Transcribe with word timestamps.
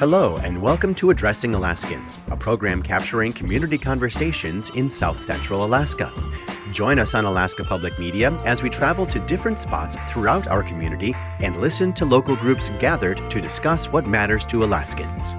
Hello, 0.00 0.38
and 0.38 0.62
welcome 0.62 0.94
to 0.94 1.10
Addressing 1.10 1.54
Alaskans, 1.54 2.20
a 2.28 2.36
program 2.38 2.82
capturing 2.82 3.34
community 3.34 3.76
conversations 3.76 4.70
in 4.70 4.90
South 4.90 5.20
Central 5.20 5.62
Alaska. 5.62 6.10
Join 6.72 6.98
us 6.98 7.14
on 7.14 7.26
Alaska 7.26 7.64
Public 7.64 7.98
Media 7.98 8.32
as 8.46 8.62
we 8.62 8.70
travel 8.70 9.04
to 9.04 9.20
different 9.26 9.60
spots 9.60 9.96
throughout 10.08 10.48
our 10.48 10.62
community 10.62 11.14
and 11.40 11.60
listen 11.60 11.92
to 11.92 12.06
local 12.06 12.34
groups 12.34 12.70
gathered 12.78 13.28
to 13.28 13.42
discuss 13.42 13.92
what 13.92 14.06
matters 14.06 14.46
to 14.46 14.64
Alaskans. 14.64 15.34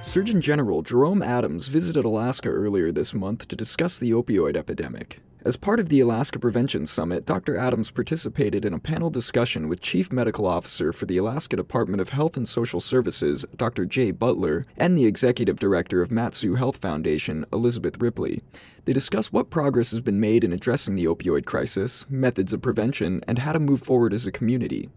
Surgeon 0.00 0.40
General 0.40 0.82
Jerome 0.82 1.24
Adams 1.24 1.66
visited 1.66 2.04
Alaska 2.04 2.50
earlier 2.50 2.92
this 2.92 3.12
month 3.12 3.48
to 3.48 3.56
discuss 3.56 3.98
the 3.98 4.12
opioid 4.12 4.56
epidemic. 4.56 5.18
As 5.46 5.56
part 5.56 5.78
of 5.78 5.90
the 5.90 6.00
Alaska 6.00 6.40
Prevention 6.40 6.86
Summit, 6.86 7.24
Dr. 7.24 7.56
Adams 7.56 7.92
participated 7.92 8.64
in 8.64 8.72
a 8.72 8.80
panel 8.80 9.10
discussion 9.10 9.68
with 9.68 9.80
Chief 9.80 10.10
Medical 10.10 10.44
Officer 10.44 10.92
for 10.92 11.06
the 11.06 11.18
Alaska 11.18 11.54
Department 11.54 12.00
of 12.00 12.08
Health 12.08 12.36
and 12.36 12.48
Social 12.48 12.80
Services, 12.80 13.46
Dr. 13.54 13.86
Jay 13.86 14.10
Butler, 14.10 14.64
and 14.76 14.98
the 14.98 15.06
Executive 15.06 15.60
Director 15.60 16.02
of 16.02 16.10
Mat-Su 16.10 16.56
Health 16.56 16.78
Foundation, 16.78 17.46
Elizabeth 17.52 18.00
Ripley. 18.00 18.42
They 18.86 18.92
discuss 18.92 19.32
what 19.32 19.48
progress 19.48 19.92
has 19.92 20.00
been 20.00 20.18
made 20.18 20.42
in 20.42 20.52
addressing 20.52 20.96
the 20.96 21.04
opioid 21.04 21.44
crisis, 21.44 22.04
methods 22.10 22.52
of 22.52 22.60
prevention, 22.60 23.22
and 23.28 23.38
how 23.38 23.52
to 23.52 23.60
move 23.60 23.80
forward 23.80 24.12
as 24.12 24.26
a 24.26 24.32
community. 24.32 24.90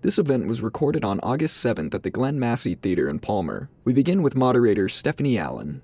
This 0.00 0.18
event 0.18 0.48
was 0.48 0.62
recorded 0.62 1.04
on 1.04 1.20
August 1.20 1.64
7th 1.64 1.94
at 1.94 2.02
the 2.02 2.10
Glenn 2.10 2.40
Massey 2.40 2.74
Theater 2.74 3.06
in 3.06 3.20
Palmer. 3.20 3.68
We 3.84 3.92
begin 3.92 4.22
with 4.22 4.34
moderator 4.34 4.88
Stephanie 4.88 5.38
Allen. 5.38 5.82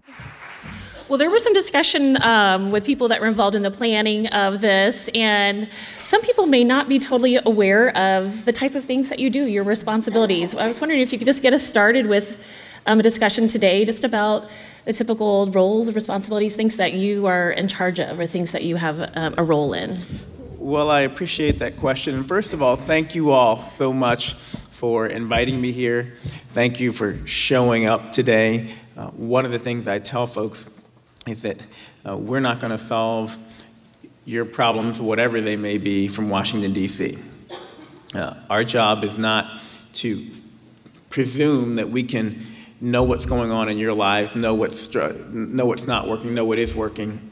Well, 1.08 1.16
there 1.16 1.30
was 1.30 1.42
some 1.42 1.54
discussion 1.54 2.22
um, 2.22 2.70
with 2.70 2.84
people 2.84 3.08
that 3.08 3.18
were 3.18 3.28
involved 3.28 3.56
in 3.56 3.62
the 3.62 3.70
planning 3.70 4.26
of 4.26 4.60
this, 4.60 5.08
and 5.14 5.66
some 6.02 6.20
people 6.20 6.44
may 6.44 6.64
not 6.64 6.86
be 6.86 6.98
totally 6.98 7.38
aware 7.46 7.96
of 7.96 8.44
the 8.44 8.52
type 8.52 8.74
of 8.74 8.84
things 8.84 9.08
that 9.08 9.18
you 9.18 9.30
do, 9.30 9.44
your 9.44 9.64
responsibilities. 9.64 10.54
I 10.54 10.68
was 10.68 10.82
wondering 10.82 11.00
if 11.00 11.10
you 11.10 11.18
could 11.18 11.24
just 11.24 11.40
get 11.40 11.54
us 11.54 11.66
started 11.66 12.08
with 12.08 12.44
um, 12.84 13.00
a 13.00 13.02
discussion 13.02 13.48
today 13.48 13.86
just 13.86 14.04
about 14.04 14.50
the 14.84 14.92
typical 14.92 15.46
roles, 15.46 15.90
responsibilities, 15.94 16.54
things 16.56 16.76
that 16.76 16.92
you 16.92 17.24
are 17.24 17.52
in 17.52 17.68
charge 17.68 17.98
of, 18.00 18.20
or 18.20 18.26
things 18.26 18.52
that 18.52 18.64
you 18.64 18.76
have 18.76 19.10
um, 19.16 19.34
a 19.38 19.42
role 19.42 19.72
in. 19.72 19.98
Well, 20.58 20.90
I 20.90 21.00
appreciate 21.00 21.58
that 21.60 21.78
question. 21.78 22.16
And 22.16 22.28
first 22.28 22.52
of 22.52 22.60
all, 22.60 22.76
thank 22.76 23.14
you 23.14 23.30
all 23.30 23.56
so 23.56 23.94
much 23.94 24.34
for 24.72 25.06
inviting 25.06 25.58
me 25.58 25.72
here. 25.72 26.18
Thank 26.52 26.80
you 26.80 26.92
for 26.92 27.26
showing 27.26 27.86
up 27.86 28.12
today. 28.12 28.74
Uh, 28.94 29.06
one 29.12 29.46
of 29.46 29.52
the 29.52 29.58
things 29.58 29.88
I 29.88 30.00
tell 30.00 30.26
folks 30.26 30.68
is 31.28 31.42
that 31.42 31.62
uh, 32.06 32.16
we're 32.16 32.40
not 32.40 32.60
going 32.60 32.70
to 32.70 32.78
solve 32.78 33.36
your 34.24 34.44
problems, 34.44 35.00
whatever 35.00 35.40
they 35.40 35.56
may 35.56 35.78
be, 35.78 36.08
from 36.08 36.28
Washington, 36.28 36.72
D.C. 36.72 37.18
Uh, 38.14 38.34
our 38.50 38.64
job 38.64 39.04
is 39.04 39.18
not 39.18 39.62
to 39.94 40.26
presume 41.10 41.76
that 41.76 41.88
we 41.88 42.02
can 42.02 42.46
know 42.80 43.02
what's 43.02 43.26
going 43.26 43.50
on 43.50 43.68
in 43.68 43.78
your 43.78 43.92
lives, 43.92 44.36
know 44.36 44.54
what's, 44.54 44.94
know 44.94 45.66
what's 45.66 45.86
not 45.86 46.06
working, 46.06 46.34
know 46.34 46.44
what 46.44 46.58
is 46.58 46.74
working. 46.74 47.30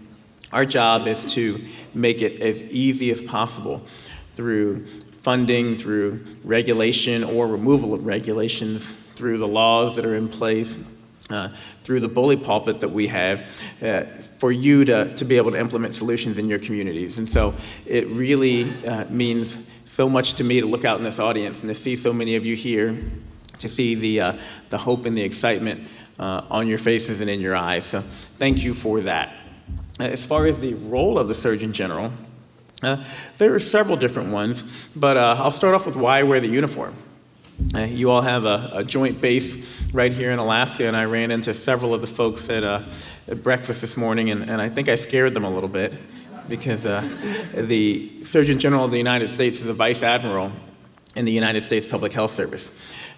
Our 0.53 0.65
job 0.65 1.07
is 1.07 1.25
to 1.35 1.61
make 1.95 2.23
it 2.23 2.41
as 2.41 2.63
easy 2.73 3.11
as 3.11 3.21
possible 3.21 3.83
through 4.35 4.87
funding, 5.23 5.77
through 5.77 6.25
regulation 6.45 7.25
or 7.25 7.47
removal 7.47 7.95
of 7.95 8.07
regulations, 8.07 8.95
through 8.95 9.39
the 9.39 9.49
laws 9.49 9.97
that 9.97 10.05
are 10.05 10.15
in 10.15 10.29
place, 10.29 10.96
uh, 11.31 11.49
through 11.83 12.01
the 12.01 12.09
bully 12.09 12.37
pulpit 12.37 12.81
that 12.81 12.89
we 12.89 13.09
have 13.09 13.43
uh, 13.83 14.05
for 14.39 14.53
you 14.53 14.85
to, 14.85 15.13
to 15.17 15.25
be 15.25 15.37
able 15.37 15.51
to 15.51 15.59
implement 15.59 15.95
solutions 15.95 16.39
in 16.39 16.49
your 16.49 16.59
communities. 16.59 17.19
And 17.19 17.29
so 17.29 17.55
it 17.85 18.07
really 18.09 18.73
uh, 18.87 19.07
means 19.07 19.73
so 19.85 20.09
much 20.09 20.35
to 20.35 20.45
me 20.45 20.61
to 20.61 20.67
look 20.67 20.85
out 20.85 20.99
in 20.99 21.05
this 21.05 21.19
audience 21.19 21.63
and 21.63 21.69
to 21.69 21.75
see 21.75 21.97
so 21.97 22.13
many 22.13 22.37
of 22.37 22.47
you 22.47 22.55
here, 22.55 22.97
to 23.59 23.69
see 23.69 23.95
the, 23.95 24.21
uh, 24.21 24.33
the 24.71 24.79
hope 24.79 25.05
and 25.05 25.19
the 25.19 25.23
excitement 25.23 25.81
uh, 26.19 26.43
on 26.49 26.69
your 26.69 26.79
faces 26.79 27.21
and 27.21 27.29
in 27.29 27.41
your 27.41 27.57
eyes. 27.57 27.85
So 27.85 28.03
thank 28.03 28.63
you 28.63 28.73
for 28.73 29.01
that. 29.01 29.35
As 29.99 30.25
far 30.25 30.47
as 30.47 30.61
the 30.61 30.75
role 30.75 31.19
of 31.19 31.27
the 31.27 31.35
Surgeon 31.35 31.73
General, 31.73 32.13
there 33.39 33.55
are 33.55 33.61
several 33.61 33.97
different 33.97 34.31
ones, 34.31 34.63
but 34.95 35.17
I'll 35.17 35.51
start 35.51 35.75
off 35.75 35.87
with 35.87 35.97
why 35.97 36.21
I 36.21 36.23
wear 36.23 36.39
the 36.39 36.49
uniform. 36.49 36.95
You 37.89 38.11
all 38.11 38.23
have 38.23 38.45
a, 38.45 38.71
a 38.75 38.85
joint 38.85 39.21
base 39.21 39.85
right 39.93 40.13
here 40.13 40.31
in 40.31 40.39
Alaska, 40.39 40.87
and 40.87 40.97
I 40.97 41.05
ran 41.05 41.31
into 41.31 41.55
several 41.55 41.95
of 41.95 42.01
the 42.01 42.07
folks 42.07 42.51
at, 42.51 42.65
uh, 42.65 42.83
at 43.29 43.43
breakfast 43.43 43.81
this 43.81 43.97
morning, 43.97 44.31
and, 44.31 44.43
and 44.49 44.61
I 44.61 44.69
think 44.69 44.89
I 44.89 44.95
scared 44.95 45.35
them 45.35 45.45
a 45.45 45.51
little 45.51 45.69
bit 45.69 45.95
because 46.49 46.87
uh, 46.87 47.01
the 47.55 48.23
Surgeon 48.23 48.59
General 48.59 48.85
of 48.85 48.91
the 48.91 48.99
United 48.99 49.31
States 49.31 49.61
is 49.61 49.67
a 49.67 49.73
vice 49.73 50.03
admiral 50.03 50.53
in 51.17 51.25
the 51.25 51.33
United 51.33 51.63
States 51.63 51.87
Public 51.87 52.13
Health 52.13 52.31
Service. 52.31 52.71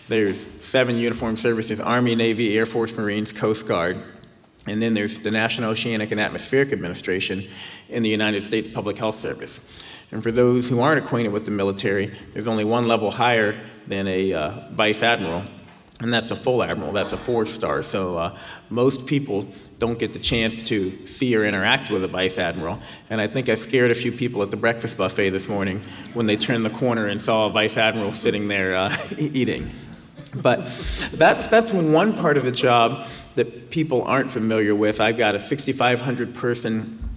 There's 0.09 0.47
seven 0.65 0.97
uniformed 0.97 1.38
services 1.38 1.81
Army, 1.81 2.15
Navy, 2.15 2.56
Air 2.56 2.65
Force, 2.65 2.97
Marines, 2.97 3.32
Coast 3.32 3.66
Guard, 3.66 3.99
and 4.66 4.81
then 4.81 4.94
there's 4.94 5.19
the 5.19 5.31
National 5.31 5.70
Oceanic 5.70 6.10
and 6.12 6.20
Atmospheric 6.20 6.72
Administration 6.72 7.44
in 7.88 8.03
the 8.03 8.09
United 8.09 8.43
States 8.43 8.69
Public 8.69 8.99
Health 8.99 9.16
Service. 9.16 9.60
And 10.10 10.22
for 10.22 10.31
those 10.31 10.69
who 10.69 10.81
aren't 10.81 11.05
acquainted 11.05 11.32
with 11.32 11.44
the 11.44 11.50
military, 11.50 12.06
there's 12.32 12.49
only 12.49 12.65
one 12.65 12.88
level 12.88 13.10
higher 13.10 13.59
than 13.88 14.06
a 14.06 14.32
uh, 14.32 14.50
vice 14.71 15.03
admiral, 15.03 15.44
and 16.00 16.12
that's 16.12 16.31
a 16.31 16.37
full 16.37 16.62
admiral, 16.62 16.93
that's 16.93 17.12
a 17.12 17.16
four 17.16 17.47
star. 17.47 17.82
So 17.82 18.16
uh, 18.16 18.37
most 18.71 19.06
people 19.06 19.49
don't 19.78 19.99
get 19.99 20.12
the 20.12 20.19
chance 20.19 20.62
to 20.65 21.06
see 21.06 21.37
or 21.37 21.44
interact 21.44 21.91
with 21.91 22.03
a 22.04 22.09
vice 22.09 22.38
admiral. 22.38 22.81
And 23.10 23.21
I 23.21 23.26
think 23.26 23.49
I 23.49 23.54
scared 23.54 23.91
a 23.91 23.94
few 23.94 24.10
people 24.10 24.43
at 24.43 24.50
the 24.50 24.56
breakfast 24.56 24.97
buffet 24.97 25.31
this 25.31 25.49
morning 25.49 25.81
when 26.15 26.26
they 26.26 26.37
turned 26.37 26.65
the 26.65 26.71
corner 26.71 27.06
and 27.06 27.21
saw 27.21 27.47
a 27.47 27.50
vice 27.50 27.76
admiral 27.76 28.12
sitting 28.12 28.49
there 28.49 28.75
uh, 28.75 28.97
eating. 29.19 29.71
But 30.34 30.66
that's, 31.12 31.47
that's 31.47 31.72
one 31.72 32.12
part 32.12 32.37
of 32.37 32.44
the 32.44 32.53
job 32.53 33.06
that 33.34 33.70
people 33.70 34.03
aren't 34.03 34.31
familiar 34.31 34.75
with. 34.75 35.00
I've 35.00 35.16
got 35.16 35.34
a 35.34 35.38
6,500 35.38 36.34
person 36.34 37.08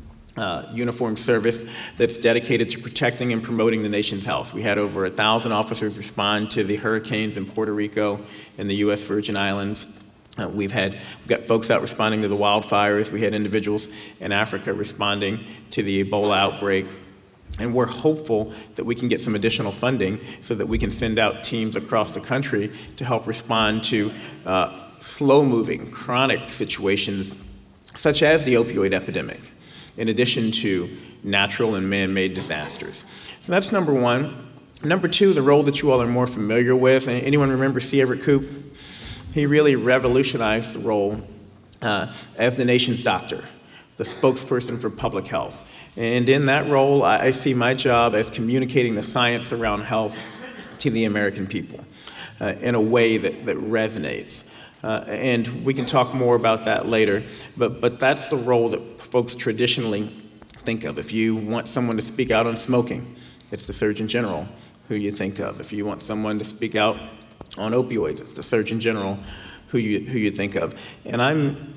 uh, 0.42 0.68
uniformed 0.74 1.20
service 1.20 1.66
that's 1.98 2.18
dedicated 2.18 2.68
to 2.68 2.80
protecting 2.80 3.32
and 3.32 3.44
promoting 3.44 3.84
the 3.84 3.90
nation's 3.90 4.26
health. 4.26 4.56
We 4.56 4.64
had 4.64 4.80
over 4.80 5.06
a 5.06 5.10
thousand 5.12 5.52
officers 5.52 5.98
respond 5.98 6.50
to 6.52 6.64
the 6.64 6.78
hurricanes 6.78 7.38
in 7.38 7.46
Puerto 7.46 7.72
Rico 7.72 8.20
and 8.58 8.68
the 8.68 8.74
U.S. 8.78 9.04
Virgin 9.04 9.38
Islands. 9.38 10.04
Uh, 10.40 10.50
we've 10.50 10.72
had 10.72 10.94
we've 10.94 11.28
got 11.28 11.42
folks 11.44 11.70
out 11.70 11.82
responding 11.82 12.24
to 12.24 12.28
the 12.28 12.36
wildfires. 12.36 13.12
We 13.12 13.22
had 13.22 13.36
individuals 13.36 13.88
in 14.20 14.32
Africa 14.32 14.74
responding 14.74 15.46
to 15.72 15.84
the 15.84 16.04
Ebola 16.04 16.36
outbreak. 16.36 16.88
And 17.60 17.76
we're 17.76 17.86
hopeful 17.86 18.52
that 18.76 18.86
we 18.86 18.96
can 18.96 19.10
get 19.10 19.22
some 19.22 19.36
additional 19.36 19.72
funding 19.72 20.20
so 20.40 20.56
that 20.56 20.66
we 20.66 20.80
can 20.80 20.90
send 20.90 21.20
out 21.20 21.44
teams 21.44 21.76
across 21.76 22.14
the 22.14 22.22
country 22.22 22.72
to 22.96 23.06
help 23.06 23.28
respond 23.28 23.84
to 23.86 24.12
uh, 24.48 24.90
slow 24.98 25.46
moving, 25.46 25.92
chronic 25.92 26.50
situations 26.50 27.36
such 27.94 28.24
as 28.24 28.44
the 28.46 28.56
opioid 28.56 28.94
epidemic 28.94 29.40
in 30.02 30.10
addition 30.10 30.52
to 30.52 30.90
natural 31.24 31.76
and 31.76 31.88
man 31.88 32.12
made 32.12 32.34
disasters. 32.34 33.06
So 33.42 33.52
that's 33.52 33.72
number 33.72 33.94
one. 33.94 34.50
Number 34.84 35.08
two, 35.08 35.32
the 35.34 35.44
role 35.44 35.62
that 35.64 35.80
you 35.80 35.92
all 35.92 36.02
are 36.02 36.08
more 36.08 36.26
familiar 36.26 36.76
with. 36.76 37.08
Anyone 37.08 37.52
remember 37.52 37.80
C. 37.80 38.02
Everett 38.02 38.24
Koop? 38.24 38.50
He 39.32 39.46
really 39.46 39.76
revolutionized 39.76 40.74
the 40.74 40.80
role 40.80 41.22
uh, 41.84 42.12
as 42.36 42.58
the 42.58 42.66
nation's 42.66 43.04
doctor, 43.04 43.44
the 43.98 44.04
spokesperson 44.04 44.82
for 44.82 44.90
public 44.90 45.28
health. 45.28 45.68
And 45.96 46.28
in 46.28 46.46
that 46.46 46.68
role, 46.68 47.04
I 47.04 47.30
see 47.30 47.54
my 47.54 47.76
job 47.76 48.16
as 48.16 48.32
communicating 48.32 48.96
the 48.96 49.04
science 49.04 49.54
around 49.54 49.82
health 49.82 50.18
to 50.80 50.90
the 50.90 51.06
American 51.06 51.46
people 51.46 51.80
uh, 52.40 52.56
in 52.60 52.74
a 52.74 52.82
way 52.82 53.18
that, 53.18 53.46
that 53.46 53.58
resonates. 53.58 54.50
Uh, 54.84 55.04
and 55.08 55.64
we 55.64 55.74
can 55.74 55.86
talk 55.86 56.14
more 56.14 56.36
about 56.36 56.66
that 56.66 56.88
later. 56.88 57.24
But, 57.56 57.82
but 57.82 58.00
that's 58.00 58.28
the 58.28 58.38
role 58.38 58.70
that 58.70 59.02
folks 59.02 59.36
traditionally 59.36 60.10
think 60.64 60.84
of. 60.84 60.98
If 60.98 61.12
you 61.12 61.36
want 61.36 61.68
someone 61.68 61.98
to 61.98 62.02
speak 62.02 62.32
out 62.32 62.48
on 62.48 62.58
smoking, 62.58 63.16
it's 63.52 63.66
the 63.66 63.74
Surgeon 63.74 64.08
General 64.08 64.48
who 64.88 64.96
you 64.96 65.12
think 65.12 65.40
of. 65.40 65.60
If 65.60 65.72
you 65.72 65.86
want 65.86 66.02
someone 66.02 66.40
to 66.40 66.46
speak 66.46 66.76
out 66.76 66.98
on 67.58 67.74
opioids, 67.74 68.22
it's 68.22 68.34
the 68.34 68.44
Surgeon 68.44 68.80
General 68.80 69.20
who 69.68 69.78
you, 69.78 70.00
who 70.06 70.18
you 70.18 70.32
think 70.32 70.56
of. 70.56 70.80
And 71.06 71.22
I'm 71.22 71.74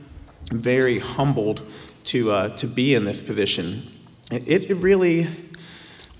very 0.50 0.98
humbled 0.98 1.62
to, 2.04 2.30
uh, 2.30 2.48
to 2.56 2.66
be 2.66 2.94
in 2.94 3.04
this 3.04 3.22
position. 3.22 3.82
It, 4.30 4.70
it 4.70 4.76
really, 4.76 5.28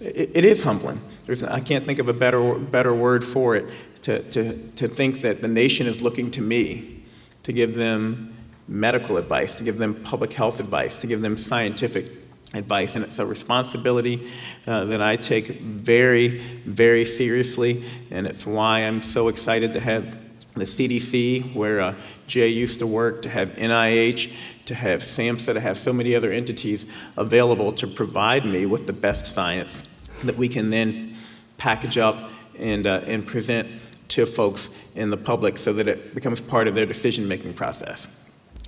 it, 0.01 0.31
it 0.35 0.45
is 0.45 0.63
humbling. 0.63 1.01
There's, 1.25 1.43
I 1.43 1.61
can't 1.61 1.85
think 1.85 1.99
of 1.99 2.09
a 2.09 2.13
better, 2.13 2.55
better 2.59 2.95
word 2.95 3.25
for 3.25 3.57
it 3.57 3.67
to, 4.05 4.23
to, 4.31 4.57
to 4.77 4.87
think 4.87 5.23
that 5.23 5.41
the 5.41 5.49
nation 5.49 5.87
is 5.87 6.03
looking 6.03 6.31
to 6.33 6.43
me 6.43 7.03
to 7.43 7.53
give 7.53 7.75
them 7.75 8.35
medical 8.69 9.17
advice, 9.17 9.55
to 9.55 9.65
give 9.65 9.79
them 9.79 9.95
public 10.03 10.33
health 10.33 10.61
advice, 10.61 10.99
to 10.99 11.07
give 11.07 11.23
them 11.23 11.39
scientific 11.39 12.11
advice. 12.53 12.97
And 12.97 13.05
it's 13.05 13.19
a 13.19 13.25
responsibility 13.25 14.31
uh, 14.67 14.85
that 14.85 15.01
I 15.01 15.17
take 15.17 15.61
very, 15.61 16.39
very 16.67 17.07
seriously. 17.07 17.83
And 18.11 18.27
it's 18.27 18.47
why 18.47 18.81
I'm 18.81 19.03
so 19.03 19.29
excited 19.29 19.73
to 19.73 19.81
have 19.81 20.19
the 20.53 20.65
CDC, 20.65 21.55
where 21.55 21.81
uh, 21.81 21.95
Jay 22.27 22.49
used 22.49 22.81
to 22.81 22.87
work, 22.87 23.23
to 23.23 23.31
have 23.31 23.53
NIH, 23.53 24.35
to 24.67 24.75
have 24.75 25.01
SAMHSA, 25.01 25.55
to 25.55 25.61
have 25.61 25.79
so 25.79 25.95
many 25.95 26.15
other 26.15 26.31
entities 26.31 26.87
available 27.17 27.73
to 27.73 27.87
provide 27.87 28.45
me 28.45 28.67
with 28.67 28.87
the 28.87 28.93
best 28.93 29.27
science 29.27 29.83
that 30.23 30.37
we 30.37 30.49
can 30.49 30.69
then 30.69 31.17
package 31.57 31.97
up 31.97 32.31
and, 32.59 32.87
uh, 32.87 33.01
and 33.07 33.27
present 33.27 33.69
to 34.09 34.27
folks 34.27 34.71
in 34.95 35.11
the 35.11 35.17
public 35.17 35.57
so 35.57 35.73
that 35.73 35.89
it 35.89 36.15
becomes 36.15 36.41
part 36.41 36.69
of 36.69 36.75
their 36.75 36.87
decision 36.87 37.27
making 37.27 37.55
process. 37.55 38.09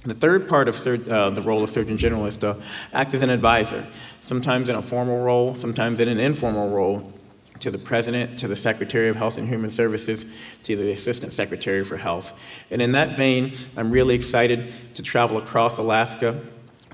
The 0.04 0.14
third 0.14 0.48
part 0.48 0.68
of 0.68 0.86
uh, 0.86 1.30
the 1.30 1.42
role 1.42 1.64
of 1.64 1.70
Surgeon 1.70 1.96
General 1.96 2.26
is 2.26 2.36
to 2.38 2.56
act 2.92 3.12
as 3.14 3.22
an 3.22 3.30
advisor, 3.30 3.84
sometimes 4.20 4.68
in 4.68 4.76
a 4.76 4.82
formal 4.82 5.18
role, 5.18 5.54
sometimes 5.54 6.00
in 6.00 6.08
an 6.08 6.20
informal 6.20 6.70
role, 6.70 7.12
to 7.60 7.70
the 7.70 7.78
President, 7.78 8.38
to 8.38 8.48
the 8.48 8.56
Secretary 8.56 9.08
of 9.08 9.16
Health 9.16 9.38
and 9.38 9.48
Human 9.48 9.70
Services, 9.70 10.26
to 10.64 10.76
the 10.76 10.92
Assistant 10.92 11.32
Secretary 11.32 11.84
for 11.84 11.96
Health. 11.96 12.38
And 12.70 12.80
in 12.82 12.92
that 12.92 13.16
vein, 13.16 13.54
I'm 13.76 13.90
really 13.90 14.14
excited 14.14 14.72
to 14.94 15.02
travel 15.02 15.38
across 15.38 15.78
Alaska 15.78 16.40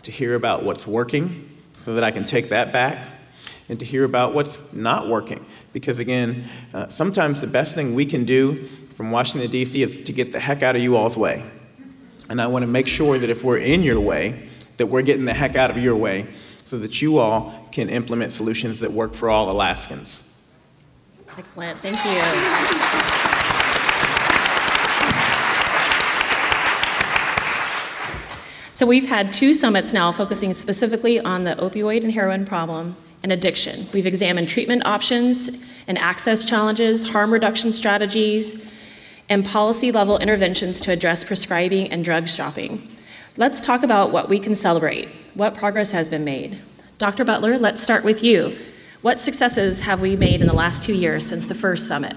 to 0.02 0.10
hear 0.10 0.34
about 0.34 0.62
what's 0.62 0.86
working 0.86 1.48
so 1.74 1.94
that 1.94 2.04
I 2.04 2.10
can 2.10 2.24
take 2.24 2.48
that 2.50 2.72
back 2.72 3.08
and 3.68 3.78
to 3.78 3.84
hear 3.84 4.04
about 4.04 4.34
what's 4.34 4.60
not 4.72 5.08
working. 5.08 5.44
Because 5.72 5.98
again, 5.98 6.44
uh, 6.74 6.88
sometimes 6.88 7.40
the 7.40 7.46
best 7.46 7.74
thing 7.74 7.94
we 7.94 8.04
can 8.04 8.24
do 8.24 8.68
from 8.94 9.10
Washington, 9.10 9.50
D.C. 9.50 9.82
is 9.82 10.02
to 10.02 10.12
get 10.12 10.32
the 10.32 10.40
heck 10.40 10.62
out 10.62 10.76
of 10.76 10.82
you 10.82 10.96
all's 10.96 11.16
way. 11.16 11.44
And 12.28 12.40
I 12.40 12.46
want 12.46 12.62
to 12.62 12.66
make 12.66 12.86
sure 12.86 13.18
that 13.18 13.30
if 13.30 13.42
we're 13.42 13.58
in 13.58 13.82
your 13.82 14.00
way, 14.00 14.48
that 14.76 14.86
we're 14.86 15.02
getting 15.02 15.24
the 15.24 15.34
heck 15.34 15.56
out 15.56 15.70
of 15.70 15.78
your 15.78 15.96
way 15.96 16.26
so 16.64 16.78
that 16.78 17.02
you 17.02 17.18
all 17.18 17.68
can 17.72 17.88
implement 17.88 18.32
solutions 18.32 18.80
that 18.80 18.92
work 18.92 19.14
for 19.14 19.28
all 19.28 19.50
Alaskans. 19.50 20.22
Excellent. 21.36 21.78
Thank 21.78 21.96
you. 22.04 23.22
So, 28.74 28.86
we've 28.86 29.08
had 29.08 29.32
two 29.32 29.54
summits 29.54 29.92
now 29.92 30.10
focusing 30.12 30.52
specifically 30.54 31.20
on 31.20 31.44
the 31.44 31.54
opioid 31.56 32.02
and 32.02 32.12
heroin 32.12 32.44
problem 32.44 32.96
and 33.22 33.32
addiction. 33.32 33.86
We've 33.92 34.06
examined 34.06 34.48
treatment 34.48 34.84
options 34.84 35.64
and 35.86 35.98
access 35.98 36.44
challenges, 36.44 37.08
harm 37.08 37.32
reduction 37.32 37.72
strategies, 37.72 38.70
and 39.28 39.44
policy 39.44 39.92
level 39.92 40.18
interventions 40.18 40.80
to 40.82 40.92
address 40.92 41.24
prescribing 41.24 41.90
and 41.90 42.04
drug 42.04 42.28
shopping. 42.28 42.88
Let's 43.36 43.60
talk 43.60 43.82
about 43.82 44.12
what 44.12 44.28
we 44.28 44.38
can 44.38 44.54
celebrate, 44.54 45.08
what 45.34 45.54
progress 45.54 45.92
has 45.92 46.08
been 46.08 46.24
made. 46.24 46.60
Dr. 46.98 47.24
Butler, 47.24 47.58
let's 47.58 47.82
start 47.82 48.04
with 48.04 48.22
you. 48.22 48.56
What 49.00 49.18
successes 49.18 49.80
have 49.80 50.00
we 50.00 50.16
made 50.16 50.40
in 50.40 50.46
the 50.46 50.52
last 50.52 50.82
two 50.82 50.94
years 50.94 51.26
since 51.26 51.46
the 51.46 51.54
first 51.54 51.88
summit? 51.88 52.14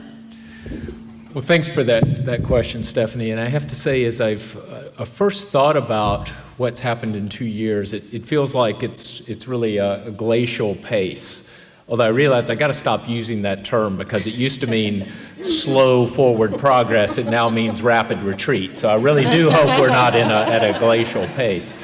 Well, 1.34 1.44
thanks 1.44 1.68
for 1.68 1.84
that, 1.84 2.25
that 2.25 2.44
question, 2.44 2.84
Stephanie. 2.84 3.31
And 3.31 3.40
I 3.40 3.50
have 3.50 3.68
to 3.68 3.75
say, 3.75 4.06
as 4.06 4.22
I've 4.22 4.56
uh, 5.00 5.06
first 5.06 5.50
thought 5.50 5.75
about 5.75 6.31
what's 6.57 6.80
happened 6.80 7.16
in 7.16 7.30
two 7.30 7.46
years, 7.46 7.94
it, 7.94 8.13
it 8.13 8.25
feels 8.25 8.56
like 8.56 8.84
it's, 8.84 9.28
it's 9.30 9.48
really 9.48 9.78
a, 9.78 10.07
a 10.07 10.12
glacial 10.12 10.75
pace. 10.75 11.52
Although 11.88 12.06
I 12.06 12.10
realized 12.10 12.50
I 12.50 12.56
got 12.56 12.68
to 12.68 12.74
stop 12.74 13.07
using 13.07 13.44
that 13.44 13.63
term 13.63 13.96
because 13.96 14.25
it 14.25 14.34
used 14.34 14.62
to 14.62 14.68
mean 14.68 15.07
slow 15.44 16.07
forward 16.07 16.57
progress. 16.57 17.18
It 17.18 17.28
now 17.28 17.50
means 17.50 17.81
rapid 17.81 18.24
retreat. 18.24 18.78
So 18.78 18.90
I 18.90 18.96
really 18.96 19.24
do 19.24 19.52
hope 19.52 19.80
we're 19.80 19.90
not 19.90 20.16
in 20.16 20.31
a, 20.31 20.42
at 20.42 20.63
a 20.63 20.80
glacial 20.80 21.28
pace. 21.28 21.75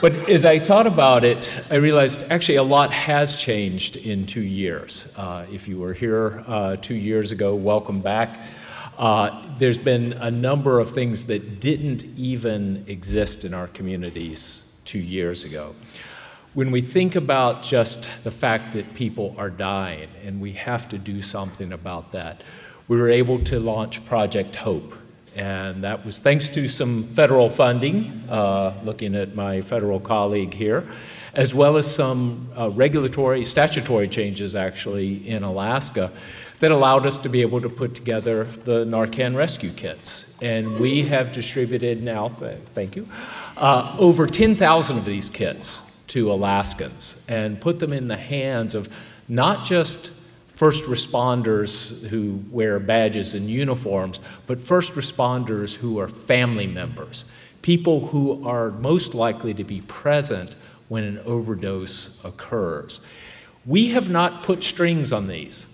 But 0.00 0.28
as 0.28 0.44
I 0.44 0.58
thought 0.58 0.86
about 0.86 1.24
it, 1.24 1.50
I 1.70 1.76
realized 1.76 2.30
actually 2.30 2.56
a 2.56 2.62
lot 2.62 2.92
has 2.92 3.40
changed 3.40 3.96
in 3.96 4.26
two 4.26 4.42
years. 4.42 5.12
Uh, 5.16 5.46
if 5.50 5.66
you 5.66 5.78
were 5.78 5.94
here 5.94 6.44
uh, 6.46 6.76
two 6.76 6.94
years 6.94 7.32
ago, 7.32 7.54
welcome 7.54 8.00
back. 8.00 8.38
Uh, 8.98 9.42
there's 9.56 9.78
been 9.78 10.14
a 10.14 10.30
number 10.30 10.80
of 10.80 10.90
things 10.90 11.26
that 11.26 11.60
didn't 11.60 12.04
even 12.16 12.84
exist 12.86 13.44
in 13.44 13.52
our 13.52 13.66
communities 13.68 14.74
two 14.84 14.98
years 14.98 15.44
ago. 15.44 15.74
When 16.54 16.70
we 16.70 16.80
think 16.80 17.16
about 17.16 17.62
just 17.62 18.24
the 18.24 18.30
fact 18.30 18.72
that 18.72 18.94
people 18.94 19.34
are 19.36 19.50
dying 19.50 20.08
and 20.24 20.40
we 20.40 20.52
have 20.52 20.88
to 20.88 20.98
do 20.98 21.20
something 21.20 21.72
about 21.72 22.12
that, 22.12 22.42
we 22.88 22.98
were 22.98 23.10
able 23.10 23.42
to 23.44 23.60
launch 23.60 24.04
Project 24.06 24.56
Hope 24.56 24.94
and 25.36 25.84
that 25.84 26.02
was 26.04 26.18
thanks 26.18 26.48
to 26.48 26.66
some 26.66 27.04
federal 27.04 27.50
funding, 27.50 28.10
uh, 28.30 28.72
looking 28.84 29.14
at 29.14 29.34
my 29.34 29.60
federal 29.60 30.00
colleague 30.00 30.54
here, 30.54 30.88
as 31.34 31.54
well 31.54 31.76
as 31.76 31.92
some 31.94 32.48
uh, 32.58 32.70
regulatory, 32.70 33.44
statutory 33.44 34.08
changes 34.08 34.54
actually 34.54 35.28
in 35.28 35.42
Alaska 35.42 36.10
that 36.60 36.72
allowed 36.72 37.06
us 37.06 37.18
to 37.18 37.28
be 37.28 37.42
able 37.42 37.60
to 37.60 37.68
put 37.68 37.94
together 37.94 38.44
the 38.44 38.84
Narcan 38.84 39.36
rescue 39.36 39.70
kits. 39.70 40.36
And 40.40 40.78
we 40.78 41.02
have 41.02 41.32
distributed 41.32 42.02
now, 42.02 42.28
thank 42.28 42.96
you, 42.96 43.08
uh, 43.56 43.96
over 43.98 44.26
10,000 44.26 44.96
of 44.96 45.04
these 45.04 45.28
kits 45.28 46.04
to 46.08 46.32
Alaskans 46.32 47.24
and 47.28 47.60
put 47.60 47.78
them 47.78 47.92
in 47.92 48.08
the 48.08 48.16
hands 48.16 48.74
of 48.74 48.88
not 49.28 49.64
just 49.64 50.16
first 50.54 50.84
responders 50.84 52.06
who 52.06 52.42
wear 52.50 52.80
badges 52.80 53.34
and 53.34 53.46
uniforms, 53.46 54.20
but 54.46 54.60
first 54.60 54.94
responders 54.94 55.74
who 55.74 55.98
are 55.98 56.08
family 56.08 56.66
members, 56.66 57.26
people 57.60 58.06
who 58.06 58.46
are 58.48 58.70
most 58.70 59.14
likely 59.14 59.52
to 59.52 59.64
be 59.64 59.82
present 59.82 60.54
when 60.88 61.04
an 61.04 61.18
overdose 61.20 62.24
occurs. 62.24 63.00
We 63.66 63.88
have 63.88 64.08
not 64.08 64.44
put 64.44 64.62
strings 64.62 65.12
on 65.12 65.26
these. 65.26 65.65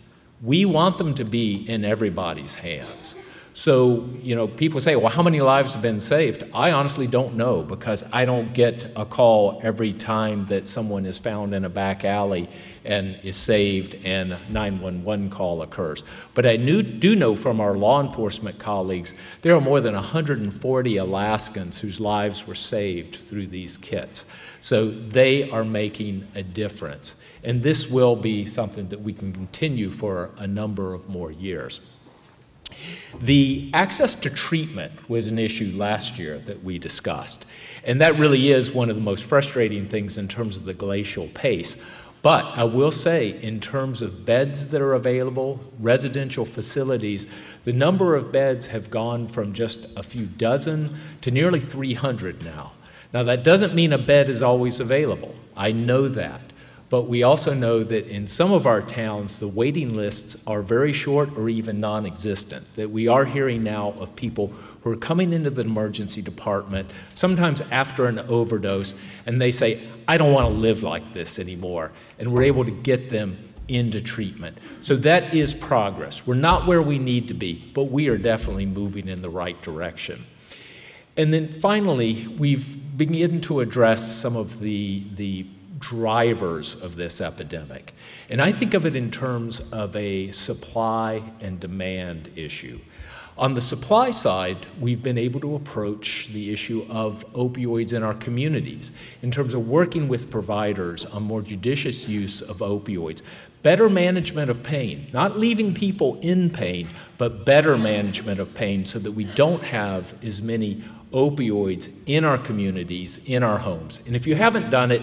We 0.42 0.64
want 0.64 0.98
them 0.98 1.14
to 1.14 1.24
be 1.24 1.64
in 1.70 1.84
everybody's 1.84 2.56
hands. 2.56 3.14
So, 3.54 4.08
you 4.20 4.34
know, 4.34 4.48
people 4.48 4.80
say, 4.80 4.96
well, 4.96 5.10
how 5.10 5.22
many 5.22 5.40
lives 5.40 5.74
have 5.74 5.82
been 5.82 6.00
saved? 6.00 6.42
I 6.54 6.72
honestly 6.72 7.06
don't 7.06 7.34
know 7.36 7.62
because 7.62 8.02
I 8.12 8.24
don't 8.24 8.52
get 8.54 8.90
a 8.96 9.04
call 9.04 9.60
every 9.62 9.92
time 9.92 10.46
that 10.46 10.66
someone 10.66 11.04
is 11.04 11.18
found 11.18 11.54
in 11.54 11.66
a 11.66 11.68
back 11.68 12.04
alley 12.04 12.48
and 12.84 13.20
is 13.22 13.36
saved 13.36 13.94
and 14.04 14.32
a 14.32 14.40
911 14.50 15.28
call 15.28 15.60
occurs. 15.62 16.02
But 16.34 16.46
I 16.46 16.56
knew, 16.56 16.82
do 16.82 17.14
know 17.14 17.36
from 17.36 17.60
our 17.60 17.74
law 17.74 18.00
enforcement 18.00 18.58
colleagues 18.58 19.14
there 19.42 19.54
are 19.54 19.60
more 19.60 19.82
than 19.82 19.94
140 19.94 20.96
Alaskans 20.96 21.78
whose 21.78 22.00
lives 22.00 22.46
were 22.46 22.54
saved 22.54 23.16
through 23.16 23.48
these 23.48 23.76
kits. 23.76 24.24
So 24.62 24.86
they 24.86 25.50
are 25.50 25.64
making 25.64 26.28
a 26.36 26.42
difference. 26.42 27.16
And 27.42 27.64
this 27.64 27.90
will 27.90 28.14
be 28.14 28.46
something 28.46 28.88
that 28.88 29.00
we 29.00 29.12
can 29.12 29.32
continue 29.32 29.90
for 29.90 30.30
a 30.38 30.46
number 30.46 30.94
of 30.94 31.08
more 31.08 31.32
years. 31.32 31.80
The 33.20 33.70
access 33.74 34.14
to 34.14 34.30
treatment 34.30 34.92
was 35.10 35.26
an 35.26 35.40
issue 35.40 35.72
last 35.74 36.16
year 36.16 36.38
that 36.46 36.62
we 36.62 36.78
discussed. 36.78 37.44
And 37.84 38.00
that 38.00 38.16
really 38.16 38.52
is 38.52 38.72
one 38.72 38.88
of 38.88 38.94
the 38.94 39.02
most 39.02 39.24
frustrating 39.24 39.88
things 39.88 40.16
in 40.16 40.28
terms 40.28 40.56
of 40.56 40.64
the 40.64 40.74
glacial 40.74 41.26
pace. 41.34 41.84
But 42.22 42.56
I 42.56 42.62
will 42.62 42.92
say, 42.92 43.42
in 43.42 43.58
terms 43.58 44.00
of 44.00 44.24
beds 44.24 44.68
that 44.68 44.80
are 44.80 44.94
available, 44.94 45.58
residential 45.80 46.44
facilities, 46.44 47.26
the 47.64 47.72
number 47.72 48.14
of 48.14 48.30
beds 48.30 48.66
have 48.66 48.90
gone 48.90 49.26
from 49.26 49.52
just 49.52 49.98
a 49.98 50.04
few 50.04 50.26
dozen 50.26 50.94
to 51.22 51.32
nearly 51.32 51.58
300 51.58 52.44
now. 52.44 52.72
Now, 53.12 53.22
that 53.24 53.44
doesn't 53.44 53.74
mean 53.74 53.92
a 53.92 53.98
bed 53.98 54.28
is 54.28 54.42
always 54.42 54.80
available. 54.80 55.34
I 55.56 55.72
know 55.72 56.08
that. 56.08 56.40
But 56.92 57.08
we 57.08 57.22
also 57.22 57.54
know 57.54 57.82
that 57.84 58.06
in 58.08 58.26
some 58.26 58.52
of 58.52 58.66
our 58.66 58.82
towns, 58.82 59.40
the 59.40 59.48
waiting 59.48 59.94
lists 59.94 60.46
are 60.46 60.60
very 60.60 60.92
short 60.92 61.38
or 61.38 61.48
even 61.48 61.80
non 61.80 62.04
existent. 62.04 62.68
That 62.76 62.90
we 62.90 63.08
are 63.08 63.24
hearing 63.24 63.62
now 63.62 63.92
of 63.92 64.14
people 64.14 64.48
who 64.48 64.92
are 64.92 64.96
coming 64.96 65.32
into 65.32 65.48
the 65.48 65.62
emergency 65.62 66.20
department, 66.20 66.90
sometimes 67.14 67.62
after 67.70 68.08
an 68.08 68.18
overdose, 68.18 68.92
and 69.24 69.40
they 69.40 69.52
say, 69.52 69.80
I 70.06 70.18
don't 70.18 70.34
want 70.34 70.50
to 70.50 70.54
live 70.54 70.82
like 70.82 71.14
this 71.14 71.38
anymore. 71.38 71.92
And 72.18 72.30
we're 72.30 72.42
able 72.42 72.66
to 72.66 72.70
get 72.70 73.08
them 73.08 73.38
into 73.68 74.02
treatment. 74.02 74.58
So 74.82 74.94
that 74.96 75.34
is 75.34 75.54
progress. 75.54 76.26
We're 76.26 76.34
not 76.34 76.66
where 76.66 76.82
we 76.82 76.98
need 76.98 77.28
to 77.28 77.34
be, 77.34 77.70
but 77.72 77.84
we 77.84 78.08
are 78.08 78.18
definitely 78.18 78.66
moving 78.66 79.08
in 79.08 79.22
the 79.22 79.30
right 79.30 79.60
direction. 79.62 80.22
And 81.16 81.32
then 81.32 81.48
finally, 81.48 82.26
we've 82.38 82.81
begun 82.96 83.40
to 83.42 83.60
address 83.60 84.06
some 84.06 84.36
of 84.36 84.60
the, 84.60 85.04
the 85.14 85.46
drivers 85.78 86.76
of 86.76 86.94
this 86.94 87.20
epidemic. 87.20 87.92
And 88.30 88.40
I 88.40 88.52
think 88.52 88.74
of 88.74 88.86
it 88.86 88.96
in 88.96 89.10
terms 89.10 89.60
of 89.72 89.94
a 89.96 90.30
supply 90.30 91.22
and 91.40 91.58
demand 91.58 92.30
issue. 92.36 92.78
On 93.38 93.54
the 93.54 93.62
supply 93.62 94.10
side, 94.10 94.58
we've 94.78 95.02
been 95.02 95.16
able 95.16 95.40
to 95.40 95.54
approach 95.54 96.28
the 96.32 96.52
issue 96.52 96.84
of 96.90 97.24
opioids 97.32 97.94
in 97.94 98.02
our 98.02 98.14
communities 98.14 98.92
in 99.22 99.30
terms 99.30 99.54
of 99.54 99.68
working 99.68 100.06
with 100.06 100.30
providers 100.30 101.06
on 101.06 101.22
more 101.22 101.40
judicious 101.40 102.06
use 102.06 102.42
of 102.42 102.58
opioids, 102.58 103.22
better 103.62 103.88
management 103.88 104.50
of 104.50 104.62
pain, 104.62 105.06
not 105.14 105.38
leaving 105.38 105.72
people 105.72 106.20
in 106.20 106.50
pain, 106.50 106.88
but 107.16 107.46
better 107.46 107.78
management 107.78 108.38
of 108.38 108.54
pain 108.54 108.84
so 108.84 108.98
that 108.98 109.12
we 109.12 109.24
don't 109.24 109.62
have 109.62 110.22
as 110.24 110.42
many 110.42 110.82
opioids 111.12 111.88
in 112.06 112.24
our 112.24 112.38
communities, 112.38 113.20
in 113.26 113.42
our 113.42 113.58
homes. 113.58 114.02
And 114.06 114.16
if 114.16 114.26
you 114.26 114.34
haven't 114.34 114.70
done 114.70 114.90
it, 114.90 115.02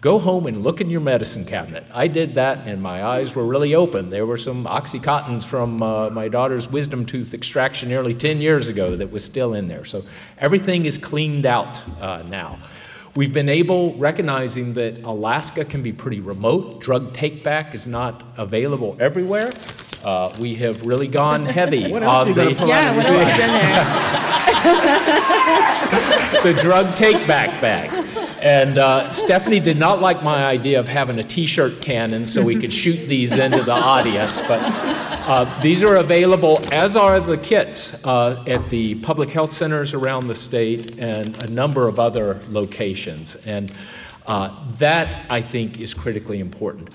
Go 0.00 0.18
home 0.18 0.46
and 0.46 0.62
look 0.64 0.80
in 0.80 0.88
your 0.88 1.02
medicine 1.02 1.44
cabinet. 1.44 1.84
I 1.92 2.08
did 2.08 2.34
that, 2.36 2.66
and 2.66 2.80
my 2.80 3.04
eyes 3.04 3.34
were 3.34 3.44
really 3.44 3.74
open. 3.74 4.08
There 4.08 4.24
were 4.24 4.38
some 4.38 4.64
Oxycontins 4.64 5.44
from 5.44 5.82
uh, 5.82 6.08
my 6.08 6.26
daughter's 6.26 6.70
wisdom 6.70 7.04
tooth 7.04 7.34
extraction 7.34 7.90
nearly 7.90 8.14
10 8.14 8.40
years 8.40 8.70
ago 8.70 8.96
that 8.96 9.12
was 9.12 9.22
still 9.22 9.52
in 9.52 9.68
there. 9.68 9.84
So 9.84 10.02
everything 10.38 10.86
is 10.86 10.96
cleaned 10.96 11.44
out 11.44 11.82
uh, 12.00 12.22
now. 12.30 12.58
We've 13.14 13.34
been 13.34 13.50
able, 13.50 13.94
recognizing 13.96 14.72
that 14.74 15.02
Alaska 15.02 15.66
can 15.66 15.82
be 15.82 15.92
pretty 15.92 16.20
remote, 16.20 16.80
drug 16.80 17.12
takeback 17.12 17.74
is 17.74 17.86
not 17.86 18.24
available 18.38 18.96
everywhere. 19.00 19.52
Uh, 20.02 20.34
we 20.38 20.54
have 20.54 20.86
really 20.86 21.08
gone 21.08 21.44
heavy 21.44 21.92
what 21.92 22.02
else 22.02 22.28
on 22.28 22.34
the, 22.34 22.52
Yeah, 22.52 22.96
what 22.96 23.04
else 23.04 23.34
is 23.34 23.38
in 23.38 23.52
there? 23.52 25.06
the 26.42 26.58
drug 26.60 26.94
take 26.96 27.26
back 27.26 27.60
bags. 27.60 27.98
And 28.40 28.78
uh, 28.78 29.10
Stephanie 29.10 29.60
did 29.60 29.76
not 29.76 30.00
like 30.00 30.22
my 30.22 30.46
idea 30.46 30.80
of 30.80 30.88
having 30.88 31.18
a 31.18 31.22
t 31.22 31.46
shirt 31.46 31.82
cannon 31.82 32.24
so 32.24 32.42
we 32.42 32.58
could 32.58 32.72
shoot 32.72 33.06
these 33.06 33.36
into 33.36 33.62
the 33.62 33.72
audience. 33.72 34.40
But 34.40 34.60
uh, 34.62 35.60
these 35.60 35.82
are 35.82 35.96
available, 35.96 36.60
as 36.72 36.96
are 36.96 37.20
the 37.20 37.36
kits, 37.36 38.04
uh, 38.06 38.42
at 38.46 38.68
the 38.70 38.94
public 38.96 39.30
health 39.30 39.52
centers 39.52 39.92
around 39.92 40.26
the 40.26 40.34
state 40.34 40.98
and 40.98 41.36
a 41.42 41.50
number 41.50 41.86
of 41.86 41.98
other 41.98 42.40
locations. 42.48 43.36
And 43.46 43.70
uh, 44.26 44.54
that, 44.78 45.26
I 45.28 45.42
think, 45.42 45.78
is 45.78 45.92
critically 45.92 46.40
important. 46.40 46.88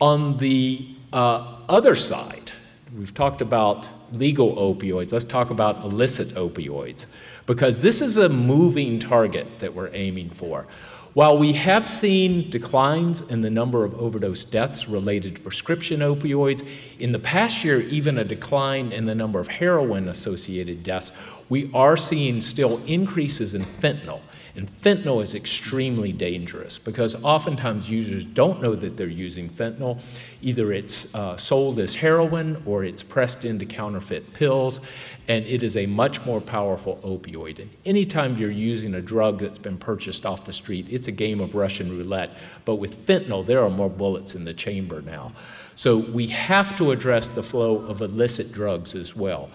On 0.00 0.36
the 0.36 0.86
uh, 1.12 1.56
other 1.68 1.94
side, 1.94 2.52
we've 2.96 3.14
talked 3.14 3.40
about 3.40 3.88
legal 4.12 4.54
opioids. 4.56 5.12
Let's 5.12 5.24
talk 5.24 5.50
about 5.50 5.82
illicit 5.84 6.28
opioids, 6.28 7.06
because 7.46 7.80
this 7.80 8.00
is 8.00 8.16
a 8.16 8.28
moving 8.28 8.98
target 8.98 9.58
that 9.58 9.74
we're 9.74 9.90
aiming 9.92 10.30
for. 10.30 10.66
While 11.12 11.38
we 11.38 11.54
have 11.54 11.88
seen 11.88 12.50
declines 12.50 13.20
in 13.20 13.40
the 13.40 13.50
number 13.50 13.84
of 13.84 13.94
overdose 13.94 14.44
deaths 14.44 14.88
related 14.88 15.36
to 15.36 15.40
prescription 15.40 16.00
opioids, 16.00 16.62
in 17.00 17.10
the 17.10 17.18
past 17.18 17.64
year, 17.64 17.80
even 17.80 18.16
a 18.16 18.24
decline 18.24 18.92
in 18.92 19.06
the 19.06 19.14
number 19.16 19.40
of 19.40 19.48
heroin 19.48 20.08
associated 20.08 20.84
deaths, 20.84 21.10
we 21.48 21.68
are 21.74 21.96
seeing 21.96 22.40
still 22.40 22.80
increases 22.86 23.56
in 23.56 23.62
fentanyl. 23.62 24.20
And 24.56 24.68
fentanyl 24.68 25.22
is 25.22 25.34
extremely 25.34 26.12
dangerous 26.12 26.78
because 26.78 27.22
oftentimes 27.24 27.90
users 27.90 28.24
don't 28.24 28.60
know 28.60 28.74
that 28.74 28.96
they're 28.96 29.06
using 29.06 29.48
fentanyl. 29.48 30.02
Either 30.42 30.72
it's 30.72 31.14
uh, 31.14 31.36
sold 31.36 31.78
as 31.78 31.94
heroin 31.94 32.60
or 32.66 32.84
it's 32.84 33.02
pressed 33.02 33.44
into 33.44 33.64
counterfeit 33.64 34.32
pills, 34.32 34.80
and 35.28 35.44
it 35.46 35.62
is 35.62 35.76
a 35.76 35.86
much 35.86 36.24
more 36.26 36.40
powerful 36.40 36.96
opioid. 37.04 37.60
And 37.60 37.70
anytime 37.84 38.36
you're 38.36 38.50
using 38.50 38.94
a 38.94 39.00
drug 39.00 39.38
that's 39.38 39.58
been 39.58 39.78
purchased 39.78 40.26
off 40.26 40.44
the 40.44 40.52
street, 40.52 40.86
it's 40.90 41.08
a 41.08 41.12
game 41.12 41.40
of 41.40 41.54
Russian 41.54 41.90
roulette. 41.90 42.30
But 42.64 42.76
with 42.76 43.06
fentanyl, 43.06 43.46
there 43.46 43.62
are 43.62 43.70
more 43.70 43.90
bullets 43.90 44.34
in 44.34 44.44
the 44.44 44.54
chamber 44.54 45.02
now. 45.02 45.32
So 45.76 45.98
we 45.98 46.26
have 46.26 46.76
to 46.76 46.90
address 46.90 47.28
the 47.28 47.42
flow 47.42 47.76
of 47.76 48.02
illicit 48.02 48.52
drugs 48.52 48.94
as 48.94 49.16
well. 49.16 49.50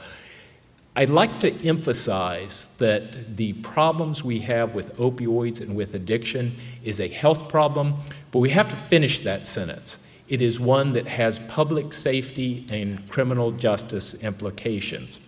I'd 0.97 1.09
like 1.09 1.41
to 1.41 1.53
emphasize 1.67 2.73
that 2.77 3.35
the 3.35 3.51
problems 3.53 4.23
we 4.23 4.39
have 4.39 4.75
with 4.75 4.95
opioids 4.95 5.59
and 5.59 5.75
with 5.75 5.93
addiction 5.93 6.55
is 6.85 7.01
a 7.01 7.07
health 7.09 7.49
problem, 7.49 7.95
but 8.31 8.39
we 8.39 8.49
have 8.51 8.69
to 8.69 8.77
finish 8.77 9.19
that 9.21 9.45
sentence. 9.45 9.99
It 10.29 10.41
is 10.41 10.57
one 10.57 10.93
that 10.93 11.05
has 11.05 11.39
public 11.49 11.91
safety 11.91 12.65
and 12.69 13.09
criminal 13.09 13.51
justice 13.51 14.23
implications. 14.23 15.19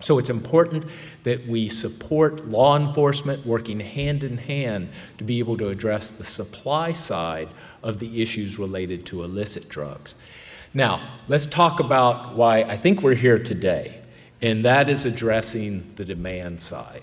So 0.00 0.18
it's 0.18 0.30
important 0.30 0.86
that 1.24 1.46
we 1.46 1.68
support 1.68 2.46
law 2.46 2.78
enforcement 2.78 3.44
working 3.44 3.80
hand 3.80 4.24
in 4.24 4.38
hand 4.38 4.88
to 5.18 5.24
be 5.24 5.38
able 5.38 5.58
to 5.58 5.68
address 5.68 6.12
the 6.12 6.24
supply 6.24 6.92
side 6.92 7.48
of 7.82 7.98
the 7.98 8.22
issues 8.22 8.58
related 8.58 9.04
to 9.06 9.22
illicit 9.22 9.68
drugs. 9.68 10.14
Now, 10.72 11.06
let's 11.28 11.44
talk 11.44 11.80
about 11.80 12.34
why 12.34 12.62
I 12.62 12.78
think 12.78 13.02
we're 13.02 13.14
here 13.14 13.38
today 13.38 14.00
and 14.44 14.62
that 14.62 14.90
is 14.90 15.06
addressing 15.06 15.82
the 15.96 16.04
demand 16.04 16.60
side. 16.60 17.02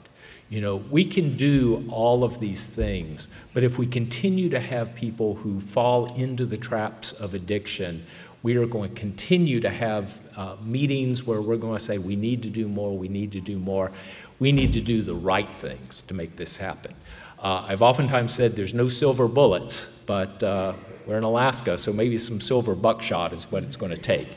You 0.50 0.62
know, 0.62 0.76
we 0.76 1.04
can 1.04 1.36
do 1.38 1.84
all 1.90 2.24
of 2.24 2.40
these 2.40 2.68
things, 2.68 3.30
but 3.56 3.64
if 3.64 3.80
we 3.80 3.88
continue 3.88 4.48
to 4.50 4.60
have 4.60 4.94
people 4.94 5.34
who 5.34 5.60
fall 5.60 6.14
into 6.14 6.46
the 6.46 6.58
traps 6.58 7.14
of 7.14 7.34
addiction, 7.34 8.06
we 8.44 8.58
are 8.58 8.68
going 8.68 8.94
to 8.94 9.00
continue 9.00 9.60
to 9.60 9.70
have 9.70 10.22
uh, 10.38 10.56
meetings 10.62 11.26
where 11.26 11.42
we're 11.42 11.58
going 11.58 11.80
to 11.80 11.84
say, 11.84 11.98
we 11.98 12.16
need 12.16 12.44
to 12.44 12.50
do 12.52 12.68
more, 12.68 12.96
we 12.96 13.08
need 13.08 13.32
to 13.32 13.42
do 13.42 13.58
more. 13.58 13.92
We 14.38 14.52
need 14.52 14.72
to 14.74 14.82
do 14.82 15.02
the 15.02 15.16
right 15.16 15.50
things 15.58 16.04
to 16.04 16.14
make 16.14 16.36
this 16.36 16.58
happen. 16.58 16.94
Uh, 17.40 17.66
I've 17.68 17.82
oftentimes 17.82 18.36
said 18.36 18.52
there's 18.52 18.76
no 18.76 18.88
silver 18.88 19.28
bullets, 19.28 20.04
but 20.06 20.44
uh, 20.44 20.74
we're 21.08 21.18
in 21.18 21.24
Alaska, 21.24 21.80
so 21.80 21.92
maybe 21.92 22.20
some 22.20 22.40
silver 22.40 22.76
buckshot 22.76 23.34
is 23.34 23.52
what 23.52 23.64
it's 23.64 23.76
going 23.76 23.92
to 23.92 24.02
take. 24.02 24.28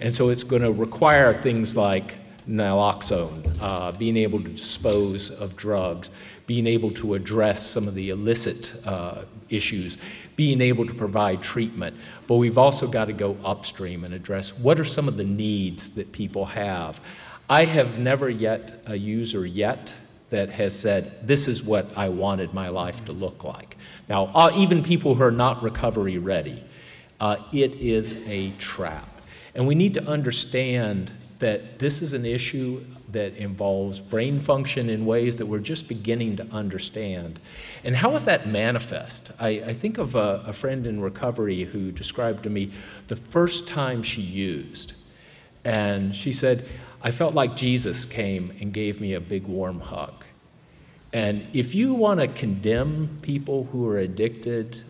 And 0.00 0.14
so 0.14 0.30
it's 0.30 0.44
going 0.44 0.62
to 0.62 0.72
require 0.72 1.34
things 1.34 1.76
like 1.76 2.14
naloxone, 2.48 3.56
uh, 3.60 3.92
being 3.92 4.16
able 4.16 4.40
to 4.40 4.48
dispose 4.48 5.30
of 5.30 5.56
drugs, 5.56 6.10
being 6.46 6.66
able 6.66 6.90
to 6.90 7.14
address 7.14 7.66
some 7.66 7.88
of 7.88 7.94
the 7.94 8.10
illicit 8.10 8.74
uh, 8.86 9.22
issues, 9.48 9.98
being 10.36 10.60
able 10.60 10.86
to 10.86 10.94
provide 10.94 11.42
treatment. 11.42 11.96
But 12.26 12.36
we've 12.36 12.58
also 12.58 12.86
got 12.86 13.06
to 13.06 13.12
go 13.12 13.36
upstream 13.44 14.04
and 14.04 14.14
address 14.14 14.58
what 14.58 14.78
are 14.78 14.84
some 14.84 15.08
of 15.08 15.16
the 15.16 15.24
needs 15.24 15.90
that 15.90 16.12
people 16.12 16.44
have. 16.44 17.00
I 17.48 17.64
have 17.64 17.98
never 17.98 18.28
yet 18.28 18.82
a 18.86 18.96
user 18.96 19.46
yet 19.46 19.94
that 20.30 20.50
has 20.50 20.78
said, 20.78 21.26
This 21.26 21.48
is 21.48 21.62
what 21.62 21.96
I 21.96 22.08
wanted 22.08 22.52
my 22.54 22.68
life 22.68 23.04
to 23.06 23.12
look 23.12 23.44
like. 23.44 23.76
Now, 24.08 24.30
uh, 24.34 24.50
even 24.56 24.82
people 24.82 25.14
who 25.14 25.22
are 25.22 25.30
not 25.30 25.62
recovery 25.62 26.18
ready, 26.18 26.62
uh, 27.20 27.36
it 27.52 27.74
is 27.74 28.26
a 28.26 28.50
trap. 28.52 29.08
And 29.54 29.66
we 29.66 29.74
need 29.74 29.94
to 29.94 30.04
understand 30.08 31.12
that 31.38 31.78
this 31.78 32.02
is 32.02 32.14
an 32.14 32.24
issue 32.24 32.84
that 33.14 33.36
involves 33.36 34.00
brain 34.00 34.40
function 34.40 34.90
in 34.90 35.06
ways 35.06 35.36
that 35.36 35.46
we're 35.46 35.58
just 35.58 35.88
beginning 35.88 36.36
to 36.36 36.46
understand. 36.48 37.38
And 37.84 37.94
how 37.94 38.10
does 38.10 38.24
that 38.24 38.46
manifest? 38.48 39.30
I, 39.40 39.48
I 39.48 39.72
think 39.72 39.98
of 39.98 40.14
a, 40.14 40.42
a, 40.46 40.52
friend 40.52 40.86
in 40.86 41.00
recovery 41.00 41.62
who 41.62 41.92
described 41.92 42.42
to 42.42 42.50
me 42.50 42.72
the 43.06 43.16
first 43.16 43.68
time 43.68 44.02
she 44.02 44.20
used. 44.20 44.94
And 45.64 46.14
she 46.14 46.32
said, 46.32 46.66
I 47.02 47.10
felt 47.10 47.34
like 47.34 47.56
Jesus 47.56 48.04
came 48.04 48.52
and 48.60 48.72
gave 48.72 49.00
me 49.00 49.14
a 49.14 49.20
big 49.20 49.46
warm 49.46 49.80
hug. 49.80 50.24
And 51.12 51.46
if 51.52 51.74
you 51.74 51.94
want 51.94 52.18
to 52.20 52.26
condemn 52.26 53.18
people 53.22 53.68
who 53.70 53.88
are 53.88 53.98
addicted, 53.98 54.82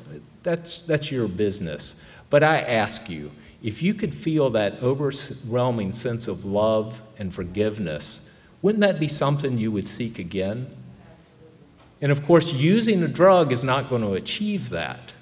that's, 0.43 0.81
that's 0.81 1.13
your 1.13 1.29
business. 1.29 1.97
But 2.31 2.43
I 2.43 2.61
ask 2.61 3.11
you, 3.11 3.31
if 3.65 3.83
you 3.83 3.95
could 3.95 4.15
feel 4.15 4.51
that 4.51 4.83
overwhelming 4.83 5.95
sense 5.95 6.29
of 6.29 6.45
love 6.45 7.03
and 7.19 7.35
forgiveness, 7.35 8.39
wouldn't 8.61 8.83
that 8.83 9.01
be 9.01 9.09
something 9.09 9.57
you 9.57 9.73
would 9.73 9.87
seek 9.87 10.19
again? 10.19 10.67
And 12.03 12.13
of 12.13 12.23
course, 12.27 12.53
using 12.53 13.03
a 13.03 13.09
drug 13.09 13.53
is 13.53 13.65
not 13.65 13.89
going 13.89 14.03
to 14.03 14.13
achieve 14.13 14.69
that, 14.69 15.15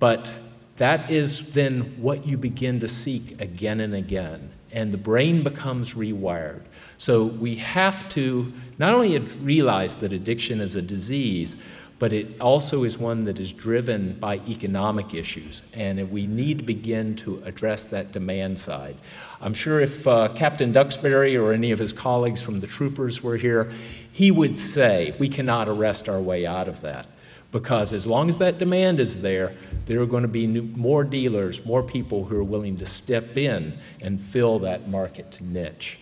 but 0.00 0.34
that 0.76 1.08
is 1.08 1.52
then 1.52 1.82
what 2.02 2.26
you 2.26 2.36
begin 2.36 2.80
to 2.80 2.88
seek 2.88 3.40
again 3.40 3.78
and 3.78 3.94
again. 3.94 4.50
And 4.72 4.90
the 4.90 4.98
brain 4.98 5.44
becomes 5.44 5.94
rewired. 5.94 6.62
So 6.98 7.26
we 7.26 7.54
have 7.56 8.08
to 8.08 8.52
not 8.76 8.92
only 8.92 9.16
realize 9.18 9.94
that 9.98 10.12
addiction 10.12 10.60
is 10.60 10.74
a 10.74 10.82
disease, 10.82 11.56
but 11.98 12.12
it 12.12 12.40
also 12.40 12.84
is 12.84 12.98
one 12.98 13.24
that 13.24 13.38
is 13.38 13.52
driven 13.52 14.14
by 14.14 14.36
economic 14.48 15.14
issues, 15.14 15.62
and 15.74 16.10
we 16.10 16.26
need 16.26 16.58
to 16.58 16.64
begin 16.64 17.14
to 17.16 17.40
address 17.44 17.86
that 17.86 18.12
demand 18.12 18.58
side. 18.58 18.96
I'm 19.40 19.54
sure 19.54 19.80
if 19.80 20.06
uh, 20.06 20.28
Captain 20.34 20.72
Duxbury 20.72 21.36
or 21.36 21.52
any 21.52 21.70
of 21.70 21.78
his 21.78 21.92
colleagues 21.92 22.42
from 22.42 22.60
the 22.60 22.66
troopers 22.66 23.22
were 23.22 23.36
here, 23.36 23.70
he 24.12 24.30
would 24.30 24.58
say, 24.58 25.14
We 25.18 25.28
cannot 25.28 25.68
arrest 25.68 26.08
our 26.08 26.20
way 26.20 26.46
out 26.46 26.68
of 26.68 26.80
that. 26.80 27.06
Because 27.52 27.92
as 27.92 28.04
long 28.04 28.28
as 28.28 28.38
that 28.38 28.58
demand 28.58 28.98
is 28.98 29.22
there, 29.22 29.54
there 29.86 30.00
are 30.00 30.06
going 30.06 30.22
to 30.22 30.28
be 30.28 30.44
new, 30.44 30.62
more 30.62 31.04
dealers, 31.04 31.64
more 31.64 31.84
people 31.84 32.24
who 32.24 32.36
are 32.36 32.42
willing 32.42 32.76
to 32.78 32.86
step 32.86 33.36
in 33.36 33.78
and 34.00 34.20
fill 34.20 34.58
that 34.58 34.88
market 34.88 35.40
niche. 35.40 36.00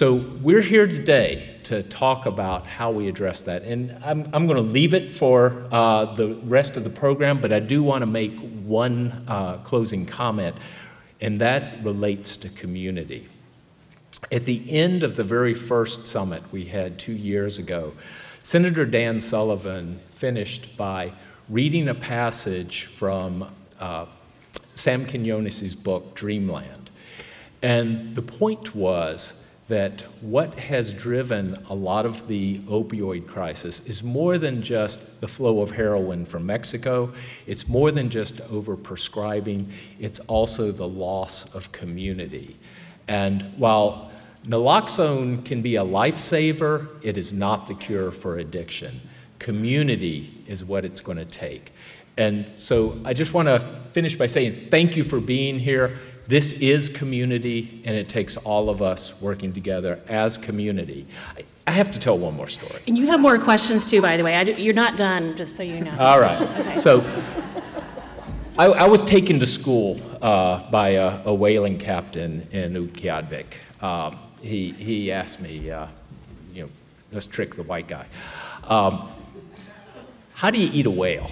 So 0.00 0.14
we're 0.14 0.62
here 0.62 0.86
today 0.86 1.56
to 1.64 1.82
talk 1.82 2.24
about 2.24 2.66
how 2.66 2.90
we 2.90 3.06
address 3.06 3.42
that. 3.42 3.64
And 3.64 3.94
I'm, 4.02 4.26
I'm 4.32 4.46
going 4.46 4.56
to 4.56 4.62
leave 4.62 4.94
it 4.94 5.12
for 5.12 5.66
uh, 5.70 6.14
the 6.14 6.36
rest 6.36 6.78
of 6.78 6.84
the 6.84 6.88
program, 6.88 7.38
but 7.38 7.52
I 7.52 7.60
do 7.60 7.82
want 7.82 8.00
to 8.00 8.06
make 8.06 8.34
one 8.64 9.26
uh, 9.28 9.58
closing 9.58 10.06
comment, 10.06 10.56
and 11.20 11.38
that 11.42 11.84
relates 11.84 12.38
to 12.38 12.48
community. 12.48 13.28
At 14.32 14.46
the 14.46 14.64
end 14.70 15.02
of 15.02 15.16
the 15.16 15.22
very 15.22 15.52
first 15.52 16.06
summit 16.06 16.42
we 16.50 16.64
had 16.64 16.98
two 16.98 17.12
years 17.12 17.58
ago, 17.58 17.92
Senator 18.42 18.86
Dan 18.86 19.20
Sullivan 19.20 20.00
finished 20.12 20.78
by 20.78 21.12
reading 21.50 21.88
a 21.88 21.94
passage 21.94 22.86
from 22.86 23.50
uh, 23.78 24.06
Sam 24.74 25.04
Quinones' 25.04 25.74
book, 25.74 26.14
Dreamland. 26.14 26.88
And 27.62 28.14
the 28.14 28.22
point 28.22 28.74
was 28.74 29.39
that 29.70 30.00
what 30.20 30.58
has 30.58 30.92
driven 30.92 31.56
a 31.68 31.74
lot 31.74 32.04
of 32.04 32.26
the 32.26 32.58
opioid 32.60 33.24
crisis 33.28 33.78
is 33.86 34.02
more 34.02 34.36
than 34.36 34.60
just 34.60 35.20
the 35.20 35.28
flow 35.28 35.60
of 35.60 35.70
heroin 35.70 36.26
from 36.26 36.44
Mexico. 36.44 37.08
It's 37.46 37.68
more 37.68 37.92
than 37.92 38.10
just 38.10 38.38
overprescribing. 38.48 39.70
It's 40.00 40.18
also 40.20 40.72
the 40.72 40.88
loss 40.88 41.54
of 41.54 41.70
community. 41.70 42.56
And 43.06 43.42
while 43.56 44.10
naloxone 44.44 45.44
can 45.44 45.62
be 45.62 45.76
a 45.76 45.84
lifesaver, 45.84 46.88
it 47.04 47.16
is 47.16 47.32
not 47.32 47.68
the 47.68 47.74
cure 47.74 48.10
for 48.10 48.38
addiction. 48.38 49.00
Community 49.38 50.42
is 50.48 50.64
what 50.64 50.84
it's 50.84 51.00
going 51.00 51.18
to 51.18 51.24
take. 51.24 51.72
And 52.16 52.50
so 52.56 52.98
I 53.04 53.14
just 53.14 53.34
want 53.34 53.46
to 53.46 53.60
finish 53.92 54.16
by 54.16 54.26
saying 54.26 54.66
thank 54.68 54.96
you 54.96 55.04
for 55.04 55.20
being 55.20 55.60
here. 55.60 55.96
This 56.26 56.52
is 56.60 56.88
community, 56.88 57.82
and 57.84 57.96
it 57.96 58.08
takes 58.08 58.36
all 58.36 58.70
of 58.70 58.82
us 58.82 59.20
working 59.20 59.52
together 59.52 60.00
as 60.08 60.38
community. 60.38 61.06
I, 61.36 61.44
I 61.66 61.72
have 61.72 61.90
to 61.92 62.00
tell 62.00 62.18
one 62.18 62.36
more 62.36 62.48
story. 62.48 62.80
And 62.86 62.96
you 62.98 63.06
have 63.06 63.20
more 63.20 63.38
questions 63.38 63.84
too, 63.84 64.02
by 64.02 64.16
the 64.16 64.24
way. 64.24 64.42
Do, 64.44 64.52
you're 64.52 64.74
not 64.74 64.96
done, 64.96 65.36
just 65.36 65.56
so 65.56 65.62
you 65.62 65.80
know. 65.80 65.96
All 65.98 66.20
right. 66.20 66.40
Okay. 66.40 66.78
So 66.78 67.00
I, 68.58 68.66
I, 68.66 68.88
was 68.88 69.02
taken 69.02 69.38
to 69.40 69.46
school 69.46 70.00
uh, 70.20 70.70
by 70.70 70.90
a, 70.90 71.20
a, 71.24 71.32
whaling 71.32 71.78
captain 71.78 72.46
in 72.50 72.74
Utqiagvik. 72.74 73.82
Um, 73.82 74.18
he, 74.42 74.72
he 74.72 75.12
asked 75.12 75.40
me, 75.40 75.70
uh, 75.70 75.86
you 76.52 76.62
know, 76.62 76.68
let's 77.12 77.26
trick 77.26 77.54
the 77.54 77.62
white 77.62 77.88
guy. 77.88 78.06
Um, 78.64 79.08
how 80.34 80.50
do 80.50 80.58
you 80.58 80.70
eat 80.72 80.86
a 80.86 80.90
whale? 80.90 81.30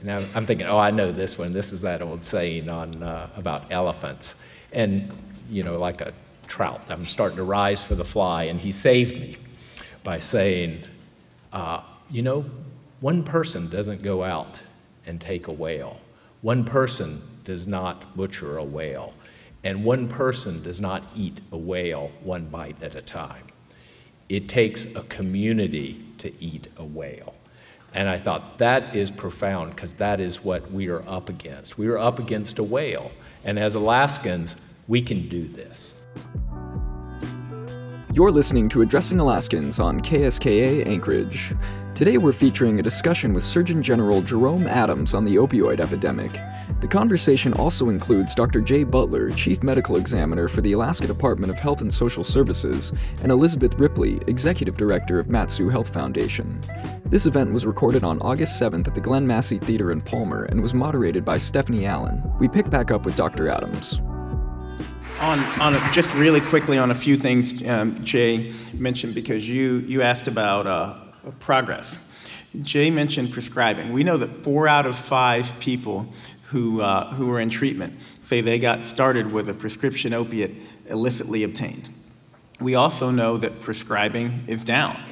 And 0.00 0.10
I'm 0.10 0.46
thinking, 0.46 0.66
oh, 0.66 0.78
I 0.78 0.90
know 0.90 1.10
this 1.10 1.38
one. 1.38 1.52
This 1.52 1.72
is 1.72 1.80
that 1.82 2.02
old 2.02 2.24
saying 2.24 2.70
on 2.70 3.02
uh, 3.02 3.28
about 3.36 3.70
elephants, 3.70 4.48
and 4.72 5.10
you 5.50 5.62
know, 5.62 5.78
like 5.78 6.00
a 6.00 6.12
trout. 6.46 6.82
I'm 6.88 7.04
starting 7.04 7.36
to 7.36 7.44
rise 7.44 7.84
for 7.84 7.94
the 7.94 8.04
fly, 8.04 8.44
and 8.44 8.60
he 8.60 8.72
saved 8.72 9.20
me 9.20 9.36
by 10.04 10.18
saying, 10.18 10.82
uh, 11.52 11.82
you 12.10 12.22
know, 12.22 12.44
one 13.00 13.22
person 13.22 13.68
doesn't 13.68 14.02
go 14.02 14.22
out 14.22 14.60
and 15.06 15.20
take 15.20 15.48
a 15.48 15.52
whale. 15.52 16.00
One 16.42 16.64
person 16.64 17.20
does 17.44 17.66
not 17.66 18.16
butcher 18.16 18.58
a 18.58 18.64
whale, 18.64 19.14
and 19.64 19.84
one 19.84 20.08
person 20.08 20.62
does 20.62 20.80
not 20.80 21.02
eat 21.16 21.40
a 21.52 21.56
whale 21.56 22.12
one 22.22 22.46
bite 22.46 22.80
at 22.82 22.94
a 22.94 23.02
time. 23.02 23.44
It 24.28 24.48
takes 24.48 24.94
a 24.94 25.02
community 25.04 26.04
to 26.18 26.32
eat 26.42 26.68
a 26.76 26.84
whale. 26.84 27.34
And 27.94 28.08
I 28.08 28.18
thought 28.18 28.58
that 28.58 28.94
is 28.94 29.10
profound 29.10 29.74
because 29.74 29.94
that 29.94 30.20
is 30.20 30.44
what 30.44 30.70
we 30.70 30.88
are 30.90 31.02
up 31.08 31.28
against. 31.28 31.78
We 31.78 31.88
are 31.88 31.98
up 31.98 32.18
against 32.18 32.58
a 32.58 32.62
whale. 32.62 33.10
And 33.44 33.58
as 33.58 33.74
Alaskans, 33.74 34.74
we 34.88 35.00
can 35.02 35.28
do 35.28 35.48
this. 35.48 36.06
You're 38.14 38.30
listening 38.32 38.68
to 38.70 38.82
Addressing 38.82 39.20
Alaskans 39.20 39.78
on 39.80 40.00
KSKA 40.00 40.86
Anchorage. 40.86 41.54
Today 41.94 42.16
we're 42.16 42.32
featuring 42.32 42.78
a 42.78 42.82
discussion 42.82 43.34
with 43.34 43.42
Surgeon 43.42 43.82
General 43.82 44.22
Jerome 44.22 44.66
Adams 44.66 45.14
on 45.14 45.24
the 45.24 45.36
opioid 45.36 45.80
epidemic. 45.80 46.32
The 46.80 46.86
conversation 46.86 47.52
also 47.54 47.88
includes 47.88 48.34
Dr. 48.34 48.60
Jay 48.60 48.84
Butler, 48.84 49.28
Chief 49.30 49.62
Medical 49.62 49.96
Examiner 49.96 50.46
for 50.46 50.60
the 50.60 50.72
Alaska 50.72 51.06
Department 51.06 51.52
of 51.52 51.58
Health 51.58 51.80
and 51.80 51.92
Social 51.92 52.22
Services, 52.22 52.92
and 53.22 53.32
Elizabeth 53.32 53.74
Ripley, 53.74 54.20
Executive 54.28 54.76
Director 54.76 55.18
of 55.18 55.28
Mat-Su 55.28 55.68
Health 55.68 55.92
Foundation. 55.92 56.62
This 57.10 57.24
event 57.24 57.54
was 57.54 57.64
recorded 57.64 58.04
on 58.04 58.20
August 58.20 58.60
7th 58.60 58.86
at 58.86 58.94
the 58.94 59.00
Glenn 59.00 59.26
Massey 59.26 59.56
Theater 59.56 59.90
in 59.90 60.02
Palmer 60.02 60.44
and 60.44 60.62
was 60.62 60.74
moderated 60.74 61.24
by 61.24 61.38
Stephanie 61.38 61.86
Allen. 61.86 62.22
We 62.38 62.48
pick 62.48 62.68
back 62.68 62.90
up 62.90 63.06
with 63.06 63.16
Dr. 63.16 63.48
Adams. 63.48 63.98
On, 65.20 65.38
on 65.58 65.74
a, 65.74 65.90
just 65.90 66.12
really 66.16 66.42
quickly 66.42 66.76
on 66.76 66.90
a 66.90 66.94
few 66.94 67.16
things 67.16 67.66
um, 67.66 68.04
Jay 68.04 68.52
mentioned 68.74 69.14
because 69.14 69.48
you, 69.48 69.78
you 69.86 70.02
asked 70.02 70.28
about 70.28 70.66
uh, 70.66 70.98
progress. 71.40 71.98
Jay 72.60 72.90
mentioned 72.90 73.32
prescribing. 73.32 73.90
We 73.94 74.04
know 74.04 74.18
that 74.18 74.44
four 74.44 74.68
out 74.68 74.84
of 74.84 74.94
five 74.94 75.50
people 75.60 76.12
who, 76.48 76.82
uh, 76.82 77.14
who 77.14 77.30
are 77.30 77.40
in 77.40 77.48
treatment 77.48 77.98
say 78.20 78.42
they 78.42 78.58
got 78.58 78.84
started 78.84 79.32
with 79.32 79.48
a 79.48 79.54
prescription 79.54 80.12
opiate 80.12 80.56
illicitly 80.90 81.42
obtained. 81.42 81.88
We 82.60 82.74
also 82.74 83.10
know 83.10 83.38
that 83.38 83.62
prescribing 83.62 84.44
is 84.46 84.62
down. 84.62 85.02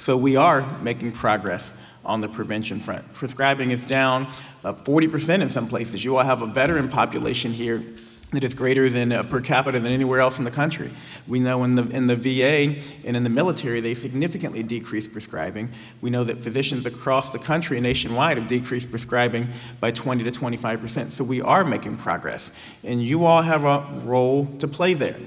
So 0.00 0.16
we 0.16 0.34
are 0.36 0.62
making 0.80 1.12
progress 1.12 1.74
on 2.06 2.22
the 2.22 2.28
prevention 2.28 2.80
front. 2.80 3.12
Prescribing 3.12 3.70
is 3.70 3.84
down 3.84 4.28
uh, 4.64 4.72
40% 4.72 5.42
in 5.42 5.50
some 5.50 5.68
places. 5.68 6.02
You 6.02 6.16
all 6.16 6.24
have 6.24 6.40
a 6.40 6.46
veteran 6.46 6.88
population 6.88 7.52
here 7.52 7.84
that 8.32 8.42
is 8.42 8.54
greater 8.54 8.88
than 8.88 9.12
uh, 9.12 9.24
per 9.24 9.42
capita 9.42 9.78
than 9.78 9.92
anywhere 9.92 10.20
else 10.20 10.38
in 10.38 10.44
the 10.44 10.50
country. 10.50 10.90
We 11.28 11.38
know 11.38 11.64
in 11.64 11.74
the, 11.74 11.82
in 11.90 12.06
the 12.06 12.16
VA 12.16 12.80
and 13.04 13.14
in 13.14 13.24
the 13.24 13.28
military, 13.28 13.80
they 13.80 13.92
significantly 13.92 14.62
decreased 14.62 15.12
prescribing. 15.12 15.68
We 16.00 16.08
know 16.08 16.24
that 16.24 16.42
physicians 16.42 16.86
across 16.86 17.28
the 17.28 17.38
country 17.38 17.78
nationwide 17.78 18.38
have 18.38 18.48
decreased 18.48 18.90
prescribing 18.90 19.48
by 19.80 19.90
20 19.90 20.24
to 20.24 20.30
25 20.30 20.80
percent. 20.80 21.12
So 21.12 21.24
we 21.24 21.42
are 21.42 21.62
making 21.62 21.98
progress. 21.98 22.52
And 22.84 23.02
you 23.02 23.26
all 23.26 23.42
have 23.42 23.66
a 23.66 23.86
role 24.06 24.46
to 24.60 24.66
play 24.66 24.94
there. 24.94 25.18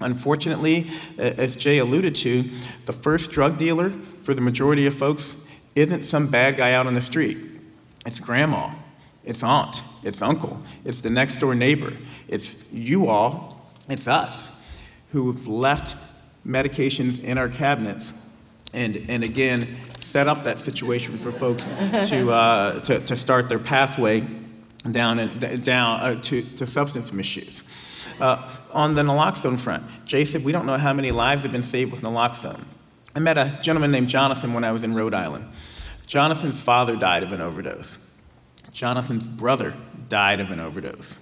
Unfortunately, 0.00 0.90
as 1.18 1.56
Jay 1.56 1.78
alluded 1.78 2.14
to, 2.16 2.44
the 2.86 2.92
first 2.92 3.30
drug 3.30 3.58
dealer 3.58 3.92
for 4.22 4.34
the 4.34 4.40
majority 4.40 4.86
of 4.86 4.94
folks 4.94 5.36
isn't 5.74 6.04
some 6.04 6.26
bad 6.26 6.56
guy 6.56 6.72
out 6.72 6.86
on 6.86 6.94
the 6.94 7.02
street. 7.02 7.38
It's 8.06 8.20
grandma 8.20 8.72
it's 9.24 9.42
aunt, 9.42 9.82
it's 10.02 10.22
uncle, 10.22 10.62
it's 10.84 11.00
the 11.02 11.10
next 11.10 11.38
door 11.38 11.54
neighbor, 11.54 11.92
it's 12.28 12.56
you 12.72 13.08
all, 13.08 13.70
it's 13.88 14.08
us 14.08 14.50
who've 15.12 15.46
left 15.46 15.96
medications 16.46 17.22
in 17.22 17.36
our 17.36 17.48
cabinets 17.48 18.14
and, 18.72 19.04
and 19.08 19.24
again, 19.24 19.68
set 19.98 20.28
up 20.28 20.44
that 20.44 20.60
situation 20.60 21.18
for 21.18 21.32
folks 21.32 21.64
to, 22.08 22.30
uh, 22.30 22.80
to, 22.80 23.00
to 23.00 23.16
start 23.16 23.48
their 23.48 23.58
pathway 23.58 24.24
down, 24.90 25.18
and, 25.18 25.64
down 25.64 26.00
uh, 26.00 26.20
to, 26.22 26.42
to 26.56 26.66
substance 26.66 27.12
misuse. 27.12 27.64
Uh, 28.20 28.48
on 28.72 28.94
the 28.94 29.02
naloxone 29.02 29.58
front, 29.58 29.82
Jay 30.04 30.24
said, 30.24 30.44
We 30.44 30.52
don't 30.52 30.66
know 30.66 30.76
how 30.76 30.92
many 30.92 31.10
lives 31.10 31.42
have 31.42 31.52
been 31.52 31.62
saved 31.62 31.90
with 31.90 32.02
naloxone. 32.02 32.62
I 33.14 33.18
met 33.18 33.38
a 33.38 33.58
gentleman 33.60 33.90
named 33.90 34.08
Jonathan 34.08 34.54
when 34.54 34.62
I 34.62 34.72
was 34.72 34.84
in 34.84 34.94
Rhode 34.94 35.14
Island. 35.14 35.46
Jonathan's 36.06 36.62
father 36.62 36.96
died 36.96 37.22
of 37.22 37.32
an 37.32 37.40
overdose. 37.40 37.98
Jonathan's 38.72 39.26
brother 39.26 39.74
died 40.08 40.40
of 40.40 40.50
an 40.50 40.60
overdose. 40.60 41.18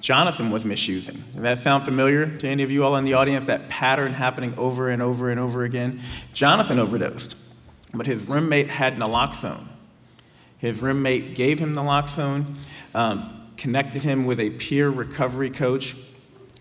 Jonathan 0.00 0.50
was 0.50 0.64
misusing. 0.64 1.22
Does 1.32 1.42
that 1.42 1.58
sound 1.58 1.84
familiar 1.84 2.26
to 2.38 2.48
any 2.48 2.62
of 2.62 2.70
you 2.70 2.84
all 2.84 2.96
in 2.96 3.04
the 3.04 3.14
audience? 3.14 3.46
That 3.46 3.68
pattern 3.68 4.12
happening 4.12 4.52
over 4.58 4.90
and 4.90 5.00
over 5.00 5.30
and 5.30 5.38
over 5.38 5.64
again? 5.64 6.00
Jonathan 6.32 6.78
overdosed, 6.78 7.36
but 7.94 8.04
his 8.04 8.28
roommate 8.28 8.68
had 8.68 8.96
naloxone. 8.96 9.64
His 10.58 10.82
roommate 10.82 11.34
gave 11.34 11.58
him 11.58 11.74
naloxone, 11.74 12.56
um, 12.94 13.48
connected 13.56 14.02
him 14.02 14.26
with 14.26 14.40
a 14.40 14.50
peer 14.50 14.90
recovery 14.90 15.50
coach, 15.50 15.96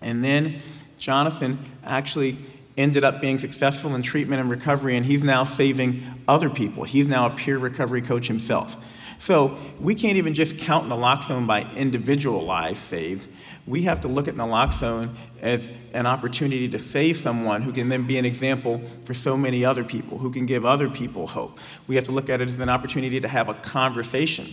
and 0.01 0.23
then 0.23 0.61
Jonathan 0.99 1.59
actually 1.83 2.37
ended 2.77 3.03
up 3.03 3.21
being 3.21 3.39
successful 3.39 3.95
in 3.95 4.01
treatment 4.01 4.41
and 4.41 4.49
recovery, 4.49 4.95
and 4.97 5.05
he's 5.05 5.23
now 5.23 5.43
saving 5.43 6.03
other 6.27 6.49
people. 6.49 6.83
He's 6.83 7.07
now 7.07 7.27
a 7.27 7.29
peer 7.31 7.57
recovery 7.57 8.01
coach 8.01 8.27
himself. 8.27 8.75
So 9.17 9.57
we 9.79 9.93
can't 9.93 10.17
even 10.17 10.33
just 10.33 10.57
count 10.57 10.89
naloxone 10.89 11.45
by 11.45 11.69
individual 11.75 12.41
lives 12.41 12.79
saved. 12.79 13.27
We 13.67 13.83
have 13.83 14.01
to 14.01 14.07
look 14.07 14.27
at 14.27 14.35
naloxone 14.35 15.13
as 15.41 15.69
an 15.93 16.07
opportunity 16.07 16.67
to 16.69 16.79
save 16.79 17.17
someone 17.17 17.61
who 17.61 17.71
can 17.71 17.89
then 17.89 18.07
be 18.07 18.17
an 18.17 18.25
example 18.25 18.81
for 19.05 19.13
so 19.13 19.37
many 19.37 19.63
other 19.63 19.83
people, 19.83 20.17
who 20.17 20.31
can 20.31 20.47
give 20.47 20.65
other 20.65 20.89
people 20.89 21.27
hope. 21.27 21.59
We 21.87 21.95
have 21.95 22.05
to 22.05 22.11
look 22.11 22.29
at 22.29 22.41
it 22.41 22.47
as 22.47 22.59
an 22.59 22.69
opportunity 22.69 23.19
to 23.19 23.27
have 23.27 23.47
a 23.47 23.53
conversation. 23.53 24.47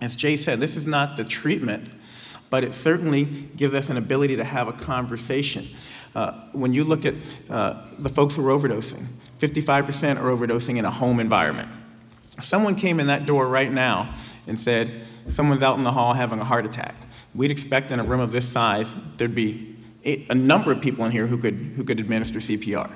As 0.00 0.14
Jay 0.14 0.36
said, 0.36 0.60
this 0.60 0.76
is 0.76 0.86
not 0.86 1.16
the 1.16 1.24
treatment, 1.24 1.88
but 2.52 2.64
it 2.64 2.74
certainly 2.74 3.24
gives 3.56 3.72
us 3.72 3.88
an 3.88 3.96
ability 3.96 4.36
to 4.36 4.44
have 4.44 4.68
a 4.68 4.74
conversation. 4.74 5.66
Uh, 6.14 6.32
when 6.52 6.74
you 6.74 6.84
look 6.84 7.06
at 7.06 7.14
uh, 7.48 7.82
the 7.98 8.10
folks 8.10 8.36
who 8.36 8.46
are 8.46 8.50
overdosing, 8.54 9.06
55% 9.38 10.18
are 10.18 10.24
overdosing 10.24 10.76
in 10.76 10.84
a 10.84 10.90
home 10.90 11.18
environment. 11.18 11.70
If 12.36 12.44
someone 12.44 12.74
came 12.74 13.00
in 13.00 13.06
that 13.06 13.24
door 13.24 13.48
right 13.48 13.72
now 13.72 14.14
and 14.46 14.60
said, 14.60 15.06
someone's 15.30 15.62
out 15.62 15.78
in 15.78 15.84
the 15.84 15.92
hall 15.92 16.12
having 16.12 16.40
a 16.40 16.44
heart 16.44 16.66
attack, 16.66 16.94
we'd 17.34 17.50
expect 17.50 17.90
in 17.90 17.98
a 17.98 18.04
room 18.04 18.20
of 18.20 18.32
this 18.32 18.46
size 18.46 18.94
there'd 19.16 19.34
be 19.34 19.74
a 20.04 20.34
number 20.34 20.70
of 20.70 20.82
people 20.82 21.06
in 21.06 21.10
here 21.10 21.26
who 21.26 21.38
could, 21.38 21.54
who 21.54 21.84
could 21.84 22.00
administer 22.00 22.38
CPR. 22.38 22.90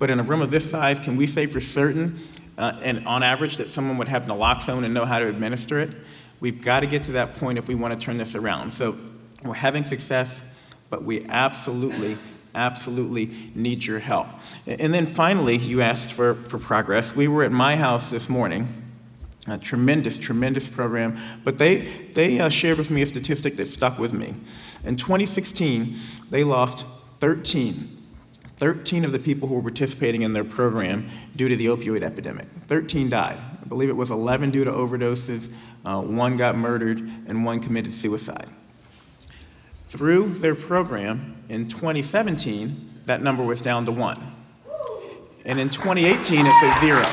But 0.00 0.10
in 0.10 0.18
a 0.18 0.24
room 0.24 0.42
of 0.42 0.50
this 0.50 0.68
size, 0.68 0.98
can 0.98 1.16
we 1.16 1.28
say 1.28 1.46
for 1.46 1.60
certain 1.60 2.26
uh, 2.58 2.80
and 2.82 3.06
on 3.06 3.22
average 3.22 3.56
that 3.58 3.70
someone 3.70 3.98
would 3.98 4.08
have 4.08 4.24
naloxone 4.24 4.84
and 4.84 4.92
know 4.92 5.04
how 5.04 5.20
to 5.20 5.28
administer 5.28 5.78
it? 5.78 5.90
We've 6.44 6.60
got 6.60 6.80
to 6.80 6.86
get 6.86 7.04
to 7.04 7.12
that 7.12 7.36
point 7.36 7.56
if 7.56 7.68
we 7.68 7.74
want 7.74 7.98
to 7.98 8.04
turn 8.04 8.18
this 8.18 8.34
around. 8.34 8.70
So 8.70 8.98
we're 9.42 9.54
having 9.54 9.82
success, 9.82 10.42
but 10.90 11.02
we 11.02 11.24
absolutely 11.30 12.18
absolutely 12.54 13.30
need 13.54 13.82
your 13.82 13.98
help. 13.98 14.26
And 14.66 14.92
then 14.92 15.06
finally, 15.06 15.56
you 15.56 15.80
asked 15.80 16.12
for, 16.12 16.34
for 16.34 16.58
progress. 16.58 17.16
We 17.16 17.28
were 17.28 17.44
at 17.44 17.50
my 17.50 17.76
house 17.76 18.10
this 18.10 18.28
morning. 18.28 18.68
A 19.46 19.56
tremendous, 19.56 20.18
tremendous 20.18 20.68
program. 20.68 21.16
But 21.44 21.56
they, 21.56 21.88
they 22.12 22.38
uh, 22.38 22.50
shared 22.50 22.76
with 22.76 22.90
me 22.90 23.00
a 23.00 23.06
statistic 23.06 23.56
that 23.56 23.70
stuck 23.70 23.98
with 23.98 24.12
me. 24.12 24.34
In 24.84 24.96
2016, 24.96 25.96
they 26.28 26.44
lost 26.44 26.84
13 27.20 28.02
13 28.58 29.04
of 29.04 29.10
the 29.10 29.18
people 29.18 29.48
who 29.48 29.54
were 29.56 29.62
participating 29.62 30.22
in 30.22 30.32
their 30.32 30.44
program 30.44 31.08
due 31.34 31.48
to 31.48 31.56
the 31.56 31.66
opioid 31.66 32.02
epidemic. 32.02 32.46
13 32.68 33.08
died. 33.08 33.36
I 33.36 33.66
believe 33.66 33.88
it 33.88 33.96
was 33.96 34.12
11 34.12 34.52
due 34.52 34.62
to 34.62 34.70
overdoses, 34.70 35.50
uh, 35.84 36.00
one 36.00 36.36
got 36.36 36.56
murdered, 36.56 36.98
and 36.98 37.44
one 37.44 37.60
committed 37.60 37.94
suicide. 37.94 38.48
Through 39.88 40.28
their 40.34 40.54
program 40.54 41.36
in 41.48 41.68
2017, 41.68 43.02
that 43.06 43.22
number 43.22 43.44
was 43.44 43.60
down 43.60 43.84
to 43.84 43.92
one. 43.92 44.34
And 45.44 45.58
in 45.58 45.68
2018, 45.68 46.46
it's 46.46 46.62
at 46.62 46.80
zero. 46.80 47.04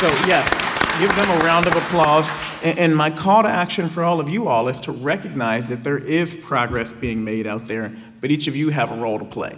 So, 0.00 0.08
yes, 0.26 0.50
give 0.98 1.14
them 1.16 1.30
a 1.30 1.44
round 1.44 1.66
of 1.66 1.76
applause. 1.76 2.28
And 2.62 2.96
my 2.96 3.10
call 3.10 3.42
to 3.42 3.48
action 3.48 3.88
for 3.88 4.02
all 4.02 4.20
of 4.20 4.28
you 4.28 4.48
all 4.48 4.68
is 4.68 4.80
to 4.80 4.92
recognize 4.92 5.68
that 5.68 5.84
there 5.84 5.98
is 5.98 6.34
progress 6.34 6.92
being 6.92 7.22
made 7.22 7.46
out 7.46 7.66
there, 7.66 7.94
but 8.20 8.30
each 8.30 8.46
of 8.46 8.56
you 8.56 8.70
have 8.70 8.90
a 8.90 8.96
role 8.96 9.18
to 9.18 9.24
play. 9.24 9.54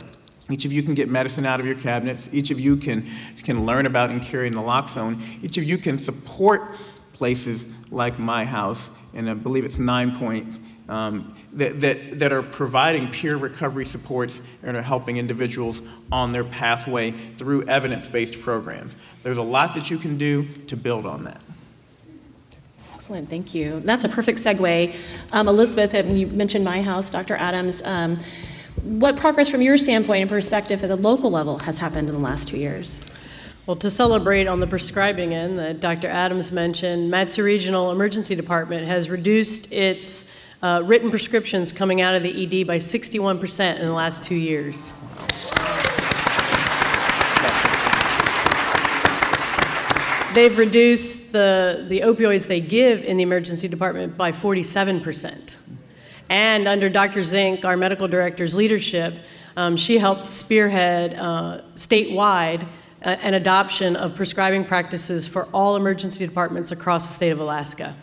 Each 0.50 0.64
of 0.64 0.72
you 0.72 0.82
can 0.82 0.94
get 0.94 1.08
medicine 1.08 1.46
out 1.46 1.58
of 1.58 1.66
your 1.66 1.74
cabinets. 1.74 2.28
Each 2.32 2.50
of 2.50 2.60
you 2.60 2.76
can, 2.76 3.08
can 3.42 3.66
learn 3.66 3.86
about 3.86 4.10
and 4.10 4.22
carry 4.22 4.50
naloxone. 4.50 5.20
Each 5.42 5.56
of 5.56 5.64
you 5.64 5.78
can 5.78 5.98
support 5.98 6.76
places 7.16 7.66
like 7.90 8.18
my 8.18 8.44
house, 8.44 8.90
and 9.14 9.30
I 9.30 9.34
believe 9.34 9.64
it's 9.64 9.78
Nine 9.78 10.16
Point, 10.16 10.58
um, 10.88 11.34
that, 11.54 11.80
that, 11.80 12.18
that 12.18 12.32
are 12.32 12.42
providing 12.42 13.08
peer 13.08 13.36
recovery 13.36 13.86
supports 13.86 14.42
and 14.62 14.76
are 14.76 14.82
helping 14.82 15.16
individuals 15.16 15.82
on 16.12 16.30
their 16.30 16.44
pathway 16.44 17.12
through 17.38 17.66
evidence 17.68 18.06
based 18.06 18.40
programs. 18.42 18.94
There's 19.22 19.38
a 19.38 19.42
lot 19.42 19.74
that 19.74 19.90
you 19.90 19.98
can 19.98 20.18
do 20.18 20.46
to 20.66 20.76
build 20.76 21.06
on 21.06 21.24
that. 21.24 21.40
Excellent, 22.94 23.28
thank 23.28 23.54
you. 23.54 23.80
That's 23.80 24.04
a 24.04 24.08
perfect 24.08 24.38
segue. 24.38 24.94
Um, 25.32 25.48
Elizabeth, 25.48 25.94
you 25.94 26.26
mentioned 26.26 26.64
my 26.64 26.82
house, 26.82 27.10
Dr. 27.10 27.36
Adams. 27.36 27.82
Um, 27.82 28.18
what 28.82 29.16
progress 29.16 29.48
from 29.48 29.62
your 29.62 29.78
standpoint 29.78 30.20
and 30.20 30.30
perspective 30.30 30.84
at 30.84 30.88
the 30.88 30.96
local 30.96 31.30
level 31.30 31.58
has 31.60 31.78
happened 31.78 32.08
in 32.08 32.14
the 32.14 32.20
last 32.20 32.48
two 32.48 32.58
years? 32.58 33.02
Well, 33.66 33.74
to 33.78 33.90
celebrate 33.90 34.46
on 34.46 34.60
the 34.60 34.66
prescribing 34.68 35.34
end 35.34 35.58
that 35.58 35.80
Dr. 35.80 36.06
Adams 36.06 36.52
mentioned, 36.52 37.10
Mat-Su 37.10 37.42
Regional 37.42 37.90
Emergency 37.90 38.36
Department 38.36 38.86
has 38.86 39.10
reduced 39.10 39.72
its 39.72 40.32
uh, 40.62 40.82
written 40.84 41.10
prescriptions 41.10 41.72
coming 41.72 42.00
out 42.00 42.14
of 42.14 42.22
the 42.22 42.30
ED 42.30 42.64
by 42.64 42.76
61% 42.76 43.80
in 43.80 43.86
the 43.86 43.92
last 43.92 44.22
two 44.22 44.36
years. 44.36 44.92
They've 50.32 50.56
reduced 50.56 51.32
the, 51.32 51.86
the 51.88 52.02
opioids 52.02 52.46
they 52.46 52.60
give 52.60 53.02
in 53.02 53.16
the 53.16 53.24
emergency 53.24 53.66
department 53.66 54.16
by 54.16 54.30
47%. 54.30 55.54
And 56.28 56.68
under 56.68 56.88
Dr. 56.88 57.24
Zink, 57.24 57.64
our 57.64 57.76
medical 57.76 58.06
director's 58.06 58.54
leadership, 58.54 59.12
um, 59.56 59.76
she 59.76 59.98
helped 59.98 60.30
spearhead 60.30 61.14
uh, 61.14 61.62
statewide 61.74 62.68
uh, 63.02 63.16
an 63.22 63.34
adoption 63.34 63.94
of 63.96 64.16
prescribing 64.16 64.64
practices 64.64 65.26
for 65.26 65.46
all 65.52 65.76
emergency 65.76 66.26
departments 66.26 66.72
across 66.72 67.08
the 67.08 67.14
state 67.14 67.30
of 67.30 67.40
Alaska. 67.40 67.94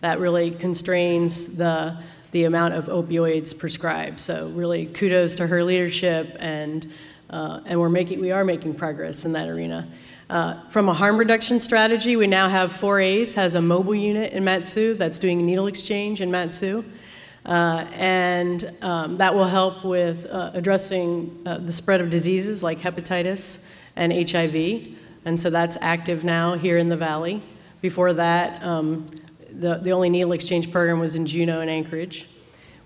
That 0.00 0.18
really 0.18 0.50
constrains 0.50 1.56
the, 1.56 1.96
the 2.32 2.44
amount 2.44 2.74
of 2.74 2.86
opioids 2.86 3.58
prescribed. 3.58 4.20
So 4.20 4.50
really 4.50 4.86
kudos 4.86 5.36
to 5.36 5.46
her 5.46 5.64
leadership 5.64 6.36
and, 6.38 6.86
uh, 7.30 7.60
and 7.64 7.80
we're 7.80 7.88
making, 7.88 8.20
we 8.20 8.32
are 8.32 8.44
making 8.44 8.74
progress 8.74 9.24
in 9.24 9.32
that 9.32 9.48
arena. 9.48 9.88
Uh, 10.28 10.60
from 10.68 10.88
a 10.88 10.92
harm 10.92 11.16
reduction 11.16 11.58
strategy, 11.60 12.16
we 12.16 12.26
now 12.26 12.48
have 12.48 12.70
4A's 12.72 13.34
has 13.34 13.54
a 13.54 13.62
mobile 13.62 13.94
unit 13.94 14.32
in 14.32 14.44
Mat-Su 14.44 14.94
that's 14.94 15.18
doing 15.18 15.44
needle 15.44 15.66
exchange 15.66 16.20
in 16.20 16.30
Mat-Su. 16.30 16.84
Uh, 17.46 17.86
and 17.92 18.70
um, 18.80 19.18
that 19.18 19.34
will 19.34 19.44
help 19.44 19.84
with 19.84 20.26
uh, 20.26 20.50
addressing 20.54 21.42
uh, 21.44 21.58
the 21.58 21.72
spread 21.72 22.00
of 22.00 22.08
diseases 22.08 22.62
like 22.62 22.78
hepatitis 22.78 23.70
and 23.96 24.12
HIV. 24.12 24.88
And 25.24 25.40
so 25.40 25.50
that's 25.50 25.76
active 25.80 26.24
now 26.24 26.54
here 26.54 26.78
in 26.78 26.88
the 26.88 26.96
Valley. 26.96 27.42
Before 27.80 28.12
that, 28.12 28.62
um, 28.62 29.06
the, 29.50 29.76
the 29.76 29.92
only 29.92 30.10
needle 30.10 30.32
exchange 30.32 30.70
program 30.70 30.98
was 30.98 31.14
in 31.16 31.26
Juneau 31.26 31.60
and 31.60 31.70
Anchorage. 31.70 32.26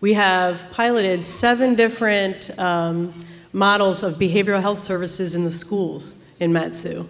We 0.01 0.15
have 0.15 0.65
piloted 0.71 1.27
seven 1.27 1.75
different 1.75 2.57
um, 2.59 3.13
models 3.53 4.03
of 4.03 4.15
behavioral 4.15 4.61
health 4.61 4.79
services 4.79 5.35
in 5.35 5.45
the 5.45 5.51
schools 5.51 6.25
in 6.41 6.53
Mat-Su. 6.53 7.09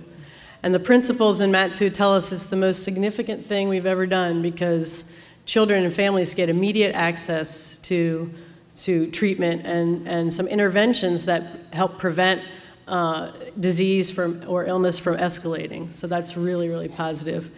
And 0.62 0.74
the 0.74 0.80
principals 0.80 1.40
in 1.40 1.50
Mat-Su 1.50 1.90
tell 1.90 2.14
us 2.14 2.32
it's 2.32 2.46
the 2.46 2.56
most 2.56 2.82
significant 2.82 3.44
thing 3.44 3.68
we've 3.68 3.86
ever 3.86 4.06
done 4.06 4.42
because 4.42 5.18
children 5.44 5.84
and 5.84 5.94
families 5.94 6.34
get 6.34 6.48
immediate 6.48 6.94
access 6.94 7.78
to, 7.78 8.32
to 8.76 9.10
treatment 9.10 9.66
and, 9.66 10.06
and 10.08 10.32
some 10.32 10.48
interventions 10.48 11.26
that 11.26 11.42
help 11.72 11.98
prevent 11.98 12.42
uh, 12.88 13.32
disease 13.60 14.10
from, 14.10 14.42
or 14.48 14.64
illness 14.64 14.98
from 14.98 15.16
escalating. 15.16 15.92
So 15.92 16.06
that's 16.06 16.36
really, 16.36 16.68
really 16.68 16.88
positive. 16.88 17.50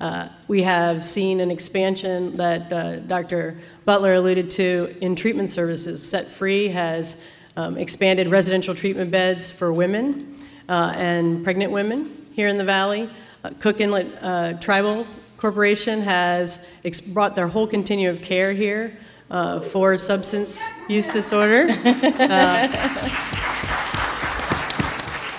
Uh, 0.00 0.28
we 0.48 0.62
have 0.62 1.04
seen 1.04 1.38
an 1.38 1.50
expansion 1.50 2.36
that 2.36 2.72
uh, 2.72 2.96
Dr. 3.00 3.58
Butler 3.84 4.14
alluded 4.14 4.50
to 4.52 4.94
in 5.00 5.14
treatment 5.14 5.48
services. 5.48 6.06
Set 6.06 6.26
Free 6.26 6.68
has 6.68 7.24
um, 7.56 7.78
expanded 7.78 8.26
residential 8.28 8.74
treatment 8.74 9.12
beds 9.12 9.50
for 9.50 9.72
women 9.72 10.44
uh, 10.68 10.92
and 10.96 11.44
pregnant 11.44 11.70
women 11.70 12.10
here 12.32 12.48
in 12.48 12.58
the 12.58 12.64
Valley. 12.64 13.08
Uh, 13.44 13.50
Cook 13.60 13.80
Inlet 13.80 14.06
uh, 14.20 14.54
Tribal 14.54 15.06
Corporation 15.36 16.00
has 16.00 16.76
ex- 16.84 17.00
brought 17.00 17.36
their 17.36 17.46
whole 17.46 17.66
continuum 17.66 18.16
of 18.16 18.22
care 18.22 18.52
here 18.52 18.96
uh, 19.30 19.60
for 19.60 19.96
substance 19.96 20.68
use 20.88 21.12
disorder. 21.12 21.68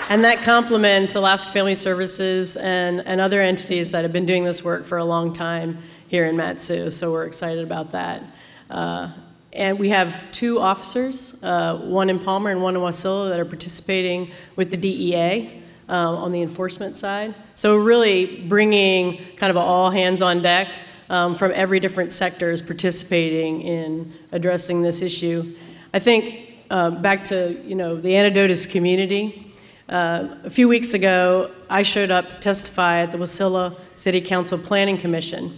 And 0.10 0.24
that 0.26 0.39
complements 0.39 1.16
Alaska 1.16 1.52
Family 1.52 1.76
Services 1.76 2.58
and, 2.58 3.00
and 3.08 3.22
other 3.22 3.42
entities 3.42 3.92
that 3.92 4.04
have 4.04 4.12
been 4.12 4.26
doing 4.26 4.44
this 4.44 4.63
work 4.63 4.86
for 4.86 4.98
a 4.98 5.06
long 5.06 5.34
time 5.34 5.78
here 6.08 6.26
in 6.26 6.36
Mat-Su, 6.36 6.92
so 6.92 7.12
we're 7.12 7.26
excited 7.26 7.63
about 7.63 7.92
that. 7.94 8.22
Uh, 8.70 9.12
and 9.54 9.80
we 9.80 9.89
have 9.89 10.30
two 10.32 10.60
officers, 10.60 11.42
uh, 11.42 11.78
one 11.78 12.10
in 12.10 12.20
Palmer 12.20 12.50
and 12.50 12.62
one 12.62 12.76
in 12.76 12.82
Wasilla, 12.82 13.30
that 13.30 13.39
are 13.39 13.46
participating 13.46 14.30
with 14.56 14.72
the 14.72 14.78
DEA 14.78 15.62
um, 15.88 16.16
on 16.18 16.32
the 16.32 16.42
enforcement 16.42 16.98
side. 16.98 17.34
So 17.56 17.78
really 17.78 18.42
bringing 18.48 19.20
kind 19.38 19.52
of 19.52 19.58
all 19.58 19.89
hands 19.89 20.22
on 20.22 20.42
deck 20.42 20.68
um, 21.10 21.34
from 21.34 21.52
every 21.56 21.80
different 21.80 22.12
sectors 22.12 22.62
participating 22.62 23.62
in 23.62 24.13
addressing 24.32 24.82
this 24.82 25.02
issue. 25.02 25.56
I 25.94 26.00
think 26.00 26.66
uh, 26.70 26.89
back 26.89 27.24
to 27.26 27.54
you 27.63 27.76
know 27.76 27.96
the 27.96 28.16
antidotus 28.16 28.66
community. 28.66 29.43
Uh, 29.89 30.36
a 30.46 30.50
few 30.50 30.69
weeks 30.69 30.93
ago, 30.93 31.52
I 31.69 31.84
showed 31.84 32.10
up 32.10 32.30
to 32.30 32.39
testify 32.39 33.00
at 33.00 33.12
the 33.12 33.17
Wasilla 33.17 33.76
City 33.96 34.22
Council 34.22 34.58
Planning 34.58 34.98
Commission, 34.98 35.58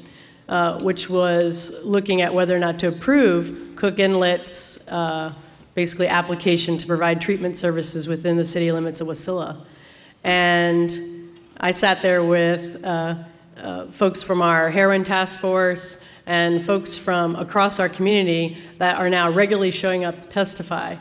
uh, 0.50 0.82
which 0.82 1.10
was 1.10 1.84
looking 1.84 2.22
at 2.22 2.34
whether 2.34 2.56
or 2.56 2.60
not 2.60 2.80
to 2.80 2.88
approve 2.88 3.74
Cook 3.76 4.00
Inlet's 4.00 4.88
uh, 4.88 5.32
basically 5.76 6.08
application 6.08 6.78
to 6.80 6.88
provide 6.88 7.22
treatment 7.22 7.56
services 7.56 8.08
within 8.08 8.36
the 8.36 8.46
city 8.46 8.72
limits 8.72 9.00
of 9.00 9.08
Wasilla. 9.08 9.58
And 10.24 10.92
I 11.58 11.70
sat 11.70 12.02
there 12.02 12.24
with 12.24 12.84
uh, 12.84 13.16
uh, 13.58 13.86
folks 13.88 14.24
from 14.24 14.42
our 14.42 14.72
heroin 14.72 15.04
task 15.04 15.40
force 15.40 16.04
and 16.26 16.66
folks 16.66 16.98
from 16.98 17.36
across 17.36 17.80
our 17.80 17.90
community 17.90 18.58
that 18.80 18.98
are 18.98 19.10
now 19.10 19.30
regularly 19.30 19.70
showing 19.70 20.04
up 20.04 20.20
to 20.22 20.28
testify. 20.28 20.96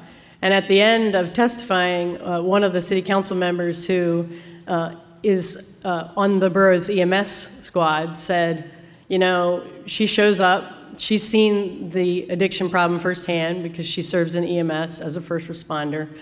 And 0.45 0.53
at 0.53 0.69
the 0.69 0.79
end 0.79 1.15
of 1.15 1.33
testifying, 1.33 2.21
uh, 2.21 2.43
one 2.43 2.65
of 2.65 2.75
the 2.75 2.81
city 2.83 3.01
council 3.01 3.35
members 3.35 3.87
who 3.87 4.29
uh, 4.69 4.95
is 5.23 5.81
uh, 5.87 6.13
on 6.19 6.39
the 6.39 6.51
borough's 6.51 6.91
EMS 6.91 7.65
squad 7.65 8.19
said, 8.19 8.71
You 9.09 9.19
know, 9.19 9.67
she 9.87 10.07
shows 10.07 10.41
up, 10.41 10.99
she's 10.99 11.27
seen 11.27 11.89
the 11.89 12.29
addiction 12.29 12.69
problem 12.69 13.01
firsthand 13.01 13.63
because 13.63 13.89
she 13.89 14.03
serves 14.03 14.37
in 14.37 14.45
EMS 14.45 15.01
as 15.01 15.17
a 15.17 15.21
first 15.23 15.49
responder. 15.49 16.15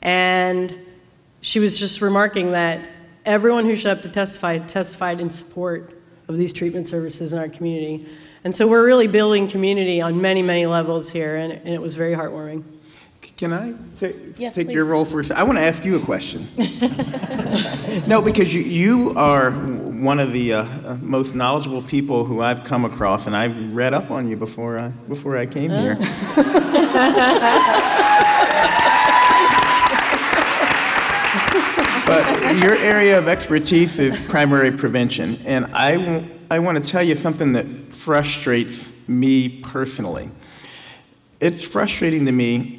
And 0.00 0.74
she 1.42 1.58
was 1.58 1.78
just 1.78 2.00
remarking 2.00 2.52
that 2.52 2.80
everyone 3.26 3.66
who 3.66 3.76
showed 3.76 3.98
up 3.98 4.02
to 4.04 4.08
testify 4.08 4.56
testified 4.56 5.20
in 5.20 5.28
support 5.28 6.00
of 6.28 6.38
these 6.38 6.54
treatment 6.54 6.88
services 6.88 7.34
in 7.34 7.38
our 7.38 7.50
community. 7.50 8.06
And 8.42 8.54
so 8.54 8.66
we're 8.66 8.86
really 8.86 9.06
building 9.06 9.46
community 9.48 10.00
on 10.00 10.18
many, 10.18 10.40
many 10.40 10.64
levels 10.64 11.10
here, 11.10 11.36
and, 11.36 11.52
and 11.52 11.68
it 11.74 11.82
was 11.82 11.94
very 11.94 12.14
heartwarming. 12.14 12.64
Can 13.36 13.52
I 13.52 13.74
take, 13.98 14.16
yes, 14.38 14.54
take 14.54 14.68
please. 14.68 14.74
your 14.74 14.86
role 14.86 15.04
for 15.04 15.20
a 15.20 15.24
second? 15.24 15.38
I 15.38 15.44
want 15.44 15.58
to 15.58 15.64
ask 15.64 15.84
you 15.84 15.96
a 15.96 16.00
question. 16.00 16.48
no, 18.06 18.22
because 18.22 18.54
you, 18.54 18.62
you 18.62 19.12
are 19.14 19.50
one 19.50 20.18
of 20.20 20.32
the 20.32 20.54
uh, 20.54 20.62
uh, 20.62 20.96
most 21.02 21.34
knowledgeable 21.34 21.82
people 21.82 22.24
who 22.24 22.40
I've 22.40 22.64
come 22.64 22.86
across, 22.86 23.26
and 23.26 23.36
I 23.36 23.48
read 23.48 23.92
up 23.92 24.10
on 24.10 24.26
you 24.26 24.36
before 24.36 24.78
I, 24.78 24.88
before 24.88 25.36
I 25.36 25.44
came 25.44 25.70
here. 25.70 25.96
but 32.06 32.56
your 32.62 32.76
area 32.76 33.18
of 33.18 33.28
expertise 33.28 33.98
is 33.98 34.18
primary 34.28 34.72
prevention. 34.72 35.38
And 35.44 35.66
I, 35.74 35.96
w- 35.96 36.26
I 36.50 36.58
want 36.58 36.82
to 36.82 36.90
tell 36.90 37.02
you 37.02 37.14
something 37.14 37.52
that 37.52 37.66
frustrates 37.90 39.06
me 39.06 39.60
personally. 39.60 40.30
It's 41.38 41.62
frustrating 41.62 42.24
to 42.24 42.32
me 42.32 42.75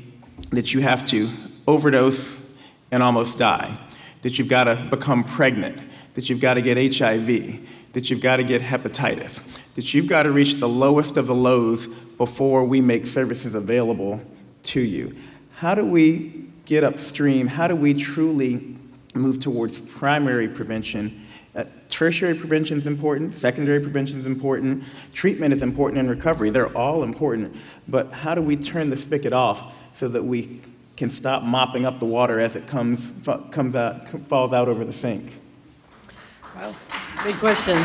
that 0.51 0.73
you 0.73 0.81
have 0.81 1.05
to 1.05 1.29
overdose 1.67 2.53
and 2.91 3.03
almost 3.03 3.38
die, 3.38 3.77
that 4.21 4.39
you've 4.39 4.47
got 4.47 4.65
to 4.65 4.75
become 4.89 5.23
pregnant, 5.23 5.77
that 6.13 6.29
you've 6.29 6.39
got 6.39 6.55
to 6.55 6.62
get 6.62 6.77
HIV, 6.77 7.60
that 7.93 8.10
you've 8.10 8.21
got 8.21 8.38
to 8.38 8.43
get 8.43 8.62
hepatitis, 8.62 9.41
that 9.75 9.93
you've 9.93 10.07
got 10.07 10.23
to 10.23 10.31
reach 10.31 10.55
the 10.55 10.69
lowest 10.69 11.17
of 11.17 11.27
the 11.27 11.36
lows 11.36 11.88
before 11.88 12.63
we 12.63 12.81
make 12.81 13.05
services 13.05 13.55
available 13.55 14.21
to 14.63 14.81
you. 14.81 15.15
How 15.55 15.75
do 15.75 15.86
we 15.86 16.45
get 16.65 16.83
upstream? 16.83 17.47
How 17.47 17.67
do 17.67 17.75
we 17.75 17.93
truly 17.93 18.77
move 19.13 19.39
towards 19.39 19.79
primary 19.79 20.47
prevention? 20.47 21.25
Uh, 21.55 21.63
tertiary 21.89 22.36
prevention 22.36 22.77
is 22.77 22.86
important, 22.86 23.36
secondary 23.36 23.79
prevention 23.79 24.19
is 24.19 24.27
important, 24.27 24.83
treatment 25.13 25.51
is 25.51 25.63
important, 25.63 25.99
and 25.99 26.10
recovery. 26.10 26.51
They're 26.51 26.75
all 26.77 27.01
important. 27.01 27.55
But 27.88 28.12
how 28.12 28.36
do 28.36 28.41
we 28.41 28.55
turn 28.55 28.91
the 28.91 28.97
spigot 28.97 29.33
off 29.33 29.73
so 29.97 30.07
that 30.07 30.23
we 30.23 30.62
can 30.95 31.10
stop 31.10 31.41
mopping 31.41 31.88
up 31.88 31.99
the 31.99 32.05
water 32.05 32.39
as 32.39 32.55
it 32.55 32.67
comes, 32.67 33.13
comes 33.49 33.75
out, 33.75 34.07
falls 34.27 34.53
out 34.53 34.67
over 34.67 34.86
the 34.86 34.93
sink? 34.93 35.31
Wow, 36.55 36.75
big 37.23 37.33
question. 37.38 37.75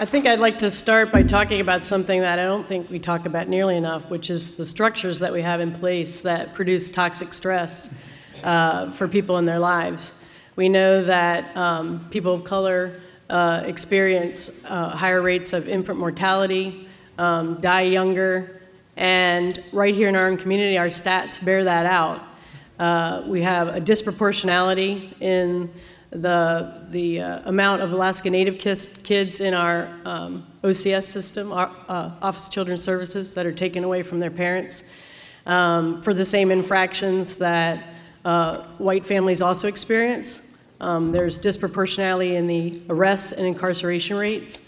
I 0.00 0.04
think 0.04 0.26
I'd 0.26 0.38
like 0.38 0.60
to 0.60 0.70
start 0.70 1.10
by 1.10 1.24
talking 1.24 1.60
about 1.60 1.82
something 1.82 2.20
that 2.20 2.38
I 2.38 2.44
don't 2.44 2.64
think 2.64 2.88
we 2.88 3.00
talk 3.00 3.26
about 3.26 3.48
nearly 3.48 3.76
enough, 3.76 4.08
which 4.10 4.30
is 4.30 4.56
the 4.56 4.64
structures 4.64 5.18
that 5.18 5.32
we 5.32 5.42
have 5.42 5.60
in 5.60 5.72
place 5.72 6.20
that 6.20 6.54
produce 6.54 6.88
toxic 6.88 7.32
stress 7.32 8.00
uh, 8.44 8.92
for 8.92 9.08
people 9.08 9.38
in 9.38 9.44
their 9.44 9.58
lives. 9.58 10.24
We 10.54 10.68
know 10.68 11.02
that 11.02 11.56
um, 11.56 12.06
people 12.10 12.32
of 12.32 12.44
color 12.44 13.00
uh, 13.28 13.64
experience 13.66 14.64
uh, 14.66 14.90
higher 14.90 15.20
rates 15.20 15.52
of 15.52 15.68
infant 15.68 15.98
mortality, 15.98 16.88
um, 17.18 17.60
die 17.60 17.80
younger, 17.80 18.57
and 18.98 19.62
right 19.72 19.94
here 19.94 20.08
in 20.08 20.16
our 20.16 20.26
own 20.26 20.36
community, 20.36 20.76
our 20.76 20.88
stats 20.88 21.42
bear 21.42 21.62
that 21.62 21.86
out. 21.86 22.20
Uh, 22.80 23.22
we 23.26 23.40
have 23.42 23.68
a 23.68 23.80
disproportionality 23.80 25.12
in 25.22 25.70
the, 26.10 26.84
the 26.90 27.20
uh, 27.20 27.48
amount 27.48 27.80
of 27.80 27.92
Alaska 27.92 28.28
Native 28.28 28.58
kids, 28.58 29.40
in 29.40 29.54
our 29.54 29.88
um, 30.04 30.44
OCS 30.64 31.04
system, 31.04 31.52
our 31.52 31.70
uh, 31.88 32.10
Office 32.20 32.48
of 32.48 32.52
Children's 32.52 32.82
Services, 32.82 33.34
that 33.34 33.46
are 33.46 33.52
taken 33.52 33.84
away 33.84 34.02
from 34.02 34.18
their 34.18 34.32
parents 34.32 34.92
um, 35.46 36.02
for 36.02 36.12
the 36.12 36.24
same 36.24 36.50
infractions 36.50 37.36
that 37.36 37.84
uh, 38.24 38.64
white 38.78 39.06
families 39.06 39.40
also 39.40 39.68
experience. 39.68 40.58
Um, 40.80 41.12
there's 41.12 41.38
disproportionality 41.38 42.34
in 42.34 42.48
the 42.48 42.82
arrests 42.90 43.30
and 43.30 43.46
incarceration 43.46 44.16
rates. 44.16 44.67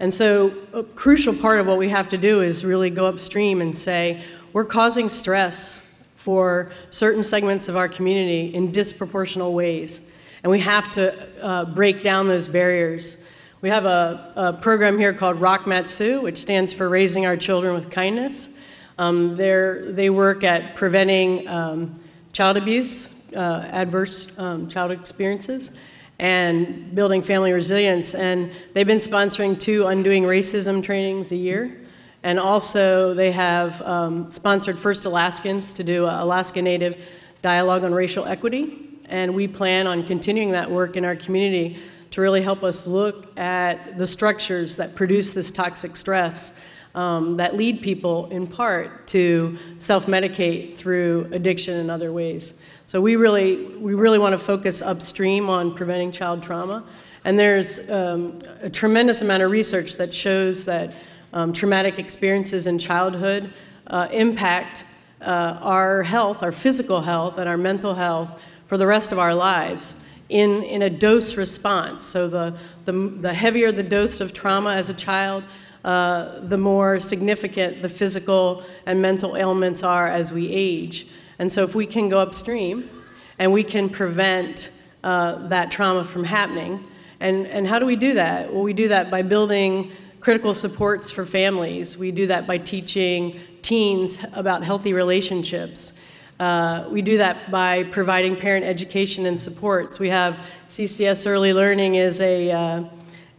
And 0.00 0.12
so, 0.12 0.52
a 0.72 0.82
crucial 0.82 1.34
part 1.34 1.60
of 1.60 1.66
what 1.66 1.76
we 1.76 1.90
have 1.90 2.08
to 2.08 2.16
do 2.16 2.40
is 2.40 2.64
really 2.64 2.88
go 2.88 3.04
upstream 3.04 3.60
and 3.60 3.76
say, 3.76 4.22
we're 4.54 4.64
causing 4.64 5.10
stress 5.10 5.94
for 6.16 6.72
certain 6.88 7.22
segments 7.22 7.68
of 7.68 7.76
our 7.76 7.86
community 7.86 8.54
in 8.54 8.72
disproportional 8.72 9.52
ways. 9.52 10.16
And 10.42 10.50
we 10.50 10.58
have 10.60 10.90
to 10.92 11.44
uh, 11.44 11.64
break 11.66 12.02
down 12.02 12.28
those 12.28 12.48
barriers. 12.48 13.28
We 13.60 13.68
have 13.68 13.84
a, 13.84 14.32
a, 14.36 14.52
program 14.54 14.98
here 14.98 15.12
called 15.12 15.38
Rock 15.38 15.66
Mat-Su, 15.66 16.22
which 16.22 16.38
stands 16.38 16.72
for 16.72 16.88
Raising 16.88 17.26
Our 17.26 17.36
Children 17.36 17.74
with 17.74 17.90
Kindness. 17.90 18.58
Um, 18.98 19.32
they 19.32 20.08
work 20.08 20.44
at 20.44 20.76
preventing 20.76 21.46
um, 21.46 22.02
child 22.32 22.56
abuse 22.56 23.20
uh, 23.34 23.68
adverse 23.70 24.38
um, 24.38 24.66
child 24.66 24.92
experiences 24.92 25.72
and 26.20 26.94
building 26.94 27.22
family 27.22 27.50
resilience. 27.50 28.14
And 28.14 28.52
they've 28.74 28.86
been 28.86 28.98
sponsoring 28.98 29.58
two 29.58 29.86
Undoing 29.86 30.24
Racism 30.24 30.82
trainings 30.84 31.32
a 31.32 31.36
year. 31.36 31.80
And 32.22 32.38
also, 32.38 33.14
they 33.14 33.32
have 33.32 33.80
um, 33.80 34.28
sponsored 34.28 34.78
First 34.78 35.06
Alaskans 35.06 35.72
to 35.72 35.82
do 35.82 36.04
Alaska 36.04 36.60
Native 36.60 37.02
dialogue 37.40 37.84
on 37.84 37.94
racial 37.94 38.26
equity. 38.26 38.98
And 39.08 39.34
we 39.34 39.48
plan 39.48 39.86
on 39.86 40.06
continuing 40.06 40.52
that 40.52 40.70
work 40.70 40.96
in 40.96 41.06
our 41.06 41.16
community 41.16 41.78
to 42.10 42.20
really 42.20 42.42
help 42.42 42.62
us 42.62 42.86
look 42.86 43.36
at 43.38 43.96
the 43.96 44.06
structures 44.06 44.76
that 44.76 44.94
produce 44.94 45.32
this 45.32 45.50
toxic 45.50 45.96
stress 45.96 46.62
um, 46.94 47.38
that 47.38 47.56
lead 47.56 47.80
people, 47.80 48.26
in 48.26 48.46
part, 48.46 49.06
to 49.08 49.56
self 49.78 50.04
medicate 50.04 50.76
through 50.76 51.30
addiction 51.32 51.76
and 51.76 51.90
other 51.90 52.12
ways. 52.12 52.60
So 52.90 53.00
we 53.00 53.14
really, 53.14 53.66
we 53.76 53.94
really 53.94 54.18
want 54.18 54.32
to 54.32 54.38
focus 54.38 54.82
upstream 54.82 55.48
on 55.48 55.72
preventing 55.76 56.10
child 56.10 56.42
trauma. 56.42 56.82
And 57.24 57.38
there's 57.38 57.88
um, 57.88 58.42
a 58.62 58.68
tremendous 58.68 59.22
amount 59.22 59.44
of 59.44 59.52
research 59.52 59.96
that 59.98 60.12
shows 60.12 60.64
that 60.64 60.92
um, 61.32 61.52
traumatic 61.52 62.00
experiences 62.00 62.66
in 62.66 62.80
childhood 62.80 63.52
uh, 63.86 64.08
impact 64.10 64.86
uh, 65.20 65.60
our 65.62 66.02
health, 66.02 66.42
our 66.42 66.50
physical 66.50 67.00
health, 67.00 67.38
and 67.38 67.48
our 67.48 67.56
mental 67.56 67.94
health 67.94 68.42
for 68.66 68.76
the 68.76 68.88
rest 68.88 69.12
of 69.12 69.20
our 69.20 69.36
lives 69.36 70.04
in, 70.28 70.64
in 70.64 70.82
a 70.82 70.90
dose 70.90 71.36
response. 71.36 72.04
So 72.04 72.26
the, 72.26 72.58
the, 72.86 72.92
the 72.92 73.32
heavier 73.32 73.70
the 73.70 73.84
dose 73.84 74.20
of 74.20 74.34
trauma 74.34 74.70
as 74.70 74.90
a 74.90 74.94
child, 74.94 75.44
uh, 75.84 76.40
the 76.40 76.58
more 76.58 76.98
significant 76.98 77.82
the 77.82 77.88
physical 77.88 78.64
and 78.84 79.00
mental 79.00 79.36
ailments 79.36 79.84
are 79.84 80.08
as 80.08 80.32
we 80.32 80.48
age. 80.48 81.06
And 81.40 81.50
so, 81.50 81.62
if 81.62 81.74
we 81.74 81.86
can 81.86 82.10
go 82.10 82.20
upstream 82.20 82.90
and 83.38 83.50
we 83.50 83.64
can 83.64 83.88
prevent 83.88 84.84
uh, 85.02 85.48
that 85.48 85.70
trauma 85.70 86.04
from 86.04 86.22
happening, 86.22 86.86
and, 87.18 87.46
and 87.46 87.66
how 87.66 87.78
do 87.78 87.86
we 87.86 87.96
do 87.96 88.12
that? 88.12 88.52
Well, 88.52 88.62
we 88.62 88.74
do 88.74 88.88
that 88.88 89.10
by 89.10 89.22
building 89.22 89.90
critical 90.20 90.52
supports 90.52 91.10
for 91.10 91.24
families. 91.24 91.96
We 91.96 92.10
do 92.12 92.26
that 92.26 92.46
by 92.46 92.58
teaching 92.58 93.40
teens 93.62 94.22
about 94.34 94.62
healthy 94.64 94.92
relationships. 94.92 95.98
Uh, 96.38 96.86
we 96.90 97.00
do 97.00 97.16
that 97.16 97.50
by 97.50 97.84
providing 97.84 98.36
parent 98.36 98.66
education 98.66 99.24
and 99.24 99.40
supports. 99.40 99.98
We 99.98 100.10
have 100.10 100.46
CCS 100.68 101.26
Early 101.26 101.54
Learning 101.54 101.94
is 101.94 102.20
a, 102.20 102.50
uh, 102.50 102.84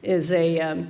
is 0.02 0.32
a 0.32 0.60
um, 0.60 0.88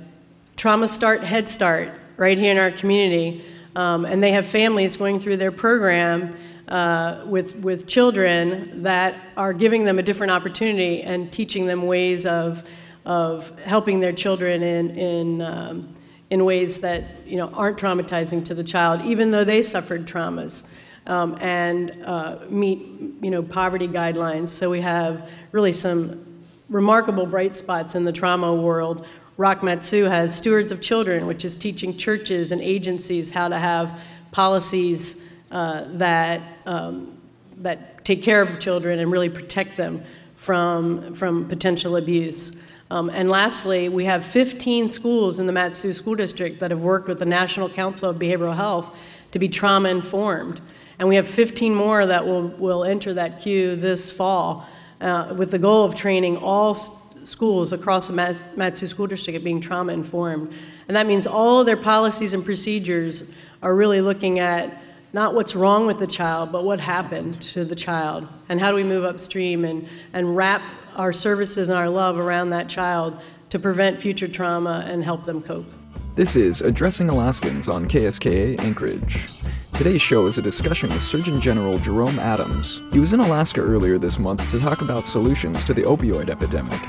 trauma 0.56 0.88
start, 0.88 1.20
head 1.20 1.50
start 1.50 1.90
right 2.16 2.38
here 2.38 2.52
in 2.52 2.58
our 2.58 2.70
community. 2.70 3.44
Um, 3.76 4.06
and 4.06 4.22
they 4.22 4.32
have 4.32 4.46
families 4.46 4.96
going 4.96 5.20
through 5.20 5.36
their 5.36 5.52
program 5.52 6.34
uh, 6.72 7.22
with, 7.26 7.54
with 7.56 7.86
children 7.86 8.82
that 8.82 9.14
are 9.36 9.52
giving 9.52 9.84
them 9.84 9.98
a 9.98 10.02
different 10.02 10.30
opportunity 10.30 11.02
and 11.02 11.30
teaching 11.30 11.66
them 11.66 11.82
ways 11.82 12.24
of, 12.24 12.66
of 13.04 13.60
helping 13.60 14.00
their 14.00 14.14
children 14.14 14.62
in, 14.62 14.90
in, 14.98 15.42
um, 15.42 15.86
in 16.30 16.46
ways 16.46 16.80
that 16.80 17.04
you 17.26 17.36
know, 17.36 17.48
aren't 17.48 17.76
traumatizing 17.76 18.42
to 18.42 18.54
the 18.54 18.64
child, 18.64 19.02
even 19.02 19.30
though 19.30 19.44
they 19.44 19.62
suffered 19.62 20.06
traumas. 20.06 20.74
Um, 21.04 21.36
and 21.40 22.00
uh, 22.06 22.38
meet 22.48 22.78
you 23.20 23.30
know, 23.30 23.42
poverty 23.42 23.88
guidelines. 23.88 24.50
So 24.50 24.70
we 24.70 24.80
have 24.80 25.28
really 25.50 25.72
some 25.72 26.44
remarkable 26.70 27.26
bright 27.26 27.54
spots 27.56 27.96
in 27.96 28.04
the 28.04 28.12
trauma 28.12 28.54
world. 28.54 29.04
Rock 29.36 29.62
Mat-Su 29.62 30.04
has 30.04 30.34
Stewards 30.34 30.72
of 30.72 30.80
Children, 30.80 31.26
which 31.26 31.44
is 31.44 31.56
teaching 31.56 31.96
churches 31.96 32.52
and 32.52 32.62
agencies 32.62 33.28
how 33.30 33.48
to 33.48 33.58
have 33.58 34.00
policies 34.30 35.28
uh, 35.52 35.84
that, 35.98 36.40
um, 36.66 37.16
that 37.58 38.04
take 38.04 38.22
care 38.22 38.42
of 38.42 38.58
children 38.60 38.98
and 38.98 39.10
really 39.10 39.28
protect 39.28 39.76
them 39.76 40.02
from, 40.36 41.14
from 41.14 41.48
potential 41.48 41.96
abuse. 41.96 42.66
Um, 42.90 43.08
and 43.10 43.30
lastly, 43.30 43.88
we 43.88 44.04
have 44.04 44.24
15 44.24 44.88
schools 44.88 45.38
in 45.38 45.46
the 45.46 45.52
Mat-Su 45.52 45.92
School 45.94 46.14
District 46.14 46.60
that 46.60 46.70
have 46.70 46.80
worked 46.80 47.08
with 47.08 47.18
the 47.18 47.24
National 47.24 47.68
Council 47.68 48.10
of 48.10 48.16
Behavioral 48.16 48.54
Health 48.54 48.94
to 49.30 49.38
be 49.38 49.48
trauma 49.48 49.88
informed. 49.88 50.60
And 50.98 51.08
we 51.08 51.16
have 51.16 51.26
15 51.26 51.74
more 51.74 52.04
that 52.04 52.26
will, 52.26 52.48
will 52.48 52.84
enter 52.84 53.14
that 53.14 53.40
queue 53.40 53.76
this 53.76 54.12
fall 54.12 54.66
uh, 55.00 55.34
with 55.36 55.50
the 55.50 55.58
goal 55.58 55.84
of 55.84 55.94
training 55.94 56.36
all 56.36 56.74
schools 56.74 57.72
across 57.72 58.08
the 58.08 58.36
Mat-Su 58.56 58.86
School 58.86 59.06
District 59.06 59.36
at 59.38 59.44
being 59.44 59.60
trauma 59.60 59.92
informed. 59.92 60.52
And 60.88 60.96
that 60.96 61.06
means 61.06 61.26
all 61.26 61.60
of 61.60 61.66
their 61.66 61.76
policies 61.76 62.34
and 62.34 62.44
procedures 62.44 63.34
are 63.62 63.74
really 63.74 64.00
looking 64.00 64.38
at 64.38 64.76
not 65.12 65.34
what's 65.34 65.54
wrong 65.54 65.86
with 65.86 65.98
the 65.98 66.06
child, 66.06 66.50
but 66.52 66.64
what 66.64 66.80
happened 66.80 67.40
to 67.42 67.64
the 67.64 67.74
child, 67.74 68.26
and 68.48 68.60
how 68.60 68.70
do 68.70 68.76
we 68.76 68.84
move 68.84 69.04
upstream 69.04 69.64
and, 69.64 69.86
and 70.12 70.36
wrap 70.36 70.62
our 70.96 71.12
services 71.12 71.68
and 71.68 71.78
our 71.78 71.88
love 71.88 72.18
around 72.18 72.50
that 72.50 72.68
child 72.68 73.20
to 73.50 73.58
prevent 73.58 74.00
future 74.00 74.28
trauma 74.28 74.84
and 74.86 75.04
help 75.04 75.24
them 75.24 75.42
cope. 75.42 75.66
This 76.14 76.36
is 76.36 76.62
Addressing 76.62 77.10
Alaskans 77.10 77.68
on 77.68 77.86
KSKA 77.86 78.58
Anchorage. 78.60 79.28
Today's 79.74 80.02
show 80.02 80.26
is 80.26 80.38
a 80.38 80.42
discussion 80.42 80.90
with 80.90 81.02
Surgeon 81.02 81.40
General 81.40 81.76
Jerome 81.78 82.18
Adams. 82.18 82.82
He 82.92 82.98
was 82.98 83.12
in 83.12 83.20
Alaska 83.20 83.60
earlier 83.60 83.98
this 83.98 84.18
month 84.18 84.48
to 84.48 84.58
talk 84.58 84.80
about 84.80 85.06
solutions 85.06 85.64
to 85.64 85.74
the 85.74 85.82
opioid 85.82 86.30
epidemic. 86.30 86.80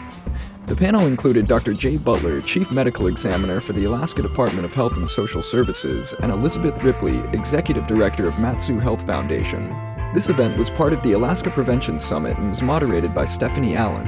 The 0.66 0.78
panel 0.78 1.08
included 1.08 1.48
Dr. 1.48 1.74
Jay 1.74 1.98
Butler, 1.98 2.40
Chief 2.40 2.72
Medical 2.72 3.08
Examiner 3.08 3.60
for 3.60 3.74
the 3.74 3.84
Alaska 3.84 4.22
Department 4.22 4.64
of 4.64 4.74
Health 4.74 4.96
and 4.96 5.10
Social 5.10 5.42
Services, 5.42 6.14
and 6.22 6.32
Elizabeth 6.32 6.82
Ripley, 6.82 7.18
Executive 7.38 7.86
Director 7.86 8.30
of 8.30 8.40
Mat-Su 8.40 8.80
Health 8.80 9.06
Foundation. 9.06 9.68
This 10.14 10.30
event 10.30 10.58
was 10.58 10.70
part 10.70 10.94
of 10.94 11.04
the 11.04 11.12
Alaska 11.12 11.50
Prevention 11.50 12.00
Summit 12.00 12.38
and 12.38 12.48
was 12.48 12.62
moderated 12.62 13.14
by 13.14 13.26
Stephanie 13.26 13.76
Allen. 13.76 14.08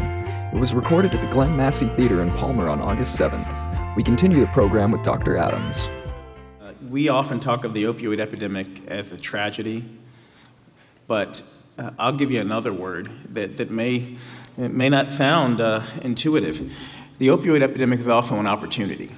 It 0.55 0.57
was 0.57 0.73
recorded 0.73 1.13
at 1.13 1.19
the 1.19 1.27
Glenn 1.27 1.57
Massey 1.57 1.87
Theater 1.87 2.21
in 2.21 2.31
Palmer 2.31 2.69
on 2.69 2.79
August 2.79 3.19
7th. 3.19 3.95
We 3.97 4.03
continue 4.03 4.39
the 4.39 4.47
program 4.47 4.91
with 4.91 5.03
Dr. 5.03 5.35
Adams. 5.35 5.89
Uh, 6.61 6.71
we 6.89 7.09
often 7.09 7.41
talk 7.41 7.65
of 7.65 7.73
the 7.73 7.83
opioid 7.83 8.19
epidemic 8.19 8.87
as 8.87 9.11
a 9.11 9.17
tragedy, 9.17 9.83
but 11.05 11.41
uh, 11.77 11.91
I'll 11.99 12.15
give 12.15 12.31
you 12.31 12.39
another 12.39 12.71
word 12.71 13.11
that, 13.33 13.57
that 13.57 13.71
may 13.71 14.15
it 14.57 14.71
may 14.71 14.89
not 14.89 15.11
sound 15.11 15.59
uh, 15.59 15.83
intuitive. 16.01 16.71
The 17.17 17.27
opioid 17.27 17.61
epidemic 17.61 17.99
is 17.99 18.07
also 18.07 18.35
an 18.35 18.47
opportunity. 18.47 19.11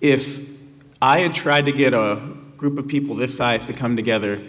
If 0.00 0.40
I 1.00 1.20
had 1.20 1.34
tried 1.34 1.66
to 1.66 1.72
get 1.72 1.92
a 1.92 2.20
group 2.56 2.78
of 2.78 2.88
people 2.88 3.14
this 3.14 3.36
size 3.36 3.66
to 3.66 3.72
come 3.72 3.96
together 3.96 4.40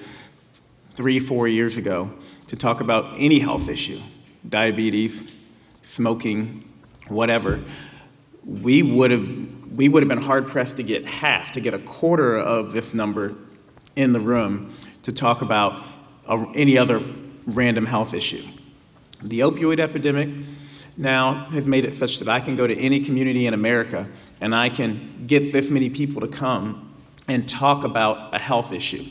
three, 0.92 1.20
four 1.20 1.48
years 1.48 1.78
ago 1.78 2.10
to 2.48 2.56
talk 2.56 2.80
about 2.80 3.14
any 3.18 3.40
health 3.40 3.68
issue, 3.68 4.00
diabetes, 4.48 5.32
smoking, 5.82 6.68
whatever, 7.08 7.62
we 8.46 8.84
would 8.84 9.12
have 9.12 9.56
we 9.76 9.90
would 9.90 10.04
have 10.04 10.08
been 10.08 10.22
hard 10.22 10.48
pressed 10.48 10.78
to 10.78 10.84
get 10.84 11.06
half, 11.06 11.52
to 11.52 11.60
get 11.60 11.74
a 11.74 11.80
quarter 11.80 12.38
of 12.38 12.72
this 12.72 12.94
number 12.94 13.36
in 13.98 14.14
the 14.14 14.20
room 14.20 14.74
to 15.04 15.12
talk 15.12 15.42
about 15.42 15.84
a, 16.30 16.46
any 16.56 16.78
other 16.78 17.02
random 17.46 17.86
health 17.86 18.14
issue. 18.14 18.42
The 19.26 19.40
opioid 19.40 19.80
epidemic 19.80 20.30
now 20.98 21.46
has 21.46 21.68
made 21.68 21.84
it 21.84 21.96
such 21.96 22.20
that 22.20 22.30
I 22.30 22.40
can 22.40 22.56
go 22.56 22.68
to 22.68 22.78
any 22.78 23.00
community 23.00 23.48
in 23.48 23.56
America 23.56 24.08
and 24.40 24.54
I 24.54 24.70
can 24.70 25.26
get 25.26 25.52
this 25.52 25.72
many 25.72 25.90
people 25.90 26.22
to 26.22 26.28
come 26.28 26.94
and 27.28 27.50
talk 27.50 27.84
about 27.84 28.36
a 28.36 28.38
health 28.38 28.72
issue. 28.72 29.04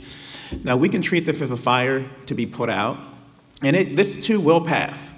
Now, 0.62 0.76
we 0.76 0.88
can 0.88 1.02
treat 1.02 1.26
this 1.26 1.40
as 1.40 1.50
a 1.50 1.56
fire 1.56 2.08
to 2.26 2.34
be 2.34 2.46
put 2.46 2.70
out, 2.70 2.98
and 3.60 3.74
it, 3.74 3.96
this 3.96 4.14
too 4.14 4.38
will 4.38 4.64
pass. 4.64 5.12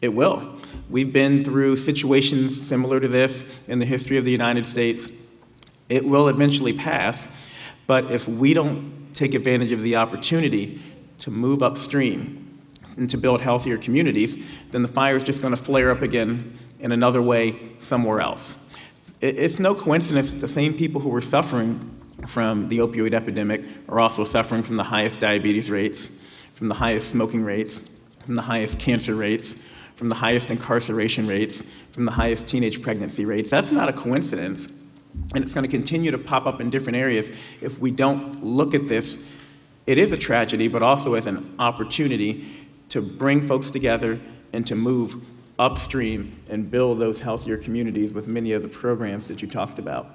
It 0.00 0.08
will. 0.08 0.58
We've 0.88 1.12
been 1.12 1.44
through 1.44 1.76
situations 1.76 2.58
similar 2.58 3.00
to 3.00 3.08
this 3.08 3.44
in 3.68 3.80
the 3.80 3.86
history 3.86 4.16
of 4.16 4.24
the 4.24 4.32
United 4.32 4.64
States. 4.64 5.10
It 5.90 6.06
will 6.06 6.28
eventually 6.28 6.72
pass, 6.72 7.26
but 7.86 8.10
if 8.10 8.26
we 8.26 8.54
don't 8.54 9.12
take 9.12 9.34
advantage 9.34 9.72
of 9.72 9.82
the 9.82 9.96
opportunity 9.96 10.80
to 11.18 11.30
move 11.30 11.62
upstream 11.62 12.47
and 12.98 13.08
to 13.10 13.16
build 13.16 13.40
healthier 13.40 13.78
communities, 13.78 14.36
then 14.70 14.82
the 14.82 14.88
fire 14.88 15.16
is 15.16 15.24
just 15.24 15.40
going 15.40 15.54
to 15.54 15.62
flare 15.62 15.90
up 15.90 16.02
again 16.02 16.58
in 16.80 16.92
another 16.92 17.22
way 17.22 17.56
somewhere 17.80 18.20
else. 18.20 18.56
It's 19.20 19.58
no 19.58 19.74
coincidence 19.74 20.30
that 20.30 20.40
the 20.40 20.48
same 20.48 20.74
people 20.74 21.00
who 21.00 21.08
were 21.08 21.20
suffering 21.20 21.94
from 22.26 22.68
the 22.68 22.78
opioid 22.78 23.14
epidemic 23.14 23.62
are 23.88 23.98
also 23.98 24.24
suffering 24.24 24.62
from 24.62 24.76
the 24.76 24.84
highest 24.84 25.20
diabetes 25.20 25.70
rates, 25.70 26.10
from 26.54 26.68
the 26.68 26.74
highest 26.74 27.08
smoking 27.08 27.42
rates, 27.42 27.84
from 28.24 28.36
the 28.36 28.42
highest 28.42 28.78
cancer 28.78 29.14
rates, 29.14 29.56
from 29.96 30.08
the 30.08 30.14
highest 30.14 30.50
incarceration 30.50 31.26
rates, 31.26 31.64
from 31.92 32.04
the 32.04 32.12
highest 32.12 32.46
teenage 32.46 32.82
pregnancy 32.82 33.24
rates. 33.24 33.50
That's 33.50 33.72
not 33.72 33.88
a 33.88 33.92
coincidence. 33.92 34.68
And 35.34 35.42
it's 35.42 35.54
going 35.54 35.64
to 35.64 35.70
continue 35.70 36.12
to 36.12 36.18
pop 36.18 36.46
up 36.46 36.60
in 36.60 36.70
different 36.70 36.96
areas 36.96 37.32
if 37.60 37.78
we 37.80 37.90
don't 37.90 38.44
look 38.44 38.74
at 38.74 38.86
this. 38.86 39.18
It 39.86 39.98
is 39.98 40.12
a 40.12 40.16
tragedy, 40.16 40.68
but 40.68 40.82
also 40.82 41.14
as 41.14 41.26
an 41.26 41.54
opportunity 41.58 42.46
to 42.88 43.00
bring 43.00 43.46
folks 43.46 43.70
together 43.70 44.18
and 44.52 44.66
to 44.66 44.74
move 44.74 45.22
upstream 45.58 46.38
and 46.48 46.70
build 46.70 46.98
those 46.98 47.20
healthier 47.20 47.56
communities 47.56 48.12
with 48.12 48.26
many 48.26 48.52
of 48.52 48.62
the 48.62 48.68
programs 48.68 49.26
that 49.26 49.42
you 49.42 49.48
talked 49.48 49.78
about. 49.78 50.06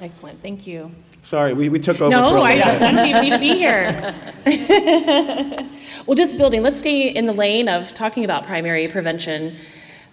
Excellent, 0.00 0.40
thank 0.40 0.66
you. 0.66 0.90
Sorry, 1.22 1.52
we, 1.52 1.68
we 1.68 1.78
took 1.78 2.00
over. 2.00 2.10
No, 2.10 2.40
I 2.40 2.58
wanted 2.80 3.24
you 3.24 3.32
to 3.32 3.38
be 3.38 3.54
here. 3.54 4.14
well, 6.06 6.16
just 6.16 6.38
building, 6.38 6.62
let's 6.62 6.78
stay 6.78 7.08
in 7.08 7.26
the 7.26 7.34
lane 7.34 7.68
of 7.68 7.92
talking 7.92 8.24
about 8.24 8.46
primary 8.46 8.88
prevention. 8.88 9.56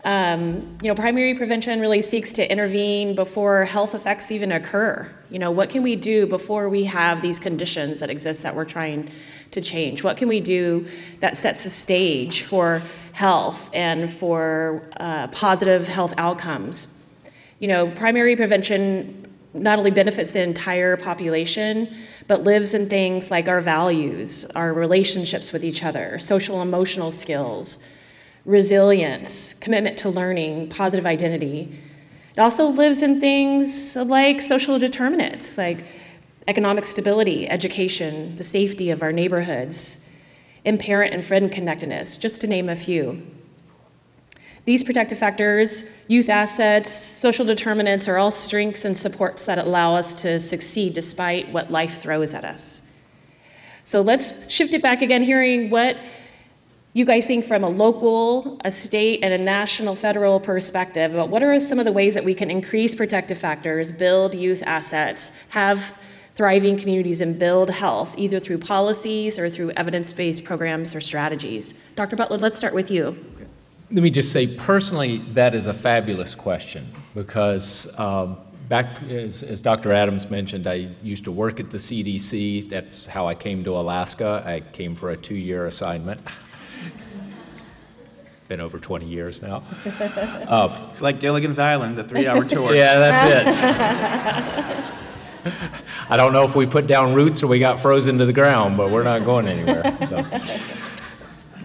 Um, 0.07 0.77
you 0.81 0.87
know, 0.87 0.95
primary 0.95 1.35
prevention 1.35 1.81
really 1.81 2.01
seeks 2.01 2.31
to 2.33 2.49
intervene 2.49 3.13
before 3.13 3.65
health 3.65 3.93
effects 3.93 4.31
even 4.31 4.53
occur. 4.53 5.13
You 5.29 5.37
know, 5.37 5.51
what 5.51 5.69
can 5.69 5.83
we 5.83 5.97
do 5.97 6.25
before 6.25 6.69
we 6.69 6.85
have 6.85 7.21
these 7.21 7.41
conditions 7.41 7.99
that 7.99 8.09
exist 8.09 8.43
that 8.43 8.55
we're 8.55 8.63
trying 8.63 9.11
to 9.51 9.59
change? 9.59 10.05
What 10.05 10.15
can 10.15 10.29
we 10.29 10.39
do 10.39 10.87
that 11.19 11.35
sets 11.35 11.65
the 11.65 11.69
stage 11.69 12.43
for 12.43 12.81
health 13.11 13.69
and 13.73 14.09
for 14.09 14.89
uh, 14.95 15.27
positive 15.27 15.89
health 15.89 16.13
outcomes? 16.17 17.13
You 17.59 17.67
know, 17.67 17.91
primary 17.91 18.37
prevention 18.37 19.27
not 19.53 19.77
only 19.77 19.91
benefits 19.91 20.31
the 20.31 20.41
entire 20.41 20.95
population, 20.95 21.93
but 22.29 22.45
lives 22.45 22.73
in 22.73 22.87
things 22.87 23.29
like 23.29 23.49
our 23.49 23.59
values, 23.59 24.45
our 24.55 24.73
relationships 24.73 25.51
with 25.51 25.65
each 25.65 25.83
other, 25.83 26.17
social 26.17 26.61
emotional 26.61 27.11
skills, 27.11 27.93
resilience, 28.47 29.53
commitment 29.53 29.99
to 29.99 30.09
learning, 30.09 30.69
positive 30.69 31.05
identity. 31.05 31.77
It 32.33 32.39
also 32.39 32.67
lives 32.67 33.03
in 33.03 33.19
things 33.19 33.95
like 33.95 34.41
social 34.41 34.79
determinants, 34.79 35.57
like 35.57 35.83
economic 36.47 36.85
stability, 36.85 37.47
education, 37.47 38.37
the 38.37 38.43
safety 38.43 38.89
of 38.89 39.03
our 39.03 39.11
neighborhoods, 39.11 40.15
and 40.65 40.79
parent 40.79 41.13
and 41.13 41.23
friend 41.23 41.51
connectedness, 41.51 42.15
just 42.15 42.41
to 42.41 42.47
name 42.47 42.69
a 42.69 42.75
few. 42.75 43.21
These 44.63 44.83
protective 44.83 45.17
factors, 45.17 46.05
youth 46.07 46.29
assets, 46.29 46.91
social 46.91 47.45
determinants 47.45 48.07
are 48.07 48.17
all 48.17 48.31
strengths 48.31 48.85
and 48.85 48.97
supports 48.97 49.45
that 49.45 49.57
allow 49.57 49.95
us 49.95 50.13
to 50.21 50.39
succeed 50.39 50.93
despite 50.93 51.51
what 51.51 51.71
life 51.71 52.01
throws 52.01 52.33
at 52.33 52.43
us. 52.43 53.01
So 53.83 54.01
let's 54.01 54.49
shift 54.49 54.73
it 54.73 54.81
back 54.81 55.01
again, 55.01 55.23
hearing 55.23 55.69
what 55.69 55.97
you 56.93 57.05
guys 57.05 57.27
think 57.27 57.45
from 57.45 57.63
a 57.63 57.69
local, 57.69 58.59
a 58.65 58.71
state, 58.71 59.19
and 59.21 59.33
a 59.33 59.37
national, 59.37 59.95
federal 59.95 60.39
perspective 60.39 61.13
about 61.13 61.29
what 61.29 61.43
are 61.43 61.59
some 61.59 61.79
of 61.79 61.85
the 61.85 61.91
ways 61.91 62.13
that 62.15 62.23
we 62.23 62.33
can 62.33 62.49
increase 62.49 62.95
protective 62.95 63.37
factors, 63.37 63.91
build 63.91 64.33
youth 64.33 64.63
assets, 64.65 65.47
have 65.49 65.99
thriving 66.35 66.77
communities, 66.77 67.21
and 67.21 67.37
build 67.37 67.69
health, 67.69 68.17
either 68.17 68.39
through 68.39 68.59
policies 68.59 69.37
or 69.37 69.49
through 69.49 69.71
evidence 69.71 70.13
based 70.13 70.43
programs 70.43 70.95
or 70.95 71.01
strategies. 71.01 71.91
Dr. 71.95 72.15
Butler, 72.15 72.37
let's 72.37 72.57
start 72.57 72.73
with 72.73 72.89
you. 72.89 73.17
Let 73.91 74.03
me 74.03 74.11
just 74.11 74.31
say, 74.31 74.47
personally, 74.55 75.17
that 75.33 75.55
is 75.55 75.67
a 75.67 75.73
fabulous 75.73 76.35
question 76.35 76.87
because 77.15 77.97
um, 77.99 78.37
back, 78.69 79.01
as, 79.03 79.43
as, 79.43 79.61
Dr. 79.61 79.93
Adams 79.93 80.29
mentioned, 80.29 80.67
I 80.67 80.89
used 81.01 81.23
to 81.23 81.31
work 81.31 81.59
at 81.59 81.71
the 81.71 81.77
CDC. 81.77 82.69
That's 82.69 83.05
how 83.05 83.27
I 83.27 83.33
came 83.33 83.63
to 83.63 83.71
Alaska. 83.71 84.43
I 84.45 84.59
came 84.59 84.93
for 84.93 85.09
a 85.09 85.17
two 85.17 85.35
year 85.35 85.67
assignment. 85.67 86.21
Been 88.47 88.61
over 88.61 88.79
20 88.79 89.05
years 89.05 89.41
now. 89.41 89.61
Uh, 89.85 90.87
it's 90.89 91.01
like 91.01 91.19
Gilligan's 91.19 91.59
Island, 91.59 91.97
the 91.97 92.03
three 92.03 92.27
hour 92.27 92.45
tour. 92.49 92.73
yeah, 92.73 92.97
that's 92.97 93.57
it. 93.57 95.53
I 96.09 96.15
don't 96.15 96.31
know 96.31 96.43
if 96.45 96.55
we 96.55 96.65
put 96.65 96.87
down 96.87 97.13
roots 97.13 97.43
or 97.43 97.47
we 97.47 97.59
got 97.59 97.81
frozen 97.81 98.17
to 98.19 98.25
the 98.25 98.33
ground, 98.33 98.77
but 98.77 98.89
we're 98.91 99.03
not 99.03 99.25
going 99.25 99.47
anywhere. 99.47 99.97
So. 100.07 100.21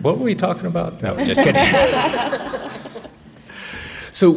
What 0.02 0.18
were 0.18 0.24
we 0.24 0.34
talking 0.34 0.66
about? 0.66 1.00
No, 1.02 1.16
just 1.24 1.42
kidding. 1.42 1.62
so, 4.12 4.32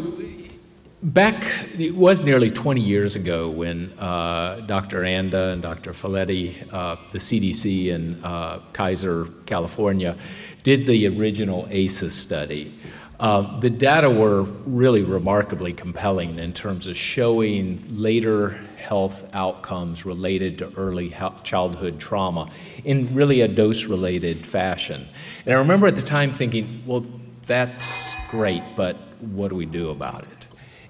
back, 1.06 1.46
it 1.78 1.96
was 1.96 2.24
nearly 2.24 2.50
20 2.50 2.82
years 2.82 3.16
ago 3.16 3.50
when 3.50 3.92
uh, 4.00 4.62
Dr. 4.66 5.06
Anda 5.06 5.50
and 5.50 5.62
Dr. 5.62 5.92
Felitti, 5.92 6.56
uh, 6.74 6.96
the 7.12 7.20
CDC 7.20 7.88
in 7.88 8.24
uh, 8.24 8.60
Kaiser, 8.74 9.28
California, 9.46 10.18
did 10.64 10.86
the 10.86 11.08
original 11.08 11.68
ACEs 11.70 12.14
study. 12.14 12.74
Um, 13.20 13.60
the 13.62 13.70
data 13.70 14.10
were 14.10 14.44
really 14.66 15.04
remarkably 15.04 15.74
compelling 15.74 16.38
in 16.40 16.52
terms 16.52 16.88
of 16.88 16.98
showing 16.98 17.80
later 17.92 18.60
health 18.78 19.30
outcomes 19.34 20.06
related 20.06 20.58
to 20.58 20.74
early 20.76 21.16
childhood 21.44 22.00
trauma 22.00 22.50
in 22.84 23.14
really 23.16 23.42
a 23.42 23.48
dose 23.48 23.86
related 23.86 24.46
fashion. 24.46 25.08
And 25.46 25.56
I 25.56 25.60
remember 25.60 25.88
at 25.88 25.96
the 25.96 26.02
time 26.02 26.34
thinking, 26.34 26.84
well, 26.86 27.06
that's 27.46 28.14
great, 28.30 28.64
but 28.76 28.98
what 29.22 29.50
do 29.50 29.56
we 29.56 29.66
do 29.66 29.92
about 29.92 30.24
it? 30.24 30.45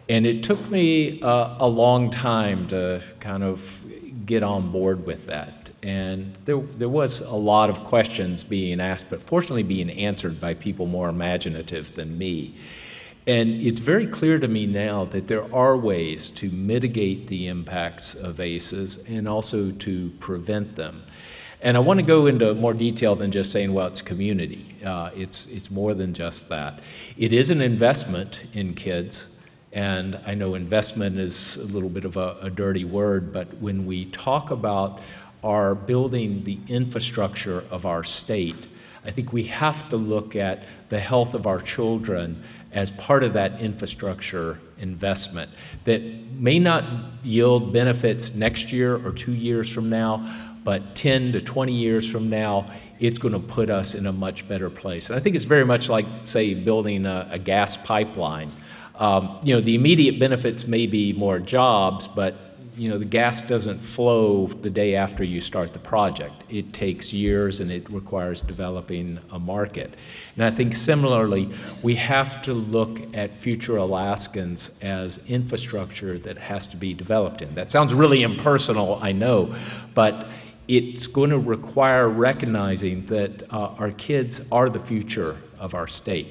And 0.07 0.25
it 0.25 0.43
took 0.43 0.69
me 0.69 1.21
uh, 1.21 1.55
a 1.59 1.67
long 1.67 2.09
time 2.09 2.67
to 2.67 3.01
kind 3.19 3.43
of 3.43 3.81
get 4.25 4.43
on 4.43 4.71
board 4.71 5.05
with 5.05 5.27
that 5.27 5.65
and 5.85 6.33
there, 6.45 6.57
there 6.57 6.89
was 6.89 7.21
a 7.21 7.35
lot 7.35 7.69
of 7.69 7.83
questions 7.83 8.43
being 8.43 8.79
asked, 8.79 9.05
but 9.07 9.21
fortunately 9.21 9.61
being 9.61 9.91
answered 9.91 10.41
by 10.41 10.55
people 10.55 10.87
more 10.87 11.09
imaginative 11.09 11.93
than 11.93 12.17
me. 12.17 12.55
And 13.27 13.61
it's 13.61 13.79
very 13.79 14.07
clear 14.07 14.39
to 14.39 14.47
me 14.47 14.65
now 14.65 15.05
that 15.05 15.27
there 15.27 15.53
are 15.53 15.77
ways 15.77 16.31
to 16.31 16.49
mitigate 16.49 17.27
the 17.27 17.47
impacts 17.47 18.15
of 18.15 18.39
ACEs 18.39 19.07
and 19.07 19.29
also 19.29 19.69
to 19.69 20.09
prevent 20.19 20.75
them. 20.75 21.03
And 21.61 21.77
I 21.77 21.81
want 21.81 21.99
to 21.99 22.05
go 22.05 22.25
into 22.25 22.55
more 22.55 22.73
detail 22.73 23.13
than 23.13 23.31
just 23.31 23.51
saying, 23.51 23.71
well, 23.71 23.85
it's 23.85 24.01
community. 24.01 24.65
Uh, 24.83 25.11
it's, 25.15 25.47
it's 25.51 25.69
more 25.69 25.93
than 25.93 26.15
just 26.15 26.49
that. 26.49 26.79
It 27.15 27.31
is 27.31 27.51
an 27.51 27.61
investment 27.61 28.43
in 28.53 28.73
kids. 28.73 29.34
And 29.75 30.17
I 30.25 30.33
know 30.35 30.55
investment 30.55 31.19
is 31.19 31.57
a 31.57 31.65
little 31.65 31.89
bit 31.89 32.05
of 32.05 32.15
a, 32.15 32.37
a 32.41 32.49
dirty 32.49 32.85
word, 32.85 33.33
but 33.33 33.53
when 33.57 33.85
we 33.85 34.05
talk 34.05 34.49
about 34.49 35.01
our 35.43 35.75
building 35.75 36.45
the 36.45 36.57
infrastructure 36.69 37.61
of 37.69 37.85
our 37.85 38.03
state, 38.03 38.67
I 39.05 39.11
think 39.11 39.33
we 39.33 39.43
have 39.43 39.87
to 39.89 39.97
look 39.97 40.37
at 40.37 40.63
the 40.87 40.97
health 40.99 41.33
of 41.33 41.45
our 41.45 41.59
children 41.59 42.41
as 42.71 42.89
part 42.91 43.23
of 43.23 43.33
that 43.33 43.59
infrastructure 43.59 44.59
investment 44.79 45.51
that 45.83 46.01
may 46.33 46.57
not 46.57 46.85
yield 47.23 47.73
benefits 47.73 48.33
next 48.33 48.71
year 48.71 48.95
or 49.05 49.11
two 49.11 49.33
years 49.33 49.69
from 49.69 49.89
now, 49.89 50.25
but 50.63 50.95
10 50.95 51.33
to 51.33 51.41
20 51.41 51.73
years 51.73 52.09
from 52.09 52.29
now, 52.29 52.65
it's 52.99 53.19
going 53.19 53.33
to 53.33 53.39
put 53.39 53.69
us 53.69 53.93
in 53.93 54.05
a 54.05 54.11
much 54.11 54.47
better 54.47 54.69
place. 54.69 55.09
And 55.09 55.17
I 55.17 55.19
think 55.19 55.35
it's 55.35 55.45
very 55.45 55.65
much 55.65 55.89
like, 55.89 56.05
say, 56.23 56.53
building 56.53 57.05
a, 57.05 57.27
a 57.31 57.39
gas 57.39 57.75
pipeline. 57.75 58.49
Um, 58.99 59.39
you 59.43 59.55
know, 59.55 59.61
the 59.61 59.75
immediate 59.75 60.19
benefits 60.19 60.67
may 60.67 60.87
be 60.87 61.13
more 61.13 61.39
jobs, 61.39 62.07
but 62.07 62.35
you 62.77 62.89
know, 62.89 62.97
the 62.97 63.05
gas 63.05 63.41
doesn't 63.41 63.79
flow 63.79 64.47
the 64.47 64.69
day 64.69 64.95
after 64.95 65.23
you 65.23 65.39
start 65.39 65.71
the 65.71 65.79
project. 65.79 66.33
It 66.49 66.73
takes 66.73 67.13
years 67.13 67.61
and 67.61 67.71
it 67.71 67.89
requires 67.89 68.41
developing 68.41 69.17
a 69.31 69.39
market. 69.39 69.93
And 70.35 70.43
I 70.43 70.51
think 70.51 70.75
similarly, 70.75 71.49
we 71.83 71.95
have 71.95 72.41
to 72.43 72.53
look 72.53 73.15
at 73.15 73.37
future 73.39 73.77
Alaskans 73.77 74.77
as 74.81 75.29
infrastructure 75.29 76.17
that 76.19 76.37
has 76.37 76.67
to 76.69 76.77
be 76.77 76.93
developed 76.93 77.41
in. 77.41 77.55
That 77.55 77.71
sounds 77.71 77.93
really 77.93 78.23
impersonal, 78.23 78.99
I 79.01 79.13
know, 79.13 79.55
but 79.93 80.27
it's 80.67 81.07
going 81.07 81.29
to 81.29 81.39
require 81.39 82.09
recognizing 82.09 83.05
that 83.05 83.43
uh, 83.53 83.67
our 83.79 83.91
kids 83.91 84.51
are 84.51 84.67
the 84.67 84.79
future 84.79 85.37
of 85.59 85.75
our 85.75 85.87
state. 85.87 86.27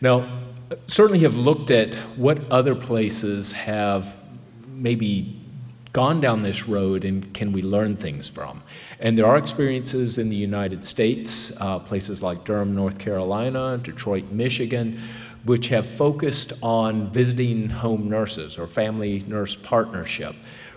Now, 0.00 0.40
certainly 0.86 1.20
have 1.20 1.36
looked 1.36 1.70
at 1.70 1.94
what 2.16 2.50
other 2.50 2.74
places 2.74 3.52
have 3.52 4.16
maybe 4.68 5.40
gone 5.92 6.20
down 6.20 6.42
this 6.42 6.68
road 6.68 7.04
and 7.04 7.32
can 7.32 7.52
we 7.52 7.62
learn 7.62 7.96
things 7.96 8.28
from. 8.28 8.62
And 8.98 9.16
there 9.16 9.26
are 9.26 9.38
experiences 9.38 10.18
in 10.18 10.28
the 10.28 10.36
United 10.36 10.84
States, 10.84 11.58
uh, 11.60 11.78
places 11.78 12.22
like 12.22 12.44
Durham, 12.44 12.74
North 12.74 12.98
Carolina, 12.98 13.78
Detroit, 13.78 14.24
Michigan, 14.30 15.00
which 15.44 15.68
have 15.68 15.86
focused 15.86 16.52
on 16.62 17.10
visiting 17.12 17.68
home 17.68 18.08
nurses 18.08 18.58
or 18.58 18.66
family 18.66 19.22
nurse 19.28 19.54
partnership 19.54 20.34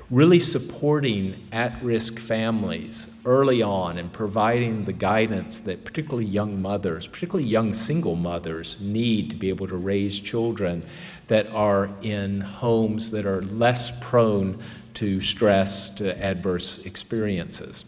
really 0.10 0.40
supporting 0.40 1.48
at 1.52 1.84
risk 1.84 2.18
families 2.18 3.22
early 3.26 3.62
on 3.62 3.98
and 3.98 4.12
providing 4.14 4.86
the 4.86 4.94
guidance 4.94 5.60
that 5.60 5.84
particularly 5.84 6.26
young 6.26 6.62
mothers, 6.62 7.06
particularly 7.08 7.50
young 7.50 7.74
single 7.74 8.16
mothers, 8.16 8.80
need 8.80 9.30
to 9.30 9.36
be 9.36 9.50
able 9.50 9.68
to 9.68 9.76
raise 9.76 10.18
children 10.18 10.82
that 11.28 11.50
are 11.54 11.90
in 12.04 12.40
homes 12.40 13.12
that 13.12 13.26
are 13.26 13.42
less 13.42 13.92
prone 14.00 14.58
to 14.94 15.20
stress, 15.20 15.90
to 15.90 16.18
adverse 16.24 16.86
experiences. 16.86 17.84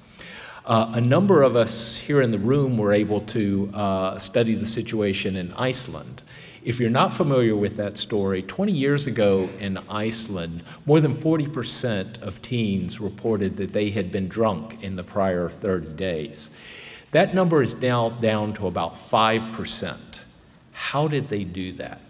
Uh, 0.65 0.91
a 0.95 1.01
number 1.01 1.41
of 1.41 1.55
us 1.55 1.97
here 1.97 2.21
in 2.21 2.31
the 2.31 2.37
room 2.37 2.77
were 2.77 2.91
able 2.91 3.21
to 3.21 3.71
uh, 3.73 4.17
study 4.17 4.55
the 4.55 4.65
situation 4.65 5.37
in 5.37 5.53
Iceland. 5.53 6.21
If 6.63 6.79
you're 6.79 6.89
not 6.89 7.13
familiar 7.13 7.55
with 7.55 7.77
that 7.77 7.97
story, 7.97 8.41
20 8.41 8.71
years 8.71 9.07
ago 9.07 9.49
in 9.59 9.77
Iceland, 9.89 10.63
more 10.85 10.99
than 10.99 11.15
40% 11.15 12.21
of 12.21 12.41
teens 12.41 12.99
reported 12.99 13.55
that 13.57 13.71
they 13.71 13.89
had 13.89 14.11
been 14.11 14.27
drunk 14.27 14.83
in 14.83 14.97
the 14.97 15.03
prior 15.03 15.47
30 15.49 15.93
days. 15.93 16.49
That 17.11 17.33
number 17.33 17.63
is 17.63 17.81
now 17.81 18.09
down 18.09 18.53
to 18.53 18.67
about 18.67 18.95
5%. 18.95 20.19
How 20.73 21.07
did 21.07 21.29
they 21.29 21.45
do 21.45 21.71
that? 21.73 22.01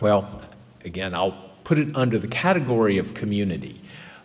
Well, 0.00 0.42
again, 0.84 1.14
I'll 1.14 1.50
put 1.62 1.78
it 1.78 1.96
under 1.96 2.18
the 2.18 2.28
category 2.28 2.98
of 2.98 3.14
community, 3.14 3.80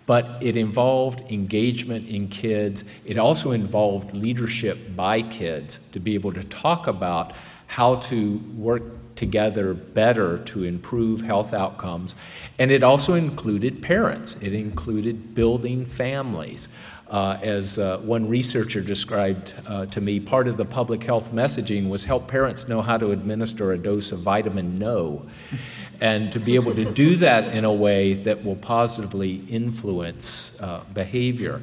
but 0.07 0.41
it 0.41 0.55
involved 0.55 1.31
engagement 1.31 2.09
in 2.09 2.27
kids. 2.27 2.85
It 3.05 3.19
also 3.19 3.51
involved 3.51 4.15
leadership 4.15 4.95
by 4.95 5.21
kids 5.21 5.79
to 5.91 5.99
be 5.99 6.15
able 6.15 6.33
to 6.33 6.43
talk 6.43 6.87
about 6.87 7.33
how 7.67 7.95
to 7.95 8.37
work 8.55 8.96
together 9.17 9.73
better 9.73 10.37
to 10.45 10.63
improve 10.63 11.21
health 11.21 11.53
outcomes. 11.53 12.15
And 12.59 12.71
it 12.71 12.83
also 12.83 13.15
included 13.15 13.81
parents, 13.81 14.41
it 14.41 14.53
included 14.53 15.35
building 15.35 15.85
families. 15.85 16.69
Uh, 17.09 17.39
as 17.41 17.79
uh, 17.79 17.99
one 17.99 18.27
researcher 18.27 18.81
described 18.81 19.53
uh, 19.67 19.85
to 19.85 20.01
me, 20.01 20.19
part 20.19 20.45
of 20.45 20.57
the 20.57 20.65
public 20.65 21.01
health 21.01 21.31
messaging 21.31 21.87
was 21.89 22.03
help 22.03 22.27
parents 22.27 22.67
know 22.67 22.81
how 22.81 22.97
to 22.97 23.11
administer 23.11 23.71
a 23.71 23.77
dose 23.77 24.11
of 24.11 24.19
vitamin 24.19 24.75
no, 24.75 25.25
and 26.01 26.33
to 26.33 26.39
be 26.39 26.55
able 26.55 26.75
to 26.75 26.83
do 26.91 27.15
that 27.15 27.55
in 27.55 27.63
a 27.63 27.71
way 27.71 28.13
that 28.13 28.43
will 28.43 28.57
positively 28.57 29.41
influence 29.47 30.61
uh, 30.61 30.83
behavior. 30.93 31.61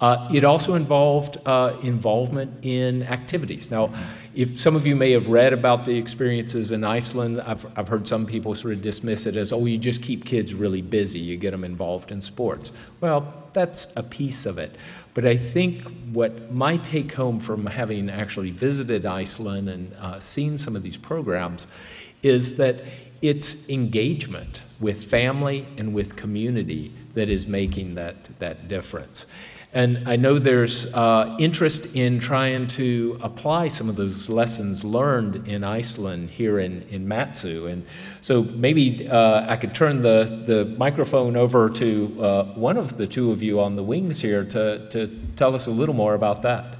Uh, 0.00 0.28
it 0.32 0.44
also 0.44 0.74
involved 0.74 1.38
uh, 1.46 1.76
involvement 1.82 2.52
in 2.62 3.02
activities. 3.04 3.70
Now, 3.70 3.90
if 4.36 4.60
some 4.60 4.76
of 4.76 4.86
you 4.86 4.94
may 4.94 5.12
have 5.12 5.28
read 5.28 5.54
about 5.54 5.86
the 5.86 5.96
experiences 5.96 6.70
in 6.70 6.84
Iceland, 6.84 7.40
I've, 7.40 7.66
I've 7.78 7.88
heard 7.88 8.06
some 8.06 8.26
people 8.26 8.54
sort 8.54 8.74
of 8.74 8.82
dismiss 8.82 9.24
it 9.24 9.34
as, 9.34 9.50
oh, 9.50 9.64
you 9.64 9.78
just 9.78 10.02
keep 10.02 10.26
kids 10.26 10.52
really 10.52 10.82
busy, 10.82 11.18
you 11.18 11.38
get 11.38 11.52
them 11.52 11.64
involved 11.64 12.12
in 12.12 12.20
sports. 12.20 12.70
Well, 13.00 13.32
that's 13.54 13.96
a 13.96 14.02
piece 14.02 14.44
of 14.44 14.58
it. 14.58 14.76
But 15.14 15.24
I 15.24 15.38
think 15.38 15.84
what 16.12 16.52
my 16.52 16.76
take 16.76 17.14
home 17.14 17.40
from 17.40 17.64
having 17.64 18.10
actually 18.10 18.50
visited 18.50 19.06
Iceland 19.06 19.70
and 19.70 19.94
uh, 19.94 20.20
seen 20.20 20.58
some 20.58 20.76
of 20.76 20.82
these 20.82 20.98
programs 20.98 21.66
is 22.22 22.58
that 22.58 22.76
it's 23.22 23.70
engagement 23.70 24.62
with 24.80 25.02
family 25.02 25.66
and 25.78 25.94
with 25.94 26.14
community 26.14 26.92
that 27.14 27.30
is 27.30 27.46
making 27.46 27.94
that, 27.94 28.24
that 28.38 28.68
difference. 28.68 29.24
And 29.76 30.08
I 30.08 30.16
know 30.16 30.38
there's 30.38 30.94
uh, 30.94 31.36
interest 31.38 31.96
in 31.96 32.18
trying 32.18 32.66
to 32.68 33.18
apply 33.22 33.68
some 33.68 33.90
of 33.90 33.96
those 33.96 34.30
lessons 34.30 34.82
learned 34.84 35.46
in 35.46 35.64
Iceland 35.64 36.30
here 36.30 36.60
in, 36.60 36.80
in 36.84 37.06
Mat-Su. 37.06 37.66
And 37.66 37.84
so 38.22 38.44
maybe 38.44 39.06
uh, 39.06 39.44
I 39.46 39.56
could 39.56 39.74
turn 39.74 40.00
the, 40.00 40.24
the 40.46 40.64
microphone 40.78 41.36
over 41.36 41.68
to 41.68 42.16
uh, 42.22 42.44
one 42.54 42.78
of 42.78 42.96
the 42.96 43.06
two 43.06 43.30
of 43.30 43.42
you 43.42 43.60
on 43.60 43.76
the 43.76 43.82
wings 43.82 44.18
here 44.18 44.46
to, 44.46 44.88
to 44.88 45.08
tell 45.36 45.54
us 45.54 45.66
a 45.66 45.70
little 45.70 45.94
more 45.94 46.14
about 46.14 46.40
that. 46.40 46.78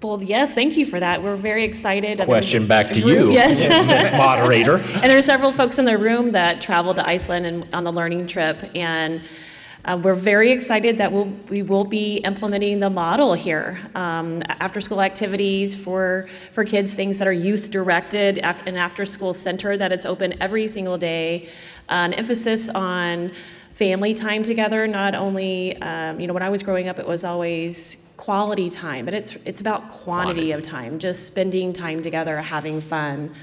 Well, 0.00 0.22
yes, 0.22 0.54
thank 0.54 0.76
you 0.76 0.86
for 0.86 1.00
that. 1.00 1.24
We're 1.24 1.34
very 1.34 1.64
excited. 1.64 2.20
Question 2.20 2.68
back 2.68 2.92
to 2.92 3.00
you, 3.00 3.32
yes. 3.32 4.12
moderator. 4.16 4.76
and 4.76 5.10
there 5.10 5.18
are 5.18 5.22
several 5.22 5.50
folks 5.50 5.80
in 5.80 5.86
the 5.86 5.98
room 5.98 6.30
that 6.32 6.60
traveled 6.60 6.96
to 6.96 7.06
Iceland 7.06 7.46
and 7.46 7.74
on 7.74 7.82
the 7.82 7.92
learning 7.92 8.28
trip. 8.28 8.62
And 8.76 9.22
uh, 9.84 9.98
we're 10.00 10.14
very 10.14 10.52
excited 10.52 10.98
that 10.98 11.10
we'll, 11.10 11.32
we 11.50 11.62
will 11.62 11.84
be 11.84 12.18
implementing 12.18 12.78
the 12.78 12.90
model 12.90 13.34
here. 13.34 13.78
Um, 13.94 14.42
after 14.48 14.80
school 14.80 15.02
activities 15.02 15.74
for, 15.82 16.28
for 16.28 16.64
kids, 16.64 16.94
things 16.94 17.18
that 17.18 17.26
are 17.26 17.32
youth 17.32 17.70
directed, 17.70 18.38
an 18.38 18.76
after 18.76 19.04
school 19.04 19.34
center 19.34 19.76
that 19.76 19.90
it's 19.90 20.06
open 20.06 20.40
every 20.40 20.68
single 20.68 20.98
day, 20.98 21.48
an 21.88 22.12
emphasis 22.12 22.68
on 22.70 23.30
family 23.74 24.14
time 24.14 24.44
together. 24.44 24.86
Not 24.86 25.16
only, 25.16 25.76
um, 25.82 26.20
you 26.20 26.28
know, 26.28 26.34
when 26.34 26.44
I 26.44 26.50
was 26.50 26.62
growing 26.62 26.88
up, 26.88 27.00
it 27.00 27.06
was 27.06 27.24
always 27.24 28.14
quality 28.18 28.70
time, 28.70 29.04
but 29.04 29.14
it's, 29.14 29.34
it's 29.44 29.60
about 29.60 29.88
quantity, 29.88 30.52
quantity. 30.52 30.52
of 30.52 30.62
time, 30.62 31.00
just 31.00 31.26
spending 31.26 31.72
time 31.72 32.02
together, 32.02 32.36
having 32.36 32.80
fun 32.80 33.34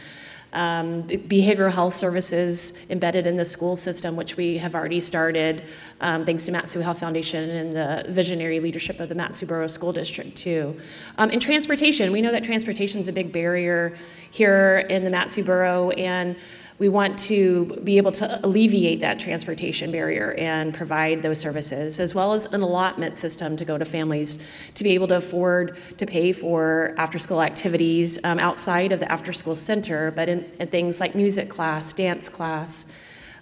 um, 0.54 1.04
behavioral 1.04 1.72
health 1.72 1.94
services 1.94 2.90
embedded 2.90 3.28
in 3.28 3.38
the 3.38 3.46
school 3.46 3.76
system, 3.76 4.16
which 4.16 4.38
we 4.38 4.58
have 4.58 4.76
already 4.76 5.00
started, 5.00 5.64
um, 6.02 6.26
thanks 6.26 6.46
to 6.46 6.52
Mat-Su 6.52 6.80
Health 6.80 7.00
Foundation 7.00 7.50
and 7.50 7.74
the 7.74 8.12
visionary 8.12 8.60
leadership 8.60 9.00
of 9.00 9.10
the 9.10 9.16
Mat-Su 9.16 9.46
Borough 9.46 9.68
School 9.68 9.94
District, 9.94 10.36
too. 10.36 10.80
Um, 11.18 11.30
and 11.30 11.42
transportation, 11.42 12.12
we 12.12 12.22
know 12.22 12.32
that 12.32 12.44
transportation 12.44 13.00
is 13.00 13.08
a 13.08 13.14
big 13.14 13.32
barrier 13.32 13.96
here 14.32 14.86
in 14.90 15.04
the 15.04 15.10
Mat-Su 15.10 15.44
Borough, 15.44 15.92
and 15.92 16.36
we 16.80 16.88
want 16.88 17.20
to 17.20 17.66
be 17.84 17.98
able 17.98 18.12
to 18.14 18.46
alleviate 18.46 19.02
that 19.02 19.20
transportation 19.20 19.92
barrier 19.92 20.34
and 20.38 20.74
provide 20.74 21.22
those 21.22 21.38
services, 21.38 22.00
as 22.00 22.16
well 22.16 22.34
as 22.34 22.52
an 22.54 22.62
allotment 22.62 23.18
system 23.18 23.58
to 23.58 23.66
go 23.66 23.78
to 23.78 23.84
families 23.84 24.72
to 24.76 24.84
be 24.84 24.92
able 24.92 25.08
to 25.08 25.18
afford 25.18 25.78
to 25.98 26.06
pay 26.06 26.32
for 26.32 26.96
after 26.98 27.20
school 27.20 27.42
activities 27.42 28.18
um, 28.24 28.40
outside 28.40 28.94
of 28.94 29.02
the 29.02 29.12
after 29.12 29.34
school 29.34 29.56
center, 29.56 30.12
but 30.12 30.30
in, 30.30 30.46
in, 30.60 30.68
things 30.68 31.02
like 31.02 31.16
music 31.16 31.50
class, 31.50 31.92
dance 31.92 32.30
class, 32.30 32.98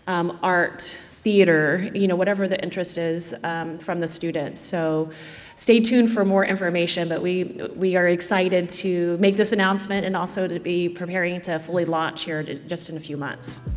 um, 0.07 0.39
art, 0.41 0.81
theater, 0.81 1.91
you 1.93 2.07
know, 2.07 2.15
whatever 2.15 2.47
the 2.47 2.61
interest 2.63 2.97
is 2.97 3.35
um, 3.43 3.77
from 3.79 3.99
the 3.99 4.07
students. 4.07 4.59
So 4.59 5.11
stay 5.57 5.79
tuned 5.79 6.11
for 6.11 6.23
more 6.23 6.45
information, 6.45 7.09
but 7.09 7.21
we, 7.21 7.43
we 7.75 7.95
are 7.95 8.07
excited 8.07 8.69
to 8.69 9.17
make 9.17 9.35
this 9.35 9.51
announcement 9.51 10.05
and 10.05 10.15
also 10.15 10.47
to 10.47 10.59
be 10.59 10.87
preparing 10.87 11.41
to 11.41 11.59
fully 11.59 11.83
launch 11.83 12.23
here 12.23 12.43
just 12.43 12.89
in 12.89 12.95
a 12.95 12.99
few 12.99 13.17
months. 13.17 13.67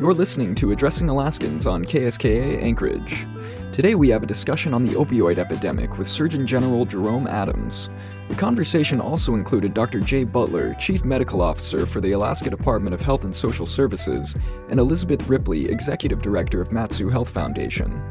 You're 0.00 0.14
listening 0.14 0.54
to 0.56 0.72
Addressing 0.72 1.08
Alaskans 1.08 1.66
on 1.66 1.84
KSKA 1.84 2.60
Anchorage. 2.62 3.24
Today 3.72 3.94
we 3.94 4.08
have 4.08 4.22
a 4.22 4.26
discussion 4.26 4.74
on 4.74 4.84
the 4.84 4.92
opioid 4.92 5.38
epidemic 5.38 5.96
with 5.96 6.08
Surgeon 6.08 6.46
General 6.46 6.84
Jerome 6.84 7.26
Adams. 7.26 7.88
The 8.28 8.34
conversation 8.34 9.00
also 9.00 9.34
included 9.34 9.74
Dr. 9.74 10.00
Jay 10.00 10.24
Butler, 10.24 10.74
Chief 10.74 11.04
Medical 11.04 11.42
Officer 11.42 11.86
for 11.86 12.00
the 12.00 12.12
Alaska 12.12 12.50
Department 12.50 12.94
of 12.94 13.00
Health 13.00 13.24
and 13.24 13.34
Social 13.34 13.66
Services, 13.66 14.36
and 14.70 14.80
Elizabeth 14.80 15.28
Ripley, 15.28 15.70
Executive 15.70 16.22
Director 16.22 16.60
of 16.60 16.72
Mat-Su 16.72 17.08
Health 17.08 17.30
Foundation. 17.30 18.02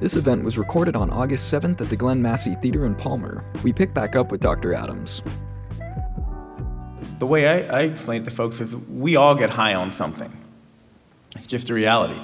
This 0.00 0.14
event 0.14 0.44
was 0.44 0.56
recorded 0.56 0.94
on 0.94 1.10
August 1.10 1.52
7th 1.52 1.80
at 1.80 1.90
the 1.90 1.96
Glenn 1.96 2.22
Massey 2.22 2.54
Theater 2.54 2.86
in 2.86 2.94
Palmer. 2.94 3.44
We 3.64 3.72
pick 3.72 3.92
back 3.92 4.14
up 4.14 4.30
with 4.30 4.40
Dr. 4.40 4.72
Adams. 4.72 5.24
The 7.18 7.26
way 7.26 7.48
I, 7.48 7.80
I 7.80 7.82
explain 7.82 8.22
it 8.22 8.24
to 8.26 8.30
folks 8.30 8.60
is 8.60 8.76
we 8.76 9.16
all 9.16 9.34
get 9.34 9.50
high 9.50 9.74
on 9.74 9.90
something. 9.90 10.30
It's 11.34 11.48
just 11.48 11.68
a 11.70 11.74
reality. 11.74 12.20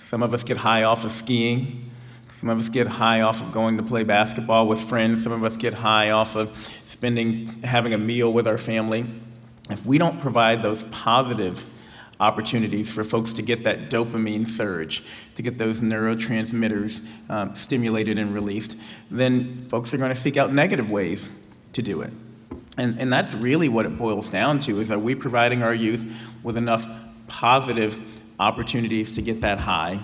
Some 0.00 0.22
of 0.22 0.32
us 0.32 0.44
get 0.44 0.58
high 0.58 0.84
off 0.84 1.04
of 1.04 1.10
skiing. 1.10 1.90
Some 2.30 2.50
of 2.50 2.60
us 2.60 2.68
get 2.68 2.86
high 2.86 3.22
off 3.22 3.40
of 3.40 3.50
going 3.50 3.76
to 3.78 3.82
play 3.82 4.04
basketball 4.04 4.68
with 4.68 4.80
friends. 4.80 5.20
Some 5.20 5.32
of 5.32 5.42
us 5.42 5.56
get 5.56 5.74
high 5.74 6.10
off 6.10 6.36
of 6.36 6.56
spending, 6.84 7.48
having 7.64 7.94
a 7.94 7.98
meal 7.98 8.32
with 8.32 8.46
our 8.46 8.58
family. 8.58 9.04
If 9.70 9.84
we 9.84 9.98
don't 9.98 10.20
provide 10.20 10.62
those 10.62 10.84
positive 10.84 11.66
opportunities 12.20 12.90
for 12.90 13.04
folks 13.04 13.32
to 13.34 13.42
get 13.42 13.62
that 13.64 13.90
dopamine 13.90 14.46
surge, 14.46 15.04
to 15.36 15.42
get 15.42 15.56
those 15.58 15.80
neurotransmitters 15.80 17.04
um, 17.28 17.54
stimulated 17.54 18.18
and 18.18 18.34
released, 18.34 18.74
then 19.10 19.66
folks 19.68 19.94
are 19.94 19.98
going 19.98 20.14
to 20.14 20.20
seek 20.20 20.36
out 20.36 20.52
negative 20.52 20.90
ways 20.90 21.30
to 21.72 21.82
do 21.82 22.00
it. 22.00 22.12
And, 22.76 22.98
and 23.00 23.12
that's 23.12 23.34
really 23.34 23.68
what 23.68 23.86
it 23.86 23.96
boils 23.98 24.30
down 24.30 24.60
to 24.60 24.78
is 24.78 24.90
are 24.90 24.98
we 24.98 25.14
providing 25.14 25.62
our 25.62 25.74
youth 25.74 26.10
with 26.42 26.56
enough 26.56 26.86
positive 27.26 27.98
opportunities 28.38 29.12
to 29.12 29.22
get 29.22 29.40
that 29.40 29.58
high 29.58 30.00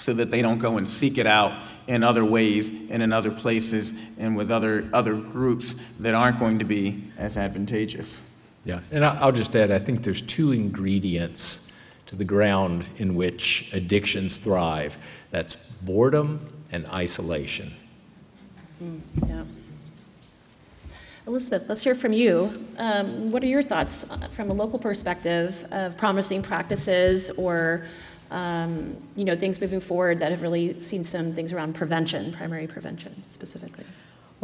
so 0.00 0.12
that 0.12 0.30
they 0.30 0.42
don't 0.42 0.58
go 0.58 0.76
and 0.76 0.88
seek 0.88 1.18
it 1.18 1.26
out 1.26 1.62
in 1.86 2.02
other 2.02 2.24
ways 2.24 2.68
and 2.90 3.02
in 3.02 3.12
other 3.12 3.30
places 3.30 3.94
and 4.18 4.36
with 4.36 4.50
other, 4.50 4.88
other 4.92 5.14
groups 5.14 5.76
that 6.00 6.14
aren't 6.14 6.38
going 6.38 6.58
to 6.58 6.64
be 6.64 7.04
as 7.16 7.36
advantageous. 7.36 8.22
Yeah, 8.64 8.80
and 8.90 9.04
I'll 9.04 9.32
just 9.32 9.54
add 9.54 9.70
I 9.70 9.78
think 9.78 10.02
there's 10.02 10.22
two 10.22 10.52
ingredients 10.52 11.72
to 12.06 12.16
the 12.16 12.24
ground 12.24 12.90
in 12.96 13.14
which 13.14 13.70
addictions 13.72 14.36
thrive 14.36 14.98
that's 15.30 15.56
boredom 15.82 16.46
and 16.72 16.86
isolation. 16.88 17.70
Mm, 18.82 19.00
yeah. 19.28 19.44
Elizabeth, 21.26 21.64
let's 21.68 21.82
hear 21.82 21.94
from 21.94 22.12
you. 22.12 22.52
Um, 22.76 23.30
what 23.30 23.42
are 23.42 23.46
your 23.46 23.62
thoughts 23.62 24.08
uh, 24.10 24.28
from 24.28 24.50
a 24.50 24.52
local 24.52 24.78
perspective 24.78 25.66
of 25.70 25.96
promising 25.96 26.42
practices 26.42 27.30
or 27.30 27.86
um, 28.30 28.96
you 29.16 29.24
know, 29.24 29.36
things 29.36 29.60
moving 29.60 29.80
forward 29.80 30.18
that 30.18 30.30
have 30.30 30.42
really 30.42 30.78
seen 30.80 31.04
some 31.04 31.32
things 31.32 31.52
around 31.52 31.74
prevention, 31.74 32.32
primary 32.32 32.66
prevention 32.66 33.22
specifically? 33.26 33.84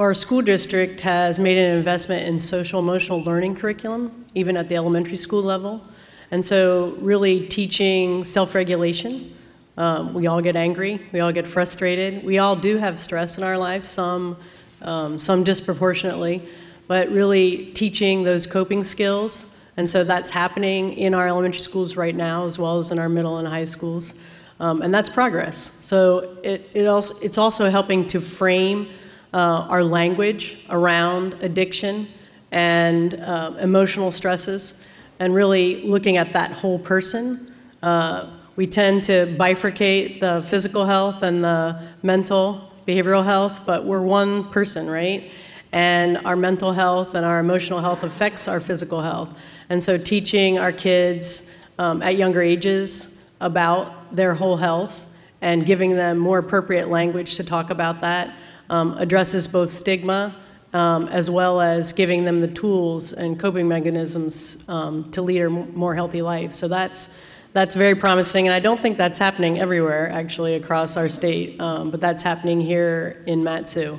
Our 0.01 0.15
school 0.15 0.41
district 0.41 0.99
has 1.01 1.39
made 1.39 1.59
an 1.59 1.77
investment 1.77 2.27
in 2.27 2.41
social 2.41 2.81
emotional 2.81 3.21
learning 3.23 3.57
curriculum, 3.57 4.25
even 4.35 4.57
at 4.57 4.67
the 4.67 4.75
elementary 4.75 5.19
school 5.19 5.43
level. 5.43 5.83
And 6.31 6.43
so, 6.43 6.97
really 7.01 7.47
teaching 7.49 8.25
self 8.25 8.55
regulation. 8.55 9.31
Um, 9.77 10.15
we 10.15 10.27
all 10.27 10.41
get 10.41 10.57
angry, 10.57 11.07
we 11.13 11.21
all 11.21 11.33
get 11.33 11.47
frustrated, 11.47 12.25
we 12.25 12.39
all 12.39 12.57
do 12.57 12.79
have 12.79 12.99
stress 12.99 13.37
in 13.37 13.45
our 13.45 13.59
lives, 13.59 13.89
some, 13.89 14.39
um, 14.81 15.19
some 15.19 15.45
disproportionately 15.45 16.49
but 16.89 17.11
really 17.11 17.67
teaching 17.67 18.23
those 18.25 18.47
coping 18.47 18.85
skills. 18.85 19.55
And 19.77 19.89
so 19.89 20.03
that's 20.03 20.31
happening 20.31 20.95
in 20.95 21.13
our 21.13 21.29
elementary 21.29 21.61
schools 21.61 21.99
right 21.99 22.15
now, 22.15 22.47
as 22.47 22.59
well 22.59 22.79
as 22.79 22.91
in 22.91 22.99
our 22.99 23.11
middle 23.11 23.37
and 23.37 23.47
high 23.47 23.67
schools. 23.67 24.15
Um, 24.61 24.81
and 24.81 24.95
that's 24.95 25.11
progress. 25.11 25.71
So 25.83 26.39
it, 26.43 26.71
it 26.73 26.87
also, 26.87 27.15
it's 27.21 27.37
also 27.37 27.69
helping 27.69 28.09
to 28.09 28.21
frame 28.23 28.89
uh, 29.33 29.67
our 29.69 29.85
language 29.85 30.59
around 30.71 31.35
addiction 31.43 32.07
and 32.51 33.15
uh, 33.15 33.53
emotional 33.61 34.13
stresses, 34.13 34.87
and 35.19 35.35
really 35.35 35.83
looking 35.83 36.17
at 36.17 36.33
that 36.33 36.53
whole 36.53 36.79
person. 36.79 37.53
Uh, 37.83 38.27
we 38.57 38.67
tend 38.67 39.05
to 39.05 39.27
bifurcate 39.39 40.21
the 40.21 40.43
physical 40.43 40.85
health 40.85 41.23
and 41.23 41.45
the 41.45 41.81
mental, 42.03 42.73
behavioral 42.87 43.25
health, 43.25 43.61
but 43.65 43.85
we're 43.85 44.03
one 44.03 44.45
person, 44.51 44.91
right? 44.91 45.31
and 45.73 46.19
our 46.25 46.37
mental 46.37 46.73
health 46.73 47.15
and 47.15 47.25
our 47.25 47.39
emotional 47.39 47.81
health 47.81 48.03
affects 48.03 48.49
our 48.49 48.61
physical 48.61 49.03
health. 49.03 49.37
And 49.69 49.83
so, 49.83 49.97
teaching 49.97 50.59
our 50.59 50.73
kids 50.73 51.57
um, 51.79 52.03
at 52.03 52.17
younger 52.17 52.43
ages 52.43 53.25
about 53.41 54.15
their 54.15 54.35
whole 54.35 54.57
health 54.57 55.07
and 55.41 55.65
giving 55.65 55.97
them 55.97 56.19
more 56.19 56.39
appropriate 56.39 56.89
language 56.89 57.37
to 57.37 57.45
talk 57.45 57.71
about 57.71 58.01
that 58.01 58.35
um, 58.71 58.97
addresses 58.97 59.47
both 59.47 59.71
stigma 59.71 60.35
um, 60.73 61.09
as 61.09 61.29
well 61.29 61.61
as 61.61 61.93
giving 61.93 62.25
them 62.25 62.41
the 62.41 62.49
tools 62.49 63.13
and 63.13 63.39
coping 63.39 63.69
mechanisms 63.69 64.67
um, 64.69 65.11
to 65.11 65.21
lead 65.21 65.43
a 65.43 65.51
more 65.51 65.95
healthy 65.95 66.23
life. 66.23 66.55
So, 66.55 66.69
that's 66.69 67.11
that's 67.53 67.75
very 67.75 67.97
promising, 67.97 68.47
and 68.47 68.55
I 68.55 68.61
don't 68.61 68.81
think 68.81 68.97
that's 68.97 69.19
happening 69.19 69.59
everywhere 69.59 70.09
actually 70.11 70.55
across 70.55 70.97
our 70.97 71.09
state, 71.09 71.61
um, 71.61 71.91
but 71.91 72.01
that's 72.01 72.23
happening 72.23 72.61
here 72.61 73.25
in 73.27 73.43
Mat-Su. 73.43 73.99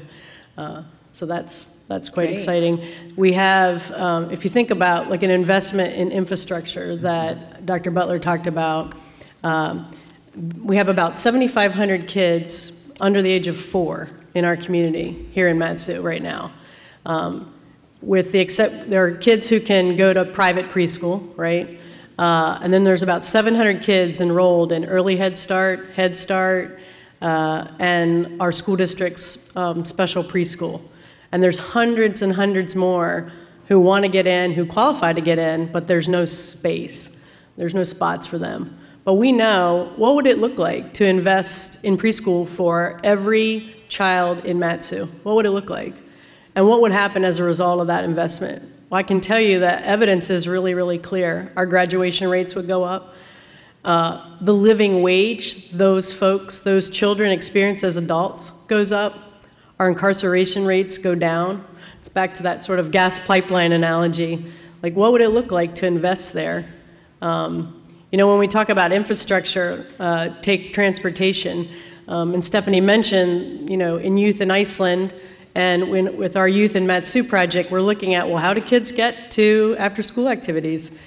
Uh, 0.57 0.83
so 1.11 1.25
that's 1.25 1.65
that's 1.89 2.07
quite 2.07 2.27
Great. 2.27 2.35
exciting. 2.35 2.79
We 3.17 3.33
have, 3.33 3.91
um, 3.91 4.31
if 4.31 4.45
you 4.45 4.49
think 4.49 4.71
about 4.71 5.09
like 5.09 5.23
an 5.23 5.29
investment 5.29 5.93
in 5.95 6.09
infrastructure 6.09 6.95
that 6.97 7.65
Dr. 7.65 7.91
Butler 7.91 8.17
talked 8.17 8.47
about, 8.47 8.95
um, 9.43 9.91
we 10.63 10.77
have 10.77 10.87
about 10.87 11.17
7,500 11.17 12.07
kids 12.07 12.93
under 13.01 13.21
the 13.21 13.29
age 13.29 13.47
of 13.47 13.57
four 13.57 14.07
in 14.33 14.45
our 14.45 14.55
community 14.55 15.27
here 15.31 15.47
in 15.47 15.57
Mat-Su 15.57 16.01
right 16.01 16.21
now. 16.21 16.51
Um, 17.05 17.53
with 18.01 18.31
the 18.31 18.39
except, 18.39 18.89
there 18.89 19.05
are 19.05 19.11
kids 19.11 19.47
who 19.47 19.59
can 19.59 19.95
go 19.95 20.13
to 20.13 20.25
private 20.25 20.69
preschool, 20.69 21.37
right? 21.37 21.79
Uh, 22.17 22.59
and 22.61 22.73
then 22.73 22.83
there's 22.83 23.03
about 23.03 23.23
700 23.23 23.81
kids 23.81 24.21
enrolled 24.21 24.71
in 24.71 24.85
early 24.85 25.15
Head 25.15 25.37
Start, 25.37 25.91
Head 25.91 26.15
Start, 26.15 26.79
uh, 27.21 27.67
and 27.79 28.41
our 28.41 28.51
school 28.51 28.75
district's 28.75 29.55
um, 29.55 29.85
special 29.85 30.23
preschool. 30.23 30.81
And 31.31 31.41
there's 31.41 31.59
hundreds 31.59 32.21
and 32.21 32.33
hundreds 32.33 32.75
more 32.75 33.31
who 33.67 33.79
want 33.79 34.03
to 34.03 34.09
get 34.09 34.27
in, 34.27 34.51
who 34.51 34.65
qualify 34.65 35.13
to 35.13 35.21
get 35.21 35.39
in, 35.39 35.71
but 35.71 35.87
there's 35.87 36.09
no 36.09 36.25
space. 36.25 37.23
There's 37.57 37.73
no 37.73 37.83
spots 37.83 38.27
for 38.27 38.37
them. 38.37 38.77
But 39.03 39.15
we 39.15 39.31
know 39.31 39.91
what 39.95 40.15
would 40.15 40.27
it 40.27 40.39
look 40.39 40.59
like 40.59 40.93
to 40.95 41.05
invest 41.05 41.83
in 41.83 41.97
preschool 41.97 42.47
for 42.47 42.99
every 43.03 43.80
child 43.91 44.45
in 44.45 44.57
Mat-Su? 44.57 45.05
What 45.23 45.35
would 45.35 45.45
it 45.45 45.51
look 45.51 45.69
like? 45.69 45.93
And 46.55 46.67
what 46.67 46.81
would 46.81 46.91
happen 46.91 47.23
as 47.23 47.39
a 47.39 47.43
result 47.43 47.79
of 47.79 47.87
that 47.87 48.03
investment? 48.03 48.63
Well, 48.89 48.97
I 48.97 49.03
can 49.03 49.21
tell 49.21 49.39
you 49.39 49.59
that 49.59 49.83
evidence 49.83 50.29
is 50.29 50.47
really, 50.47 50.73
really 50.73 50.97
clear. 50.97 51.51
Our 51.55 51.65
graduation 51.65 52.29
rates 52.29 52.55
would 52.55 52.67
go 52.67 52.83
up. 52.83 53.13
Uh, 53.85 54.37
the 54.41 54.53
living 54.53 55.01
wage 55.01 55.69
those 55.71 56.13
folks, 56.13 56.61
those 56.61 56.89
children 56.89 57.31
experience 57.31 57.83
as 57.83 57.97
adults 57.97 58.51
goes 58.67 58.91
up 58.91 59.13
our 59.81 59.89
incarceration 59.89 60.63
rates 60.63 60.99
go 60.99 61.15
down. 61.15 61.65
It's 61.99 62.07
back 62.07 62.35
to 62.35 62.43
that 62.43 62.63
sort 62.63 62.77
of 62.77 62.91
gas 62.91 63.17
pipeline 63.17 63.71
analogy. 63.71 64.45
Like, 64.83 64.93
what 64.93 65.11
would 65.11 65.21
it 65.21 65.29
look 65.29 65.49
like 65.49 65.73
to 65.75 65.87
invest 65.87 66.33
there? 66.33 66.71
Um, 67.19 67.83
you 68.11 68.19
know, 68.19 68.27
when 68.27 68.37
we 68.37 68.47
talk 68.47 68.69
about 68.69 68.91
infrastructure, 68.91 69.87
uh, 69.99 70.39
take 70.43 70.71
transportation, 70.71 71.67
um, 72.11 72.33
and 72.33 72.43
Stephanie 72.43 72.81
mentioned, 72.81 73.69
you 73.69 73.77
know, 73.77 73.95
in 73.95 74.17
youth 74.17 74.41
in 74.41 74.51
Iceland, 74.51 75.13
and 75.55 75.89
when, 75.89 76.17
with 76.17 76.35
our 76.35 76.47
Youth 76.47 76.75
in 76.75 76.85
Mat-Su 76.85 77.23
project, 77.23 77.71
we're 77.71 77.81
looking 77.81 78.15
at, 78.15 78.27
well, 78.27 78.37
how 78.37 78.53
do 78.53 78.61
kids 78.61 78.91
get 78.91 79.31
to 79.31 79.75
after 79.79 80.03
school 80.03 80.27
activities? 80.27 80.97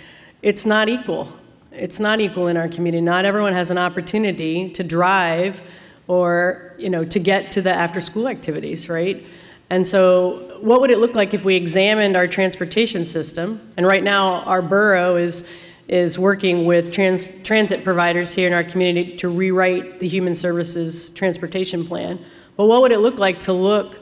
It's 0.43 0.65
not 0.67 0.89
equal. 0.89 1.33
It's 1.73 2.01
not 2.01 2.21
equal 2.21 2.49
in 2.49 2.57
our 2.57 2.69
community. 2.69 3.03
Not 3.03 3.25
everyone 3.25 3.53
has 3.53 3.71
an 3.71 3.79
opportunity 3.79 4.71
to 4.71 4.83
drive 4.83 5.63
or 6.07 6.75
you 6.79 6.91
know 6.91 7.05
to 7.05 7.19
get 7.19 7.51
to 7.53 7.63
the 7.63 7.71
after 7.71 8.01
school 8.01 8.29
activities 8.29 8.89
right 8.89 9.25
and 9.71 9.87
so 9.87 10.59
what 10.61 10.81
would 10.81 10.91
it 10.91 10.99
look 10.99 11.15
like 11.15 11.33
if 11.33 11.45
we 11.45 11.55
examined 11.55 12.17
our 12.17 12.29
transportation 12.29 13.07
system 13.07 13.61
and 13.77 13.87
right 13.87 14.03
now 14.03 14.41
our 14.43 14.61
borough 14.61 15.17
is 15.17 15.49
is 15.89 16.19
working 16.19 16.65
with 16.65 16.93
trans, 16.93 17.43
transit 17.43 17.85
providers 17.85 18.33
here 18.33 18.47
in 18.47 18.53
our 18.53 18.65
community 18.65 19.17
to 19.17 19.29
rewrite 19.29 20.01
the 20.01 20.09
human 20.09 20.35
services 20.35 21.11
transportation 21.11 21.85
plan 21.85 22.19
but 22.57 22.67
what 22.67 22.81
would 22.83 22.93
it 22.93 23.01
look 23.01 23.19
like 23.19 23.43
to 23.43 23.53
look 23.53 23.97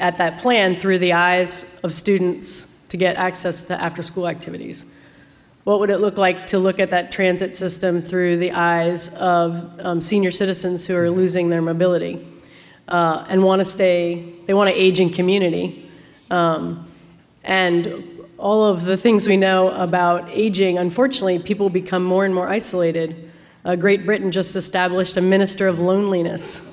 at 0.00 0.18
that 0.18 0.38
plan 0.40 0.74
through 0.74 0.98
the 0.98 1.12
eyes 1.12 1.80
of 1.84 1.92
students 1.92 2.80
to 2.88 2.96
get 2.96 3.16
access 3.16 3.62
to 3.62 3.80
after 3.80 4.02
school 4.02 4.28
activities 4.28 4.84
what 5.64 5.78
would 5.78 5.90
it 5.90 5.98
look 5.98 6.18
like 6.18 6.48
to 6.48 6.58
look 6.58 6.80
at 6.80 6.90
that 6.90 7.12
transit 7.12 7.54
system 7.54 8.02
through 8.02 8.36
the 8.38 8.50
eyes 8.50 9.14
of 9.14 9.78
um, 9.80 10.00
senior 10.00 10.32
citizens 10.32 10.84
who 10.84 10.96
are 10.96 11.08
losing 11.08 11.48
their 11.50 11.62
mobility 11.62 12.26
uh, 12.88 13.24
and 13.28 13.44
want 13.44 13.60
to 13.60 13.64
stay, 13.64 14.34
they 14.46 14.54
want 14.54 14.68
to 14.68 14.74
age 14.74 14.98
in 14.98 15.08
community? 15.08 15.88
Um, 16.32 16.88
and 17.44 18.11
all 18.42 18.64
of 18.64 18.84
the 18.84 18.96
things 18.96 19.28
we 19.28 19.36
know 19.36 19.70
about 19.70 20.28
aging, 20.28 20.76
unfortunately, 20.76 21.38
people 21.38 21.70
become 21.70 22.02
more 22.02 22.24
and 22.24 22.34
more 22.34 22.48
isolated. 22.48 23.30
Uh, 23.64 23.76
Great 23.76 24.04
Britain 24.04 24.32
just 24.32 24.56
established 24.56 25.16
a 25.16 25.20
minister 25.20 25.68
of 25.68 25.78
loneliness 25.78 26.68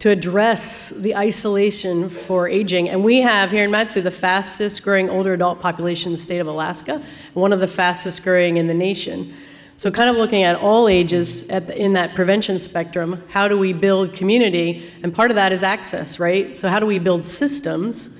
to 0.00 0.10
address 0.10 0.90
the 0.90 1.16
isolation 1.16 2.10
for 2.10 2.48
aging. 2.48 2.90
And 2.90 3.02
we 3.02 3.22
have 3.22 3.50
here 3.50 3.64
in 3.64 3.70
Mat-Su 3.70 4.02
the 4.02 4.10
fastest 4.10 4.82
growing 4.82 5.08
older 5.08 5.32
adult 5.32 5.58
population 5.58 6.10
in 6.10 6.12
the 6.12 6.20
state 6.20 6.38
of 6.38 6.46
Alaska, 6.46 7.02
one 7.32 7.54
of 7.54 7.60
the 7.60 7.66
fastest 7.66 8.22
growing 8.22 8.58
in 8.58 8.66
the 8.66 8.74
nation. 8.74 9.34
So, 9.78 9.90
kind 9.90 10.10
of 10.10 10.16
looking 10.16 10.42
at 10.42 10.56
all 10.56 10.86
ages 10.86 11.48
at 11.48 11.66
the, 11.66 11.82
in 11.82 11.94
that 11.94 12.14
prevention 12.14 12.58
spectrum, 12.58 13.24
how 13.30 13.48
do 13.48 13.58
we 13.58 13.72
build 13.72 14.12
community? 14.12 14.90
And 15.02 15.14
part 15.14 15.30
of 15.30 15.36
that 15.36 15.50
is 15.50 15.62
access, 15.62 16.20
right? 16.20 16.54
So, 16.54 16.68
how 16.68 16.78
do 16.78 16.84
we 16.84 16.98
build 16.98 17.24
systems 17.24 18.19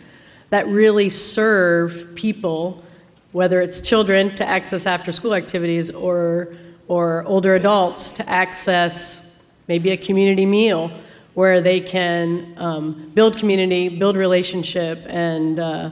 that 0.51 0.67
really 0.69 1.09
serve 1.09 2.15
people, 2.15 2.85
whether 3.33 3.61
it's 3.61 3.81
children 3.81 4.35
to 4.37 4.47
access 4.47 4.87
after 4.87 5.13
school 5.13 5.35
activities 5.35 5.91
or, 5.91 6.55
or 6.89 7.25
older 7.25 7.55
adults 7.55 8.13
to 8.13 8.29
access 8.29 9.43
maybe 9.69 9.91
a 9.91 9.97
community 9.97 10.47
meal? 10.47 10.91
where 11.35 11.61
they 11.61 11.81
can 11.81 12.55
um, 12.59 13.11
build 13.15 13.37
community, 13.39 13.89
build 13.89 14.17
relationship, 14.17 14.99
and, 15.09 15.59
uh, 15.59 15.91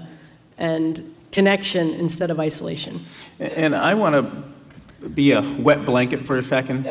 and 0.59 1.14
connection 1.30 1.90
instead 1.94 2.30
of 2.30 2.40
isolation. 2.40 3.04
And 3.38 3.74
I 3.74 3.94
want 3.94 4.14
to 4.14 5.09
be 5.09 5.32
a 5.32 5.42
wet 5.59 5.86
blanket 5.86 6.20
for 6.20 6.38
a 6.38 6.42
second, 6.42 6.86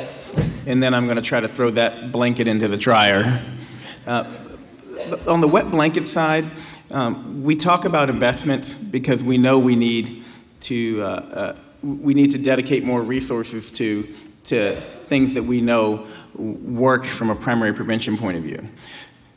and 0.65 0.81
then 0.81 0.93
I'm 0.93 1.05
going 1.05 1.17
to 1.17 1.21
try 1.21 1.39
to 1.39 1.47
throw 1.47 1.69
that 1.71 2.11
blanket 2.11 2.47
into 2.47 2.67
the 2.67 2.77
dryer. 2.77 3.43
Uh, 4.05 4.23
on 5.27 5.41
the 5.41 5.47
wet 5.47 5.69
blanket 5.69 6.07
side, 6.07 6.45
um, 6.91 7.43
we 7.43 7.55
talk 7.55 7.85
about 7.85 8.09
investments 8.09 8.75
because 8.75 9.23
we 9.23 9.37
know 9.37 9.59
we 9.59 9.75
need 9.75 10.23
to 10.61 11.01
uh, 11.01 11.05
uh, 11.05 11.55
we 11.83 12.13
need 12.13 12.31
to 12.31 12.37
dedicate 12.37 12.83
more 12.83 13.01
resources 13.01 13.71
to 13.73 14.07
to 14.45 14.75
things 15.05 15.33
that 15.33 15.43
we 15.43 15.61
know 15.61 16.05
work 16.35 17.05
from 17.05 17.29
a 17.29 17.35
primary 17.35 17.73
prevention 17.73 18.17
point 18.17 18.37
of 18.37 18.43
view. 18.43 18.65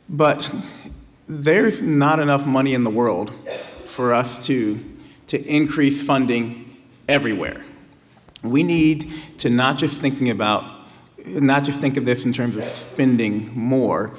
But 0.09 0.53
there's 1.27 1.81
not 1.81 2.19
enough 2.19 2.45
money 2.45 2.73
in 2.73 2.83
the 2.83 2.89
world 2.89 3.31
for 3.85 4.13
us 4.13 4.45
to 4.47 4.79
to 5.27 5.43
increase 5.45 6.05
funding 6.05 6.77
everywhere. 7.07 7.63
We 8.43 8.63
need 8.63 9.11
to 9.39 9.49
not 9.49 9.77
just 9.77 10.01
thinking 10.01 10.29
about 10.29 10.63
not 11.25 11.63
just 11.63 11.81
think 11.81 11.97
of 11.97 12.05
this 12.05 12.25
in 12.25 12.33
terms 12.33 12.57
of 12.57 12.63
spending 12.63 13.51
more, 13.57 14.11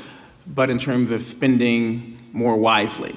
but 0.46 0.70
in 0.70 0.78
terms 0.78 1.10
of 1.10 1.22
spending 1.22 2.11
more 2.32 2.56
wisely. 2.56 3.14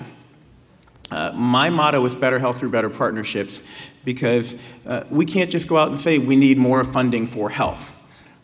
Uh, 1.12 1.32
my 1.34 1.70
motto 1.70 2.04
is 2.06 2.16
better 2.16 2.40
health 2.40 2.60
through 2.60 2.70
better 2.70 2.90
partnerships 2.90 3.62
because 4.04 4.56
uh, 4.86 5.04
we 5.10 5.26
can't 5.26 5.52
just 5.52 5.68
go 5.68 5.78
out 5.78 5.90
and 5.90 6.00
say 6.00 6.20
we 6.20 6.36
need 6.36 6.58
more 6.58 6.84
funding 6.84 7.28
for 7.28 7.50
health 7.50 7.92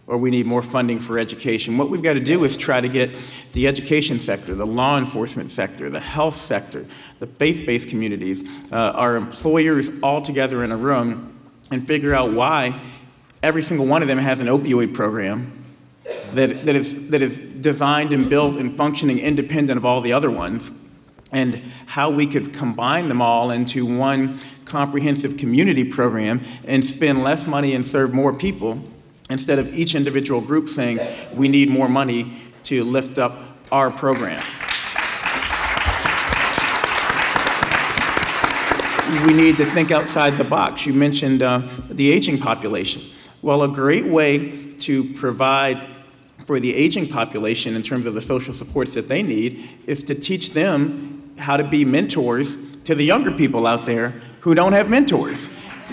or 0.08 0.18
we 0.18 0.30
need 0.30 0.46
more 0.46 0.62
funding 0.62 1.00
for 1.00 1.18
education. 1.18 1.78
What 1.78 1.90
we've 1.90 2.04
got 2.04 2.14
to 2.14 2.20
do 2.20 2.44
is 2.44 2.58
try 2.58 2.82
to 2.82 2.90
get 2.90 3.12
the 3.54 3.68
education 3.68 4.20
sector, 4.20 4.56
the 4.56 4.66
law 4.66 4.98
enforcement 4.98 5.52
sector, 5.52 5.90
the 5.90 6.00
health 6.00 6.36
sector, 6.36 6.86
the 7.20 7.28
faith 7.28 7.66
based 7.66 7.90
communities, 7.90 8.44
uh, 8.72 8.92
our 8.96 9.16
employers 9.16 9.90
all 10.04 10.22
together 10.22 10.64
in 10.64 10.72
a 10.72 10.78
room 10.78 11.40
and 11.72 11.88
figure 11.88 12.14
out 12.14 12.34
why 12.34 12.80
every 13.42 13.64
single 13.64 13.86
one 13.86 14.02
of 14.02 14.08
them 14.08 14.18
has 14.18 14.40
an 14.40 14.48
opioid 14.48 14.94
program 14.94 15.61
that, 16.34 16.66
that, 16.66 16.76
is, 16.76 17.10
that 17.10 17.22
is 17.22 17.40
designed 17.40 18.14
and 18.14 18.30
built 18.30 18.58
and 18.58 18.76
functioning 18.76 19.20
independent 19.20 19.78
of 19.78 19.86
all 19.86 20.02
the 20.02 20.14
other 20.14 20.32
ones, 20.32 20.72
and 21.32 21.56
how 21.86 22.10
we 22.10 22.26
could 22.28 22.54
combine 22.54 23.08
them 23.08 23.22
all 23.22 23.52
into 23.52 23.86
one 23.86 24.40
comprehensive 24.66 25.38
community 25.38 25.84
program 25.84 26.42
and 26.66 26.86
spend 26.86 27.24
less 27.24 27.46
money 27.48 27.76
and 27.76 27.86
serve 27.86 28.14
more 28.14 28.34
people 28.34 28.82
instead 29.30 29.60
of 29.60 29.74
each 29.74 29.96
individual 29.96 30.42
group 30.42 30.70
saying, 30.70 31.00
we 31.34 31.48
need 31.48 31.70
more 31.70 31.88
money 31.88 32.42
to 32.64 32.84
lift 32.84 33.18
up 33.18 33.38
our 33.72 33.90
program. 33.90 34.44
we 39.26 39.34
need 39.34 39.58
to 39.58 39.66
think 39.66 39.92
outside 39.92 40.38
the 40.38 40.44
box. 40.44 40.86
You 40.86 40.94
mentioned 40.94 41.42
uh, 41.42 41.62
the 41.90 42.12
aging 42.12 42.38
population. 42.38 43.02
Well, 43.42 43.64
a 43.64 43.68
great 43.68 44.06
way 44.06 44.74
to 44.80 45.04
provide 45.16 45.82
for 46.46 46.60
the 46.60 46.74
aging 46.76 47.08
population 47.08 47.76
in 47.76 47.84
terms 47.84 48.06
of 48.06 48.14
the 48.14 48.22
social 48.22 48.54
supports 48.54 48.94
that 48.94 49.08
they 49.08 49.24
need 49.24 49.70
is 49.86 50.04
to 50.04 50.16
teach 50.16 50.52
them 50.52 51.32
how 51.38 51.58
to 51.58 51.64
be 51.64 51.86
mentors 51.86 52.58
to 52.84 52.96
the 52.96 53.04
younger 53.04 53.32
people 53.32 53.68
out 53.68 53.86
there 53.86 54.10
who 54.42 54.56
don't 54.56 54.74
have 54.74 54.90
mentors. 54.90 55.48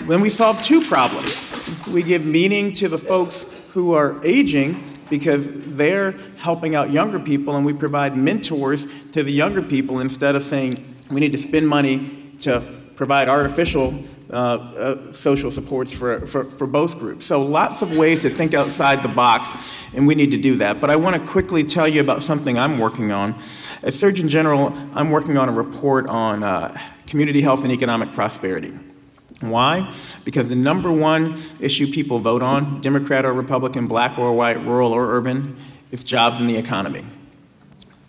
When 0.05 0.21
we 0.21 0.29
solve 0.29 0.61
two 0.63 0.81
problems, 0.85 1.45
we 1.87 2.03
give 2.03 2.25
meaning 2.25 2.73
to 2.73 2.87
the 2.87 2.97
folks 2.97 3.45
who 3.71 3.93
are 3.93 4.19
aging 4.25 4.83
because 5.09 5.49
they're 5.75 6.11
helping 6.37 6.75
out 6.75 6.91
younger 6.91 7.19
people, 7.19 7.55
and 7.55 7.65
we 7.65 7.73
provide 7.73 8.15
mentors 8.15 8.87
to 9.11 9.23
the 9.23 9.31
younger 9.31 9.61
people 9.61 9.99
instead 9.99 10.35
of 10.35 10.43
saying 10.43 10.95
we 11.09 11.19
need 11.19 11.31
to 11.31 11.37
spend 11.37 11.67
money 11.67 12.33
to 12.41 12.61
provide 12.95 13.27
artificial 13.27 13.93
uh, 14.31 14.35
uh, 14.35 15.11
social 15.11 15.49
supports 15.49 15.91
for, 15.91 16.25
for, 16.27 16.43
for 16.43 16.67
both 16.67 16.99
groups. 16.99 17.25
So, 17.25 17.41
lots 17.41 17.81
of 17.81 17.97
ways 17.97 18.21
to 18.21 18.29
think 18.29 18.53
outside 18.53 19.01
the 19.01 19.09
box, 19.09 19.51
and 19.95 20.05
we 20.05 20.13
need 20.13 20.29
to 20.31 20.37
do 20.37 20.55
that. 20.57 20.79
But 20.79 20.91
I 20.91 20.97
want 20.97 21.15
to 21.15 21.27
quickly 21.27 21.63
tell 21.63 21.87
you 21.87 21.99
about 22.01 22.21
something 22.21 22.57
I'm 22.57 22.77
working 22.77 23.11
on. 23.11 23.33
As 23.81 23.97
Surgeon 23.97 24.29
General, 24.29 24.71
I'm 24.93 25.09
working 25.09 25.37
on 25.37 25.49
a 25.49 25.51
report 25.51 26.07
on 26.07 26.43
uh, 26.43 26.79
community 27.07 27.41
health 27.41 27.63
and 27.63 27.71
economic 27.71 28.11
prosperity. 28.11 28.77
Why? 29.41 29.91
Because 30.25 30.47
the 30.47 30.55
number 30.55 30.91
one 30.91 31.41
issue 31.59 31.91
people 31.91 32.19
vote 32.19 32.43
on, 32.43 32.81
Democrat 32.81 33.25
or 33.25 33.33
Republican, 33.33 33.87
black 33.87 34.19
or 34.19 34.33
white, 34.33 34.63
rural 34.65 34.91
or 34.91 35.15
urban, 35.15 35.55
is 35.91 36.03
jobs 36.03 36.39
and 36.39 36.47
the 36.47 36.57
economy. 36.57 37.03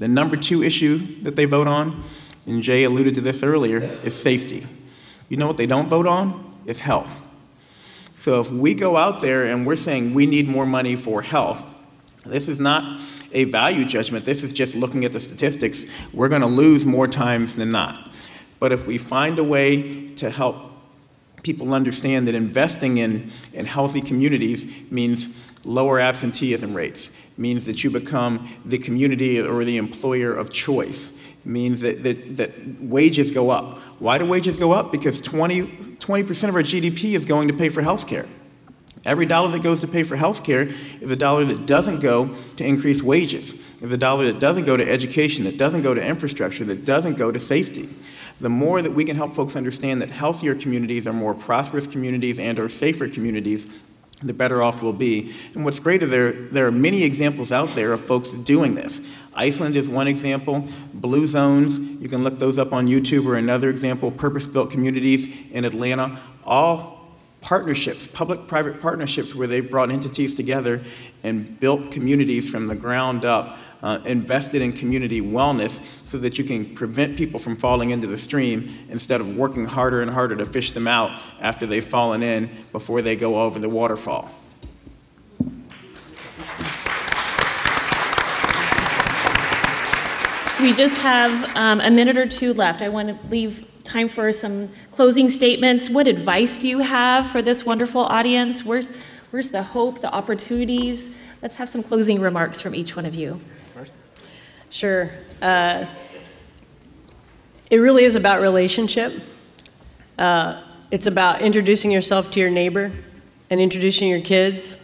The 0.00 0.08
number 0.08 0.36
two 0.36 0.62
issue 0.62 1.22
that 1.22 1.36
they 1.36 1.46
vote 1.46 1.66
on, 1.66 2.04
and 2.46 2.62
Jay 2.62 2.84
alluded 2.84 3.14
to 3.14 3.20
this 3.20 3.42
earlier, 3.42 3.78
is 3.78 4.20
safety. 4.20 4.66
You 5.31 5.37
know 5.37 5.47
what 5.47 5.57
they 5.57 5.66
don't 5.66 5.89
vote 5.89 6.07
on? 6.07 6.61
It's 6.66 6.81
health. 6.81 7.26
So 8.14 8.41
if 8.41 8.51
we 8.51 8.74
go 8.74 8.97
out 8.97 9.22
there 9.22 9.47
and 9.47 9.64
we're 9.64 9.76
saying 9.76 10.12
we 10.12 10.26
need 10.26 10.49
more 10.49 10.66
money 10.66 10.97
for 10.97 11.22
health, 11.22 11.62
this 12.26 12.49
is 12.49 12.61
not 12.61 13.01
a 13.33 13.45
value 13.45 13.85
judgment. 13.85 14.24
This 14.24 14.43
is 14.43 14.53
just 14.53 14.74
looking 14.74 15.05
at 15.05 15.12
the 15.12 15.20
statistics. 15.20 15.87
We're 16.12 16.28
going 16.28 16.43
to 16.43 16.49
lose 16.49 16.85
more 16.85 17.07
times 17.07 17.55
than 17.55 17.70
not. 17.70 18.11
But 18.59 18.72
if 18.72 18.87
we 18.87 18.99
find 18.99 19.39
a 19.39 19.45
way 19.45 20.09
to 20.16 20.28
help 20.28 20.57
people 21.45 21.72
understand 21.72 22.26
that 22.28 22.35
investing 22.35 22.99
in, 22.99 23.31
in 23.53 23.64
healthy 23.64 24.01
communities 24.01 24.66
means 24.91 25.31
lower 25.64 26.01
absenteeism 26.01 26.74
rates, 26.74 27.12
means 27.39 27.64
that 27.66 27.85
you 27.85 27.91
become 27.91 28.49
the 28.66 28.78
community 28.78 29.41
or 29.41 29.64
the 29.64 29.76
employer 29.76 30.35
of 30.35 30.51
choice, 30.51 31.12
means 31.45 31.80
that, 31.80 32.03
that, 32.03 32.36
that 32.36 32.80
wages 32.80 33.30
go 33.30 33.51
up. 33.51 33.78
Why 33.99 34.18
do 34.18 34.26
wages 34.26 34.57
go 34.57 34.72
up? 34.72 34.93
Because 34.93 35.20
20, 35.20 35.62
20% 35.62 36.49
of 36.49 36.55
our 36.55 36.62
GDP 36.62 37.14
is 37.14 37.24
going 37.24 37.49
to 37.49 37.55
pay 37.55 37.68
for 37.68 37.82
health 37.82 38.07
care. 38.07 38.26
Every 39.05 39.24
dollar 39.24 39.51
that 39.53 39.62
goes 39.62 39.80
to 39.80 39.88
pay 39.88 40.03
for 40.03 40.16
health 40.16 40.45
care 40.45 40.68
is 41.01 41.11
a 41.11 41.16
dollar 41.16 41.45
that 41.47 41.64
doesn't 41.64 42.01
go 42.01 42.36
to 42.57 42.64
increase 42.64 43.03
wages, 43.03 43.55
is 43.80 43.93
a 43.93 43.97
dollar 43.97 44.26
that 44.26 44.41
doesn't 44.41 44.64
go 44.64 44.76
to 44.76 44.86
education, 44.86 45.45
that 45.45 45.57
doesn't 45.57 45.82
go 45.82 45.95
to 45.95 46.05
infrastructure, 46.05 46.64
that 46.64 46.84
doesn't 46.84 47.14
go 47.14 47.32
to 47.32 47.41
safety. 47.41 47.88
The 48.41 48.51
more 48.51 48.82
that 48.82 48.91
we 48.91 49.05
can 49.05 49.16
help 49.16 49.34
folks 49.34 49.57
understand 49.57 50.03
that 50.03 50.11
healthier 50.11 50.55
communities 50.55 51.07
are 51.07 51.12
more 51.12 51.34
prosperous 51.34 51.86
communities 51.86 52.38
and 52.38 52.59
are 52.59 52.68
safer 52.68 53.09
communities, 53.09 53.68
the 54.22 54.32
better 54.32 54.62
off 54.62 54.82
we'll 54.82 54.92
be. 54.92 55.34
And 55.54 55.64
what's 55.64 55.78
greater, 55.78 56.06
there, 56.06 56.32
there 56.32 56.66
are 56.66 56.72
many 56.72 57.02
examples 57.02 57.52
out 57.52 57.74
there 57.74 57.92
of 57.92 58.06
folks 58.06 58.30
doing 58.32 58.74
this. 58.74 59.00
Iceland 59.34 59.76
is 59.76 59.88
one 59.88 60.08
example. 60.08 60.66
Blue 60.92 61.26
zones, 61.26 61.78
you 61.78 62.08
can 62.08 62.22
look 62.22 62.38
those 62.38 62.58
up 62.58 62.72
on 62.72 62.86
YouTube, 62.86 63.26
or 63.26 63.36
another 63.36 63.70
example, 63.70 64.10
purpose 64.10 64.46
built 64.46 64.70
communities 64.70 65.28
in 65.52 65.64
Atlanta. 65.64 66.20
All 66.44 66.99
partnerships, 67.41 68.07
public 68.07 68.47
private 68.47 68.80
partnerships, 68.80 69.34
where 69.34 69.47
they've 69.47 69.70
brought 69.70 69.91
entities 69.91 70.34
together 70.34 70.82
and 71.22 71.59
built 71.61 71.91
communities 71.91 72.51
from 72.51 72.66
the 72.66 72.74
ground 72.74 73.24
up, 73.24 73.59
uh, 73.82 73.99
invested 74.05 74.61
in 74.61 74.72
community 74.72 75.22
wellness 75.22 75.80
so 76.05 76.18
that 76.18 76.36
you 76.36 76.45
can 76.45 76.74
prevent 76.74 77.16
people 77.16 77.41
from 77.41 77.57
falling 77.57 77.91
into 77.91 78.07
the 78.07 78.18
stream 78.18 78.68
instead 78.91 79.20
of 79.20 79.36
working 79.36 79.64
harder 79.64 80.03
and 80.03 80.11
harder 80.11 80.36
to 80.36 80.45
fish 80.45 80.72
them 80.72 80.86
out 80.86 81.18
after 81.41 81.66
they've 81.66 81.86
fallen 81.86 82.22
in 82.22 82.51
before 82.72 83.01
they 83.01 83.16
go 83.16 83.41
over 83.41 83.59
the 83.59 83.68
waterfall. 83.68 84.30
So 90.61 90.64
we 90.64 90.74
just 90.74 91.01
have 91.01 91.57
um, 91.57 91.80
a 91.80 91.91
minute 91.91 92.18
or 92.18 92.26
two 92.26 92.53
left. 92.53 92.82
I 92.82 92.91
want 92.91 93.09
to 93.09 93.28
leave 93.28 93.64
time 93.91 94.09
for 94.09 94.32
some 94.32 94.68
closing 94.93 95.28
statements. 95.28 95.91
What 95.91 96.07
advice 96.07 96.57
do 96.59 96.68
you 96.68 96.78
have 96.78 97.26
for 97.26 97.43
this 97.43 97.66
wonderful 97.66 98.03
audience? 98.03 98.64
Where's, 98.64 98.88
where's 99.30 99.51
the 99.51 99.64
hope, 99.64 100.01
the 100.01 100.12
opportunities? 100.14 101.11
Let's 101.43 101.57
have 101.57 101.68
some 101.68 101.82
closing 101.82 102.20
remarks 102.20 102.61
from 102.61 102.72
each 102.74 102.95
one 102.95 103.05
of 103.05 103.16
you. 103.16 103.41
Sure. 104.70 105.11
Uh, 105.43 105.86
it 107.68 107.78
really 107.78 108.05
is 108.05 108.14
about 108.14 108.41
relationship. 108.41 109.12
Uh, 110.16 110.62
it's 110.93 111.09
about 111.09 111.43
introducing 111.43 111.91
yourself 111.91 112.30
to 112.30 112.38
your 112.41 112.51
neighbor 112.51 112.93
and 113.51 113.61
introducing 113.61 114.09
your 114.09 114.20
kids 114.20 114.78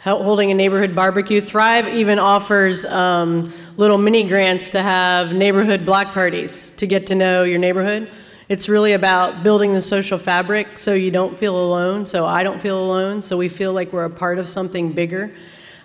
holding 0.00 0.50
a 0.50 0.54
neighborhood 0.54 0.94
barbecue. 0.94 1.40
Thrive 1.40 1.86
even 1.88 2.18
offers 2.18 2.86
um, 2.86 3.52
little 3.76 3.98
mini 3.98 4.24
grants 4.24 4.70
to 4.70 4.82
have 4.82 5.34
neighborhood 5.34 5.84
block 5.84 6.14
parties 6.14 6.70
to 6.76 6.86
get 6.86 7.06
to 7.08 7.14
know 7.14 7.42
your 7.42 7.58
neighborhood. 7.58 8.10
It's 8.48 8.66
really 8.66 8.94
about 8.94 9.42
building 9.42 9.74
the 9.74 9.80
social 9.80 10.16
fabric 10.16 10.78
so 10.78 10.94
you 10.94 11.10
don't 11.10 11.36
feel 11.36 11.54
alone, 11.54 12.06
so 12.06 12.24
I 12.24 12.42
don't 12.42 12.62
feel 12.62 12.82
alone, 12.82 13.20
so 13.20 13.36
we 13.36 13.50
feel 13.50 13.74
like 13.74 13.92
we're 13.92 14.06
a 14.06 14.10
part 14.10 14.38
of 14.38 14.48
something 14.48 14.92
bigger. 14.92 15.30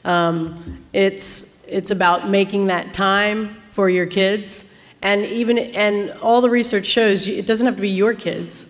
Um, 0.05 0.81
it's, 0.93 1.67
it's 1.67 1.91
about 1.91 2.29
making 2.29 2.65
that 2.65 2.93
time 2.93 3.61
for 3.71 3.89
your 3.89 4.05
kids. 4.05 4.73
And 5.01 5.25
even 5.25 5.57
and 5.57 6.11
all 6.21 6.39
the 6.39 6.49
research 6.49 6.85
shows 6.85 7.27
it 7.27 7.45
doesn't 7.45 7.65
have 7.65 7.75
to 7.75 7.81
be 7.81 7.89
your 7.89 8.13
kids. 8.13 8.67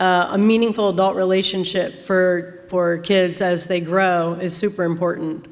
Uh, 0.00 0.30
a 0.32 0.38
meaningful 0.38 0.88
adult 0.88 1.14
relationship 1.14 2.02
for 2.02 2.64
for 2.68 2.98
kids 2.98 3.40
as 3.40 3.66
they 3.66 3.80
grow 3.80 4.32
is 4.34 4.56
super 4.56 4.82
important. 4.82 5.46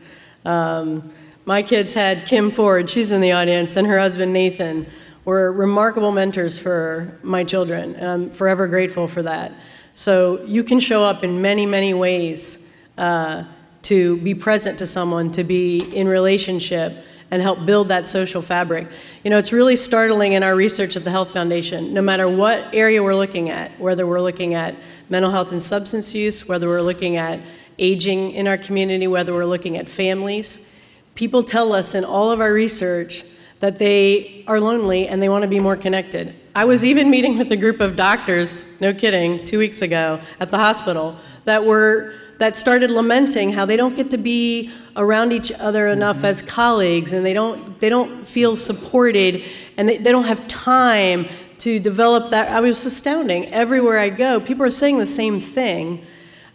Um, 0.45 1.13
my 1.45 1.63
kids 1.63 1.95
had 1.95 2.27
Kim 2.27 2.51
Ford, 2.51 2.91
she's 2.91 3.13
in 3.13 3.21
the 3.21 3.31
audience, 3.31 3.77
and 3.77 3.87
her 3.87 3.99
husband 3.99 4.33
Nathan 4.33 4.87
were 5.25 5.53
remarkable 5.53 6.13
mentors 6.13 6.59
for 6.59 7.19
my 7.23 7.45
children, 7.45 7.95
and 7.95 8.09
I'm 8.09 8.31
forever 8.31 8.67
grateful 8.67 9.09
for 9.09 9.23
that. 9.23 9.53
So 9.95 10.43
you 10.45 10.65
can 10.65 10.81
show 10.81 11.05
up 11.05 11.25
in 11.25 11.41
many, 11.41 11.67
many 11.67 11.95
ways 11.95 12.75
uh, 12.99 13.45
to 13.83 14.17
be 14.19 14.35
present 14.35 14.79
to 14.81 14.87
someone, 14.87 15.33
to 15.33 15.45
be 15.45 15.79
in 15.95 16.09
relationship, 16.09 17.05
and 17.31 17.43
help 17.43 17.65
build 17.65 17.89
that 17.89 18.09
social 18.09 18.43
fabric. 18.43 18.87
You 19.25 19.31
know, 19.31 19.39
it's 19.39 19.53
really 19.53 19.77
startling 19.77 20.35
in 20.35 20.43
our 20.43 20.55
research 20.55 20.95
at 20.95 21.05
the 21.05 21.11
Health 21.11 21.33
Foundation, 21.33 21.95
no 21.95 22.03
matter 22.03 22.29
what 22.29 22.73
area 22.75 23.03
we're 23.03 23.15
looking 23.15 23.51
at, 23.51 23.79
whether 23.81 24.07
we're 24.07 24.21
looking 24.21 24.55
at 24.55 24.77
mental 25.09 25.31
health 25.31 25.51
and 25.51 25.63
substance 25.63 26.15
use, 26.15 26.47
whether 26.47 26.69
we're 26.69 26.83
looking 26.83 27.17
at 27.17 27.41
aging 27.79 28.33
in 28.33 28.47
our 28.47 28.59
community, 28.59 29.07
whether 29.07 29.33
we're 29.33 29.45
looking 29.45 29.77
at 29.77 29.89
families, 29.89 30.73
people 31.15 31.43
tell 31.43 31.73
us 31.73 31.95
in 31.95 32.05
all 32.05 32.31
of 32.31 32.41
our 32.41 32.53
research 32.53 33.25
that 33.61 33.79
they 33.79 34.45
are 34.47 34.61
lonely 34.61 35.09
and 35.09 35.23
they 35.23 35.29
want 35.29 35.43
to 35.43 35.49
be 35.49 35.61
more 35.61 35.77
connected. 35.77 36.35
I 36.55 36.65
was 36.65 36.85
even 36.85 37.11
meeting 37.11 37.39
with 37.39 37.51
a 37.51 37.57
group 37.57 37.81
of 37.81 37.97
doctors, 37.97 38.81
no 38.81 38.95
kidding, 38.95 39.45
two 39.45 39.59
weeks 39.59 39.83
ago 39.83 40.21
at 40.39 40.51
the 40.51 40.59
hospital 40.59 41.19
that 41.45 41.65
were 41.65 42.15
that 42.39 42.57
started 42.57 42.91
lamenting 42.91 43.53
how 43.53 43.65
they 43.65 43.77
don't 43.77 43.95
get 43.95 44.11
to 44.11 44.19
be 44.19 44.71
around 44.97 45.33
each 45.33 45.53
other 45.53 45.89
enough 45.89 46.17
mm-hmm. 46.17 46.27
as 46.27 46.43
colleagues 46.43 47.13
and 47.13 47.25
they 47.25 47.33
don't 47.33 47.81
they 47.81 47.89
don't 47.89 48.27
feel 48.27 48.57
supported 48.57 49.45
and 49.77 49.89
they, 49.89 49.99
they 49.99 50.11
don't 50.11 50.25
have 50.25 50.47
time 50.49 51.29
to 51.59 51.79
develop 51.79 52.31
that. 52.31 52.49
I 52.49 52.61
was 52.61 52.85
astounding. 52.85 53.47
Everywhere 53.47 53.99
i 53.99 54.09
go 54.09 54.41
people 54.41 54.65
are 54.65 54.71
saying 54.71 54.99
the 54.99 55.07
same 55.07 55.41
thing. 55.41 56.05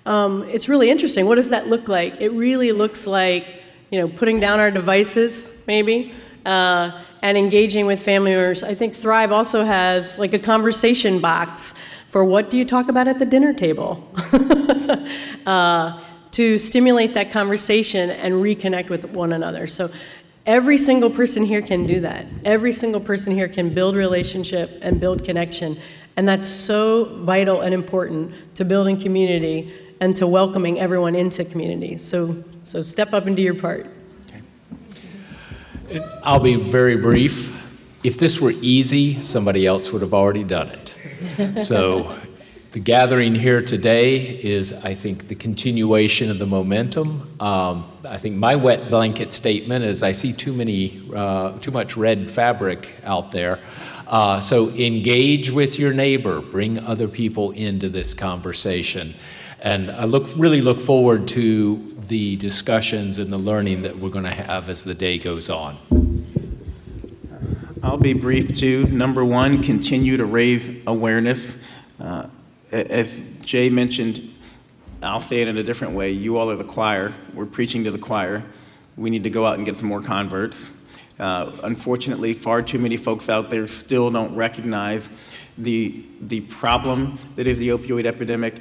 Um, 0.05 0.43
it's 0.49 0.69
really 0.69 0.89
interesting. 0.89 1.25
What 1.25 1.35
does 1.35 1.49
that 1.49 1.67
look 1.67 1.87
like? 1.87 2.21
It 2.21 2.29
really 2.29 2.71
looks 2.71 3.07
like 3.07 3.63
you 3.91 3.99
know 3.99 4.07
putting 4.07 4.39
down 4.39 4.59
our 4.59 4.71
devices 4.71 5.63
maybe 5.67 6.13
uh, 6.49 6.99
and 7.21 7.37
engaging 7.37 7.85
with 7.85 8.01
family 8.01 8.31
members 8.31 8.63
i 8.63 8.73
think 8.73 8.95
thrive 8.95 9.31
also 9.31 9.63
has 9.63 10.19
like 10.19 10.33
a 10.33 10.39
conversation 10.39 11.19
box 11.19 11.75
for 12.09 12.25
what 12.25 12.49
do 12.49 12.57
you 12.57 12.65
talk 12.65 12.89
about 12.89 13.07
at 13.07 13.19
the 13.19 13.25
dinner 13.25 13.53
table 13.53 14.03
uh, 15.45 15.99
to 16.31 16.57
stimulate 16.57 17.13
that 17.13 17.31
conversation 17.31 18.09
and 18.09 18.33
reconnect 18.33 18.89
with 18.89 19.05
one 19.05 19.33
another. 19.33 19.67
So 19.67 19.89
every 20.45 20.77
single 20.77 21.09
person 21.09 21.43
here 21.43 21.61
can 21.61 21.85
do 21.85 21.99
that. 22.01 22.25
Every 22.45 22.71
single 22.71 23.01
person 23.01 23.33
here 23.33 23.47
can 23.47 23.73
build 23.73 23.95
relationship 23.95 24.79
and 24.81 24.99
build 24.99 25.23
connection. 25.23 25.75
And 26.17 26.27
that's 26.27 26.47
so 26.47 27.05
vital 27.23 27.61
and 27.61 27.73
important 27.73 28.55
to 28.55 28.65
building 28.65 28.99
community 28.99 29.73
and 30.01 30.15
to 30.15 30.27
welcoming 30.27 30.79
everyone 30.79 31.15
into 31.15 31.45
community. 31.45 31.97
So, 31.97 32.43
so 32.63 32.81
step 32.81 33.13
up 33.13 33.25
and 33.25 33.35
do 33.35 33.41
your 33.41 33.55
part. 33.55 33.87
I'll 36.23 36.39
be 36.39 36.55
very 36.55 36.97
brief. 36.97 37.55
If 38.03 38.17
this 38.17 38.39
were 38.39 38.53
easy, 38.61 39.19
somebody 39.21 39.65
else 39.65 39.91
would 39.91 40.01
have 40.01 40.13
already 40.13 40.43
done 40.43 40.69
it 40.69 40.89
so 41.63 42.17
the 42.71 42.79
gathering 42.79 43.35
here 43.35 43.61
today 43.61 44.17
is, 44.17 44.73
I 44.85 44.93
think, 44.93 45.27
the 45.27 45.35
continuation 45.35 46.29
of 46.29 46.39
the 46.39 46.45
momentum. 46.45 47.29
Um, 47.39 47.91
I 48.05 48.17
think 48.17 48.35
my 48.35 48.55
wet 48.55 48.89
blanket 48.89 49.33
statement 49.33 49.85
is 49.85 50.03
I 50.03 50.11
see 50.11 50.33
too 50.33 50.53
many, 50.53 51.01
uh, 51.13 51.57
too 51.59 51.71
much 51.71 51.97
red 51.97 52.29
fabric 52.29 52.95
out 53.03 53.31
there. 53.31 53.59
Uh, 54.07 54.39
so 54.39 54.69
engage 54.69 55.51
with 55.51 55.77
your 55.77 55.93
neighbor, 55.93 56.41
bring 56.41 56.79
other 56.79 57.07
people 57.07 57.51
into 57.51 57.89
this 57.89 58.13
conversation. 58.13 59.13
And 59.61 59.91
I 59.91 60.05
look, 60.05 60.29
really 60.35 60.61
look 60.61 60.79
forward 60.79 61.27
to 61.29 61.75
the 62.09 62.35
discussions 62.37 63.19
and 63.19 63.31
the 63.31 63.37
learning 63.37 63.83
that 63.83 63.97
we're 63.97 64.09
going 64.09 64.25
to 64.25 64.31
have 64.31 64.67
as 64.67 64.83
the 64.83 64.95
day 64.95 65.19
goes 65.19 65.47
on. 65.49 65.77
I'll 67.83 67.97
be 67.97 68.13
brief 68.13 68.57
too. 68.57 68.87
Number 68.87 69.23
one, 69.23 69.61
continue 69.61 70.17
to 70.17 70.25
raise 70.25 70.85
awareness. 70.87 71.63
Uh, 71.99 72.27
as 72.71 73.23
Jay 73.41 73.69
mentioned, 73.69 74.33
I'll 75.03 75.21
say 75.21 75.41
it 75.41 75.47
in 75.47 75.57
a 75.57 75.63
different 75.63 75.93
way. 75.93 76.09
You 76.09 76.37
all 76.37 76.49
are 76.49 76.55
the 76.55 76.63
choir. 76.63 77.13
We're 77.33 77.45
preaching 77.45 77.83
to 77.83 77.91
the 77.91 77.99
choir. 77.99 78.43
We 78.97 79.11
need 79.11 79.23
to 79.23 79.29
go 79.29 79.45
out 79.45 79.55
and 79.55 79.65
get 79.65 79.77
some 79.77 79.87
more 79.87 80.01
converts. 80.01 80.71
Uh, 81.19 81.51
unfortunately, 81.63 82.33
far 82.33 82.63
too 82.63 82.79
many 82.79 82.97
folks 82.97 83.29
out 83.29 83.51
there 83.51 83.67
still 83.67 84.09
don't 84.09 84.35
recognize 84.35 85.07
the, 85.59 86.03
the 86.21 86.41
problem 86.41 87.17
that 87.35 87.45
is 87.45 87.59
the 87.59 87.69
opioid 87.69 88.05
epidemic 88.05 88.55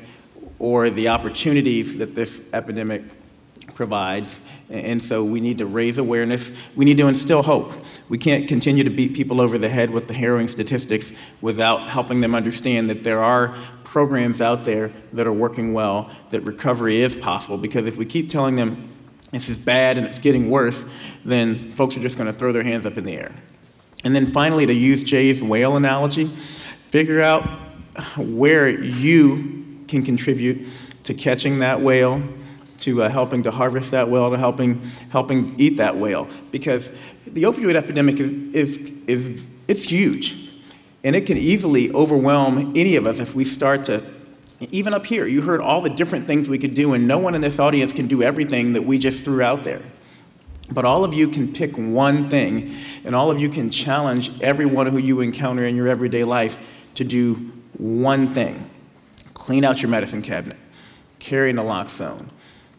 or 0.59 0.91
the 0.91 1.09
opportunities 1.09 1.97
that 1.97 2.15
this 2.15 2.51
epidemic 2.53 3.03
provides. 3.79 4.41
And 4.71 5.03
so 5.03 5.23
we 5.23 5.41
need 5.41 5.59
to 5.59 5.67
raise 5.67 5.99
awareness. 5.99 6.51
We 6.75 6.85
need 6.85 6.97
to 6.97 7.07
instill 7.07 7.45
hope. 7.45 7.73
We 8.09 8.19
can't 8.19 8.49
continue 8.49 8.83
to 8.83 8.91
beat 8.91 9.15
people 9.15 9.41
over 9.41 9.57
the 9.57 9.69
head 9.69 9.89
with 9.89 10.09
the 10.09 10.15
harrowing 10.15 10.49
statistics 10.49 11.13
without 11.43 11.83
helping 11.83 12.21
them 12.21 12.35
understand 12.35 12.91
that 12.91 13.05
there 13.05 13.23
are 13.23 13.55
programs 13.85 14.41
out 14.41 14.65
there 14.65 14.91
that 15.13 15.29
are 15.29 15.33
working 15.33 15.73
well, 15.73 16.11
that 16.31 16.41
recovery 16.41 17.01
is 17.01 17.15
possible. 17.15 17.57
Because 17.57 17.87
if 17.87 17.97
we 17.97 18.05
keep 18.05 18.29
telling 18.29 18.57
them 18.57 18.89
this 19.31 19.49
is 19.49 19.57
bad 19.57 19.97
and 19.97 20.05
it's 20.05 20.19
getting 20.19 20.51
worse, 20.51 20.85
then 21.25 21.71
folks 21.71 21.97
are 21.97 22.01
just 22.01 22.19
going 22.19 22.31
to 22.31 22.37
throw 22.37 22.51
their 22.51 22.65
hands 22.65 22.85
up 22.85 22.99
in 22.99 23.05
the 23.05 23.15
air. 23.15 23.33
And 24.03 24.13
then 24.13 24.33
finally, 24.33 24.67
to 24.67 24.75
use 24.75 25.05
Jay's 25.05 25.41
whale 25.41 25.77
analogy, 25.77 26.27
figure 26.91 27.23
out 27.23 27.49
where 28.17 28.69
you 28.69 29.85
can 29.87 30.05
contribute 30.05 30.67
to 31.05 31.15
catching 31.15 31.61
that 31.61 31.81
whale, 31.81 32.21
to 32.79 33.03
uh, 33.03 33.09
helping 33.09 33.43
to 33.43 33.51
harvest 33.51 33.91
that 33.91 34.09
whale, 34.09 34.31
to 34.31 34.39
helping, 34.39 34.81
helping 35.11 35.59
eat 35.59 35.77
that 35.77 35.97
whale. 35.97 36.29
Because 36.51 36.91
the 37.27 37.45
opioid 37.45 37.75
epidemic 37.75 38.21
is, 38.21 38.31
is, 38.55 38.93
is 39.07 39.45
it's 39.67 39.83
huge. 39.83 40.51
And 41.05 41.15
it 41.15 41.27
can 41.27 41.39
easily 41.39 41.93
overwhelm 41.93 42.73
any 42.77 42.97
of 42.97 43.07
us 43.07 43.21
if 43.21 43.35
we 43.35 43.45
start 43.45 43.85
to, 43.85 44.03
even 44.71 44.95
up 44.95 45.07
here, 45.07 45.27
you 45.27 45.41
heard 45.43 45.61
all 45.61 45.81
the 45.81 45.91
different 45.91 46.27
things 46.27 46.49
we 46.49 46.59
could 46.59 46.75
do, 46.75 46.95
and 46.95 47.07
no 47.07 47.19
one 47.19 47.35
in 47.35 47.41
this 47.41 47.59
audience 47.59 47.93
can 47.93 48.09
do 48.09 48.23
everything 48.23 48.73
that 48.73 48.83
we 48.83 48.99
just 48.99 49.25
threw 49.25 49.43
out 49.43 49.63
there. 49.63 49.83
But 50.71 50.85
all 50.85 51.05
of 51.05 51.15
you 51.15 51.29
can 51.29 51.53
pick 51.53 51.77
one 51.77 52.29
thing, 52.29 52.75
and 53.05 53.15
all 53.15 53.31
of 53.31 53.41
you 53.41 53.49
can 53.49 53.71
challenge 53.71 54.31
everyone 54.41 54.87
who 54.89 54.99
you 54.99 55.21
encounter 55.21 55.65
in 55.65 55.77
your 55.77 55.89
everyday 55.89 56.25
life 56.25 56.57
to 56.97 57.05
do 57.05 57.35
one 57.79 58.33
thing 58.33 58.69
clean 59.49 59.65
out 59.65 59.81
your 59.81 59.91
medicine 59.91 60.21
cabinet, 60.21 60.59
carry 61.21 61.55
naloxone, 61.55 62.29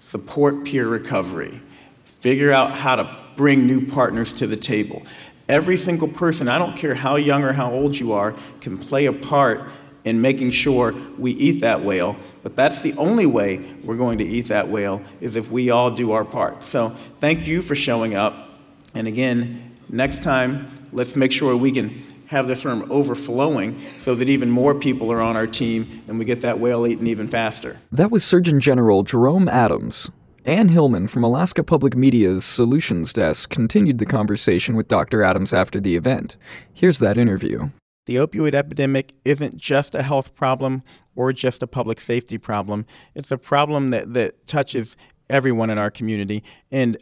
support 0.10 0.66
peer 0.66 0.88
recovery, 0.88 1.62
figure 2.04 2.52
out 2.52 2.72
how 2.72 2.96
to 2.96 3.18
bring 3.36 3.68
new 3.68 3.86
partners 3.86 4.34
to 4.34 4.48
the 4.48 4.58
table. 4.58 5.04
Every 5.48 5.78
single 5.78 6.08
person, 6.08 6.48
I 6.48 6.58
don't 6.58 6.76
care 6.76 6.96
how 6.96 7.16
young 7.18 7.44
or 7.44 7.54
how 7.54 7.72
old 7.72 7.96
you 7.96 8.14
are, 8.14 8.34
can 8.60 8.80
play 8.80 9.06
a 9.06 9.14
part 9.14 9.62
in 10.06 10.20
making 10.20 10.50
sure 10.50 10.96
we 11.20 11.34
eat 11.34 11.62
that 11.62 11.84
whale. 11.84 12.18
But 12.42 12.56
that's 12.56 12.80
the 12.80 12.94
only 12.94 13.28
way 13.28 13.58
we're 13.84 13.98
going 13.98 14.18
to 14.18 14.26
eat 14.26 14.48
that 14.48 14.68
whale 14.68 15.00
is 15.22 15.36
if 15.36 15.52
we 15.52 15.70
all 15.70 15.92
do 15.92 16.14
our 16.14 16.26
part. 16.26 16.66
So 16.66 16.90
thank 17.20 17.46
you 17.46 17.62
for 17.62 17.76
showing 17.76 18.16
up. 18.16 18.50
And 18.96 19.08
again, 19.08 19.76
next 19.90 20.24
time, 20.24 20.88
let's 20.92 21.16
make 21.16 21.32
sure 21.32 21.56
we 21.56 21.72
can 21.72 22.04
have 22.30 22.48
this 22.48 22.64
room 22.64 22.86
overflowing 22.92 23.82
so 23.98 24.14
that 24.14 24.30
even 24.30 24.52
more 24.52 24.76
people 24.76 25.12
are 25.12 25.20
on 25.20 25.36
our 25.36 25.48
team 25.48 26.04
and 26.08 26.20
we 26.20 26.26
get 26.26 26.42
that 26.42 26.60
whale 26.60 26.86
eaten 26.86 27.08
even 27.08 27.28
faster. 27.28 27.80
That 27.92 28.12
was 28.12 28.24
Surgeon 28.24 28.60
General 28.60 29.02
Jerome 29.02 29.48
Adams. 29.48 30.12
Anne 30.46 30.70
Hillman 30.70 31.08
from 31.08 31.24
Alaska 31.24 31.64
Public 31.64 31.96
Media's 31.96 32.46
Solutions 32.46 33.14
Desk 33.14 33.50
continued 33.50 33.98
the 33.98 34.06
conversation 34.06 34.76
with 34.76 34.88
Dr. 34.88 35.24
Adams 35.24 35.54
after 35.54 35.80
the 35.80 35.96
event. 35.96 36.38
Here's 36.72 37.00
that 37.00 37.18
interview. 37.18 37.72
The 38.06 38.18
opioid 38.18 38.54
epidemic 38.54 39.14
isn't 39.26 39.58
just 39.58 39.96
a 39.96 40.04
health 40.04 40.36
problem 40.36 40.84
or 41.16 41.34
just 41.34 41.64
a 41.64 41.68
public 41.68 42.00
safety 42.00 42.38
problem. 42.38 42.86
It's 43.16 43.32
a 43.32 43.40
problem 43.40 43.90
that, 43.90 44.14
that 44.14 44.46
touches 44.46 44.96
everyone 45.32 45.72
in 45.72 45.80
our 45.80 45.90
community. 45.90 46.44
And 46.72 46.96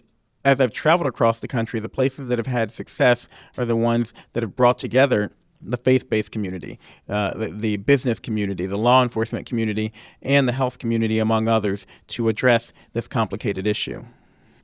as 0.48 0.62
I've 0.62 0.72
traveled 0.72 1.08
across 1.08 1.42
the 1.42 1.48
country, 1.48 1.82
the 1.82 1.90
places 1.90 2.30
that 2.30 2.38
have 2.38 2.48
had 2.48 2.72
success 2.72 3.28
are 3.58 3.66
the 3.66 3.76
ones 3.76 4.14
that 4.32 4.44
have 4.44 4.56
brought 4.56 4.80
together 4.80 5.34
the 5.62 5.76
faith 5.76 6.10
based 6.10 6.32
community, 6.32 6.80
uh, 7.10 7.34
the, 7.34 7.48
the, 7.48 7.78
business 7.78 8.18
community, 8.18 8.66
the 8.66 8.78
law 8.78 9.04
enforcement 9.04 9.46
community, 9.46 9.92
and 10.22 10.48
the 10.48 10.54
health 10.54 10.80
community, 10.80 11.20
among 11.20 11.50
others, 11.50 11.86
to 12.08 12.30
address 12.30 12.72
this 12.94 13.10
complicated 13.10 13.68
issue. 13.68 14.06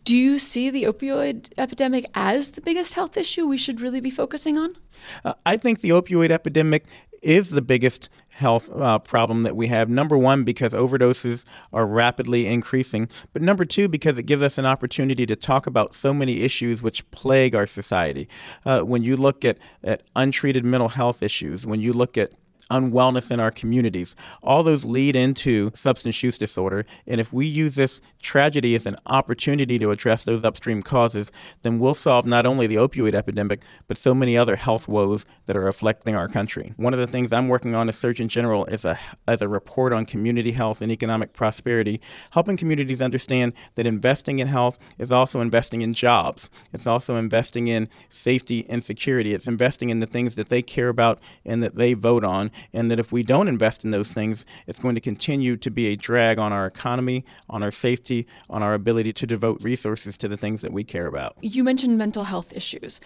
Do 0.06 0.16
you 0.16 0.40
see 0.40 0.70
the 0.70 0.84
opioid 0.84 1.52
epidemic 1.58 2.06
as 2.14 2.52
the 2.52 2.62
biggest 2.62 2.94
health 2.94 3.18
issue 3.18 3.46
we 3.46 3.58
should 3.58 3.82
really 3.82 4.00
be 4.00 4.12
focusing 4.12 4.58
on? 4.58 4.78
Uh, 5.26 5.34
I 5.46 5.58
think 5.58 5.82
the 5.82 5.90
opioid 5.90 6.30
epidemic 6.30 6.86
is 7.22 7.50
the 7.50 7.62
biggest 7.62 8.10
health 8.34 8.70
uh, 8.72 9.00
problem 9.00 9.44
that 9.44 9.56
we 9.56 9.68
have. 9.68 9.90
Number 9.90 10.18
one, 10.18 10.44
because 10.44 10.74
overdoses 10.74 11.46
are 11.72 11.86
rapidly 11.86 12.48
increasing, 12.48 13.10
but 13.32 13.42
number 13.42 13.66
two, 13.66 13.88
because 13.88 14.18
it 14.18 14.24
gives 14.24 14.42
us 14.42 14.58
an 14.58 14.66
opportunity 14.66 15.26
to 15.26 15.36
talk 15.36 15.68
about 15.68 15.94
so 15.94 16.14
many 16.14 16.42
issues 16.42 16.82
which 16.82 17.10
plague 17.12 17.56
our 17.56 17.68
society. 17.68 18.28
Uh, 18.66 18.82
when 18.82 19.04
you 19.04 19.16
look 19.16 19.46
at, 19.46 19.58
at 19.84 20.04
untreated 20.16 20.66
mental 20.66 20.90
health 20.90 21.22
issues, 21.24 21.66
when 21.66 21.80
you 21.80 21.94
look 21.94 22.18
at 22.18 22.34
unwellness 22.72 23.32
in 23.32 23.39
our 23.39 23.51
communities. 23.51 24.16
All 24.41 24.64
those 24.64 24.86
lead 24.86 25.16
into 25.16 25.72
substance 25.74 26.22
use 26.24 26.38
disorder. 26.38 26.86
And 27.07 27.20
if 27.20 27.34
we 27.34 27.45
use 27.45 27.76
this 27.76 28.01
tragedy 28.22 28.76
as 28.76 28.86
an 28.86 28.97
opportunity 29.05 29.78
to 29.80 29.91
address 29.91 30.24
those 30.24 30.43
upstream 30.43 30.82
causes, 30.82 31.32
then 31.61 31.80
we'll 31.80 31.93
solve 31.93 32.26
not 32.26 32.45
only 32.45 32.68
the 32.68 32.76
opioid 32.76 33.16
epidemic, 33.16 33.61
but 33.88 33.97
so 33.97 34.14
many 34.14 34.38
other 34.38 34.55
health 34.55 34.88
woes 34.88 35.26
that 35.45 35.57
are 35.57 35.68
afflicting 35.68 36.16
our 36.16 36.28
country. 36.28 36.74
One 36.78 36.93
of 36.93 36.99
the 36.99 37.07
things 37.07 37.34
I'm 37.34 37.47
working 37.47 37.76
on 37.76 37.89
as 37.89 37.97
Surgeon 37.97 38.28
General 38.28 38.66
is 38.66 38.86
a, 38.86 38.97
as 39.28 39.41
a 39.41 39.47
report 39.47 39.93
on 39.93 40.05
community 40.05 40.51
health 40.51 40.82
and 40.82 40.91
economic 40.91 41.34
prosperity, 41.34 41.99
helping 42.32 42.57
communities 42.57 43.01
understand 43.01 43.53
that 43.76 43.86
investing 43.86 44.39
in 44.39 44.47
health 44.47 44.80
is 44.97 45.11
also 45.11 45.41
investing 45.41 45.82
in 45.82 45.93
jobs. 45.93 46.49
It's 46.72 46.88
also 46.88 47.18
investing 47.18 47.68
in 47.68 47.89
safety 48.09 48.66
and 48.70 48.84
security. 48.84 49.34
It's 49.34 49.47
investing 49.47 49.89
in 49.89 49.99
the 49.99 50.05
things 50.05 50.36
that 50.36 50.49
they 50.49 50.61
care 50.61 50.89
about 50.89 51.20
and 51.45 51.61
that 51.64 51.76
they 51.76 51.93
vote 51.93 52.24
on. 52.24 52.51
And 52.74 52.89
that 52.91 52.99
if 52.99 53.12
we 53.12 53.24
don't 53.24 53.47
invest 53.47 53.84
in 53.86 53.91
those 53.91 54.14
things, 54.14 54.45
it's 54.68 54.80
going 54.80 54.95
to 54.95 55.01
continue 55.01 55.58
to 55.58 55.72
be 55.72 55.88
a 55.88 55.95
drag 55.95 56.39
on 56.39 56.54
our 56.54 56.66
economy, 56.66 57.26
on 57.49 57.64
our 57.64 57.72
safety, 57.72 58.28
on 58.49 58.64
our 58.64 58.74
ability 58.74 59.14
to 59.14 59.28
devote 59.28 59.62
resources 59.62 60.18
to 60.20 60.28
the 60.28 60.38
things 60.38 60.62
that 60.62 60.74
we 60.74 60.84
care 60.84 61.08
about. 61.08 61.36
You 61.41 61.64
mentioned 61.64 61.97
mental 61.97 62.26
health 62.26 62.56
issues 62.56 63.01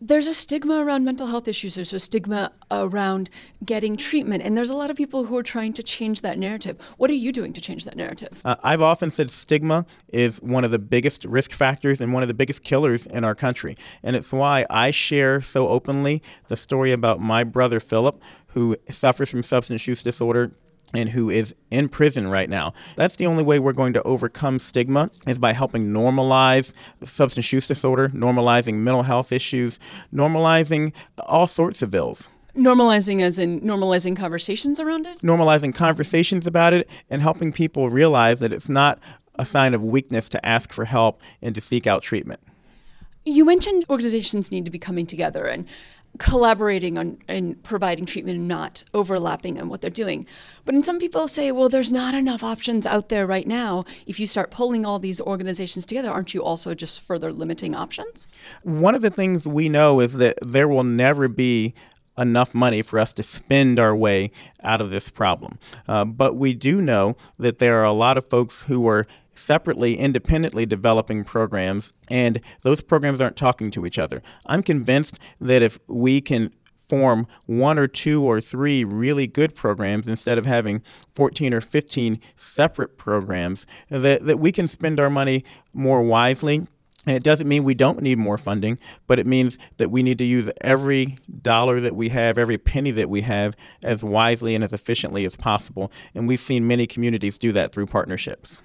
there's 0.00 0.26
a 0.26 0.32
stigma 0.32 0.82
around 0.82 1.04
mental 1.04 1.26
health 1.26 1.46
issues. 1.46 1.74
There's 1.74 1.92
a 1.92 1.98
stigma 1.98 2.52
around 2.70 3.28
getting 3.64 3.96
treatment. 3.96 4.42
And 4.42 4.56
there's 4.56 4.70
a 4.70 4.74
lot 4.74 4.90
of 4.90 4.96
people 4.96 5.26
who 5.26 5.36
are 5.36 5.42
trying 5.42 5.74
to 5.74 5.82
change 5.82 6.22
that 6.22 6.38
narrative. 6.38 6.80
What 6.96 7.10
are 7.10 7.14
you 7.14 7.32
doing 7.32 7.52
to 7.52 7.60
change 7.60 7.84
that 7.84 7.96
narrative? 7.96 8.40
Uh, 8.44 8.56
I've 8.62 8.80
often 8.80 9.10
said 9.10 9.30
stigma 9.30 9.84
is 10.08 10.40
one 10.40 10.64
of 10.64 10.70
the 10.70 10.78
biggest 10.78 11.24
risk 11.26 11.52
factors 11.52 12.00
and 12.00 12.14
one 12.14 12.22
of 12.22 12.28
the 12.28 12.34
biggest 12.34 12.62
killers 12.62 13.06
in 13.06 13.24
our 13.24 13.34
country. 13.34 13.76
And 14.02 14.16
it's 14.16 14.32
why 14.32 14.64
I 14.70 14.90
share 14.90 15.42
so 15.42 15.68
openly 15.68 16.22
the 16.48 16.56
story 16.56 16.92
about 16.92 17.20
my 17.20 17.44
brother 17.44 17.78
Philip, 17.78 18.22
who 18.48 18.76
suffers 18.88 19.30
from 19.30 19.42
substance 19.42 19.86
use 19.86 20.02
disorder 20.02 20.52
and 20.94 21.10
who 21.10 21.30
is 21.30 21.54
in 21.70 21.88
prison 21.88 22.28
right 22.28 22.48
now. 22.48 22.72
That's 22.96 23.16
the 23.16 23.26
only 23.26 23.44
way 23.44 23.58
we're 23.58 23.72
going 23.72 23.92
to 23.94 24.02
overcome 24.02 24.58
stigma 24.58 25.10
is 25.26 25.38
by 25.38 25.52
helping 25.52 25.92
normalize 25.92 26.72
substance 27.02 27.52
use 27.52 27.66
disorder, 27.66 28.08
normalizing 28.10 28.76
mental 28.76 29.02
health 29.02 29.32
issues, 29.32 29.78
normalizing 30.12 30.92
all 31.18 31.46
sorts 31.46 31.82
of 31.82 31.94
ills. 31.94 32.28
Normalizing 32.56 33.22
as 33.22 33.38
in 33.38 33.60
normalizing 33.60 34.16
conversations 34.16 34.80
around 34.80 35.06
it? 35.06 35.20
Normalizing 35.22 35.72
conversations 35.72 36.46
about 36.46 36.72
it 36.72 36.88
and 37.08 37.22
helping 37.22 37.52
people 37.52 37.88
realize 37.88 38.40
that 38.40 38.52
it's 38.52 38.68
not 38.68 38.98
a 39.38 39.46
sign 39.46 39.72
of 39.72 39.84
weakness 39.84 40.28
to 40.30 40.44
ask 40.44 40.72
for 40.72 40.84
help 40.84 41.20
and 41.40 41.54
to 41.54 41.60
seek 41.60 41.86
out 41.86 42.02
treatment. 42.02 42.40
You 43.24 43.44
mentioned 43.44 43.84
organizations 43.88 44.50
need 44.50 44.64
to 44.64 44.70
be 44.70 44.78
coming 44.78 45.06
together 45.06 45.46
and 45.46 45.66
collaborating 46.20 46.98
on 46.98 47.16
and 47.28 47.60
providing 47.62 48.04
treatment 48.04 48.38
and 48.38 48.46
not 48.46 48.84
overlapping 48.92 49.58
on 49.58 49.70
what 49.70 49.80
they're 49.80 49.90
doing. 49.90 50.26
But 50.66 50.72
then 50.72 50.84
some 50.84 50.98
people 50.98 51.26
say, 51.26 51.50
well, 51.50 51.70
there's 51.70 51.90
not 51.90 52.14
enough 52.14 52.44
options 52.44 52.84
out 52.84 53.08
there 53.08 53.26
right 53.26 53.46
now. 53.46 53.84
If 54.06 54.20
you 54.20 54.26
start 54.26 54.50
pulling 54.50 54.84
all 54.84 54.98
these 54.98 55.18
organizations 55.20 55.86
together, 55.86 56.10
aren't 56.10 56.34
you 56.34 56.44
also 56.44 56.74
just 56.74 57.00
further 57.00 57.32
limiting 57.32 57.74
options? 57.74 58.28
One 58.62 58.94
of 58.94 59.00
the 59.00 59.08
things 59.10 59.46
we 59.46 59.70
know 59.70 60.00
is 60.00 60.12
that 60.14 60.38
there 60.42 60.68
will 60.68 60.84
never 60.84 61.26
be 61.26 61.74
enough 62.18 62.54
money 62.54 62.82
for 62.82 62.98
us 62.98 63.14
to 63.14 63.22
spend 63.22 63.80
our 63.80 63.96
way 63.96 64.30
out 64.62 64.82
of 64.82 64.90
this 64.90 65.08
problem. 65.08 65.58
Uh, 65.88 66.04
but 66.04 66.36
we 66.36 66.52
do 66.52 66.82
know 66.82 67.16
that 67.38 67.58
there 67.58 67.80
are 67.80 67.84
a 67.84 67.92
lot 67.92 68.18
of 68.18 68.28
folks 68.28 68.64
who 68.64 68.86
are 68.86 69.06
separately, 69.34 69.96
independently 69.96 70.66
developing 70.66 71.24
programs, 71.24 71.92
and 72.08 72.40
those 72.62 72.80
programs 72.80 73.20
aren't 73.20 73.36
talking 73.36 73.70
to 73.70 73.86
each 73.86 73.98
other. 73.98 74.22
I'm 74.46 74.62
convinced 74.62 75.18
that 75.40 75.62
if 75.62 75.78
we 75.86 76.20
can 76.20 76.52
form 76.90 77.26
one 77.46 77.78
or 77.78 77.86
two 77.86 78.24
or 78.24 78.40
three 78.40 78.82
really 78.82 79.28
good 79.28 79.54
programs 79.54 80.08
instead 80.08 80.36
of 80.36 80.44
having 80.44 80.82
14 81.14 81.54
or 81.54 81.60
15 81.60 82.20
separate 82.34 82.98
programs, 82.98 83.64
that, 83.88 84.24
that 84.24 84.40
we 84.40 84.50
can 84.50 84.66
spend 84.66 84.98
our 84.98 85.08
money 85.08 85.44
more 85.72 86.02
wisely. 86.02 86.66
And 87.06 87.16
it 87.16 87.22
doesn't 87.22 87.48
mean 87.48 87.64
we 87.64 87.74
don't 87.74 88.02
need 88.02 88.18
more 88.18 88.36
funding, 88.36 88.78
but 89.06 89.18
it 89.18 89.26
means 89.26 89.56
that 89.78 89.90
we 89.90 90.02
need 90.02 90.18
to 90.18 90.24
use 90.24 90.50
every 90.60 91.16
dollar 91.40 91.80
that 91.80 91.96
we 91.96 92.10
have, 92.10 92.36
every 92.36 92.58
penny 92.58 92.90
that 92.90 93.08
we 93.08 93.22
have, 93.22 93.56
as 93.82 94.04
wisely 94.04 94.54
and 94.54 94.62
as 94.62 94.74
efficiently 94.74 95.24
as 95.24 95.34
possible. 95.34 95.90
And 96.14 96.28
we've 96.28 96.42
seen 96.42 96.66
many 96.66 96.86
communities 96.86 97.38
do 97.38 97.52
that 97.52 97.72
through 97.72 97.86
partnerships. 97.86 98.60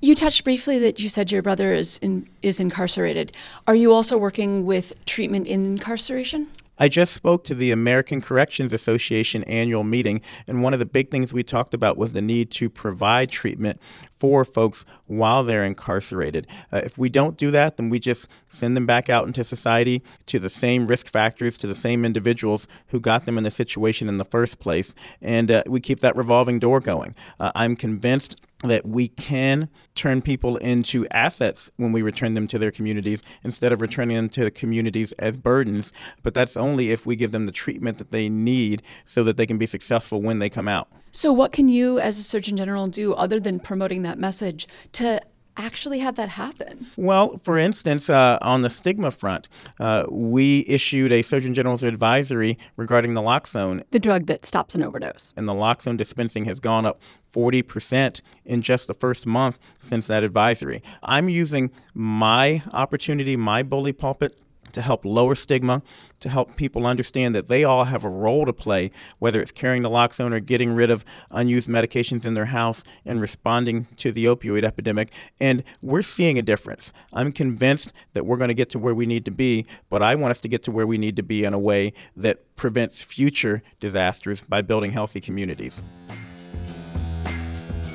You 0.00 0.14
touched 0.14 0.44
briefly 0.44 0.78
that 0.80 1.00
you 1.00 1.08
said 1.08 1.32
your 1.32 1.40
brother 1.40 1.72
is 1.72 1.96
in, 1.98 2.28
is 2.42 2.60
incarcerated. 2.60 3.32
Are 3.66 3.74
you 3.74 3.92
also 3.94 4.18
working 4.18 4.66
with 4.66 4.92
treatment 5.06 5.46
in 5.46 5.64
incarceration? 5.64 6.48
I 6.78 6.88
just 6.88 7.14
spoke 7.14 7.44
to 7.44 7.54
the 7.54 7.70
American 7.70 8.20
Corrections 8.20 8.74
Association 8.74 9.42
annual 9.44 9.82
meeting, 9.82 10.20
and 10.46 10.62
one 10.62 10.74
of 10.74 10.78
the 10.78 10.84
big 10.84 11.10
things 11.10 11.32
we 11.32 11.42
talked 11.42 11.72
about 11.72 11.96
was 11.96 12.12
the 12.12 12.20
need 12.20 12.50
to 12.52 12.68
provide 12.68 13.30
treatment 13.30 13.80
for 14.20 14.44
folks 14.44 14.84
while 15.06 15.42
they're 15.42 15.64
incarcerated. 15.64 16.46
Uh, 16.70 16.82
if 16.84 16.98
we 16.98 17.08
don't 17.08 17.38
do 17.38 17.50
that, 17.50 17.78
then 17.78 17.88
we 17.88 17.98
just 17.98 18.28
send 18.50 18.76
them 18.76 18.84
back 18.84 19.08
out 19.08 19.26
into 19.26 19.42
society 19.42 20.02
to 20.26 20.38
the 20.38 20.50
same 20.50 20.86
risk 20.86 21.08
factors, 21.08 21.56
to 21.56 21.66
the 21.66 21.74
same 21.74 22.04
individuals 22.04 22.68
who 22.88 23.00
got 23.00 23.24
them 23.24 23.38
in 23.38 23.44
the 23.44 23.50
situation 23.50 24.10
in 24.10 24.18
the 24.18 24.24
first 24.24 24.58
place, 24.58 24.94
and 25.22 25.50
uh, 25.50 25.62
we 25.66 25.80
keep 25.80 26.00
that 26.00 26.14
revolving 26.14 26.58
door 26.58 26.80
going. 26.80 27.14
Uh, 27.40 27.52
I'm 27.54 27.74
convinced 27.74 28.38
that 28.62 28.86
we 28.86 29.08
can 29.08 29.68
turn 29.94 30.22
people 30.22 30.56
into 30.56 31.06
assets 31.10 31.70
when 31.76 31.92
we 31.92 32.02
return 32.02 32.34
them 32.34 32.46
to 32.48 32.58
their 32.58 32.70
communities 32.70 33.22
instead 33.44 33.72
of 33.72 33.80
returning 33.80 34.16
them 34.16 34.28
to 34.30 34.44
the 34.44 34.50
communities 34.50 35.12
as 35.12 35.36
burdens. 35.36 35.92
But 36.22 36.34
that's 36.34 36.56
only 36.56 36.90
if 36.90 37.06
we 37.06 37.16
give 37.16 37.32
them 37.32 37.46
the 37.46 37.52
treatment 37.52 37.98
that 37.98 38.12
they 38.12 38.28
need 38.28 38.82
so 39.04 39.22
that 39.24 39.36
they 39.36 39.46
can 39.46 39.58
be 39.58 39.66
successful 39.66 40.22
when 40.22 40.38
they 40.38 40.48
come 40.48 40.68
out. 40.68 40.88
So, 41.12 41.32
what 41.32 41.52
can 41.52 41.68
you, 41.68 41.98
as 41.98 42.18
a 42.18 42.22
Surgeon 42.22 42.56
General, 42.58 42.88
do 42.88 43.14
other 43.14 43.40
than 43.40 43.58
promoting 43.58 44.02
that 44.02 44.18
message 44.18 44.66
to 44.92 45.20
actually 45.56 45.98
have 46.00 46.16
that 46.16 46.30
happen? 46.30 46.86
Well, 46.96 47.38
for 47.42 47.58
instance, 47.58 48.08
uh, 48.10 48.38
on 48.42 48.62
the 48.62 48.70
stigma 48.70 49.10
front, 49.10 49.48
uh, 49.80 50.06
we 50.10 50.64
issued 50.68 51.12
a 51.12 51.22
Surgeon 51.22 51.54
General's 51.54 51.82
advisory 51.82 52.58
regarding 52.76 53.12
naloxone, 53.12 53.84
the 53.90 53.98
drug 53.98 54.26
that 54.26 54.46
stops 54.46 54.74
an 54.74 54.82
overdose. 54.82 55.32
And 55.36 55.48
the 55.48 55.54
naloxone 55.54 55.96
dispensing 55.96 56.44
has 56.46 56.60
gone 56.60 56.86
up 56.86 57.00
40% 57.32 58.22
in 58.44 58.62
just 58.62 58.88
the 58.88 58.94
first 58.94 59.26
month 59.26 59.58
since 59.78 60.06
that 60.06 60.24
advisory. 60.24 60.82
I'm 61.02 61.28
using 61.28 61.70
my 61.94 62.62
opportunity, 62.72 63.36
my 63.36 63.62
bully 63.62 63.92
pulpit, 63.92 64.40
to 64.76 64.82
help 64.82 65.06
lower 65.06 65.34
stigma, 65.34 65.80
to 66.20 66.28
help 66.28 66.54
people 66.54 66.84
understand 66.84 67.34
that 67.34 67.48
they 67.48 67.64
all 67.64 67.84
have 67.84 68.04
a 68.04 68.10
role 68.10 68.44
to 68.44 68.52
play, 68.52 68.90
whether 69.18 69.40
it's 69.40 69.50
carrying 69.50 69.82
naloxone 69.82 70.32
or 70.32 70.38
getting 70.38 70.74
rid 70.74 70.90
of 70.90 71.02
unused 71.30 71.66
medications 71.66 72.26
in 72.26 72.34
their 72.34 72.44
house 72.44 72.84
and 73.06 73.18
responding 73.18 73.86
to 73.96 74.12
the 74.12 74.26
opioid 74.26 74.64
epidemic. 74.64 75.10
And 75.40 75.64
we're 75.80 76.02
seeing 76.02 76.38
a 76.38 76.42
difference. 76.42 76.92
I'm 77.10 77.32
convinced 77.32 77.94
that 78.12 78.26
we're 78.26 78.36
going 78.36 78.48
to 78.48 78.54
get 78.54 78.68
to 78.70 78.78
where 78.78 78.94
we 78.94 79.06
need 79.06 79.24
to 79.24 79.30
be, 79.30 79.64
but 79.88 80.02
I 80.02 80.14
want 80.14 80.32
us 80.32 80.40
to 80.40 80.48
get 80.48 80.62
to 80.64 80.70
where 80.70 80.86
we 80.86 80.98
need 80.98 81.16
to 81.16 81.22
be 81.22 81.44
in 81.44 81.54
a 81.54 81.58
way 81.58 81.94
that 82.14 82.54
prevents 82.54 83.00
future 83.00 83.62
disasters 83.80 84.42
by 84.42 84.60
building 84.60 84.90
healthy 84.90 85.22
communities. 85.22 85.82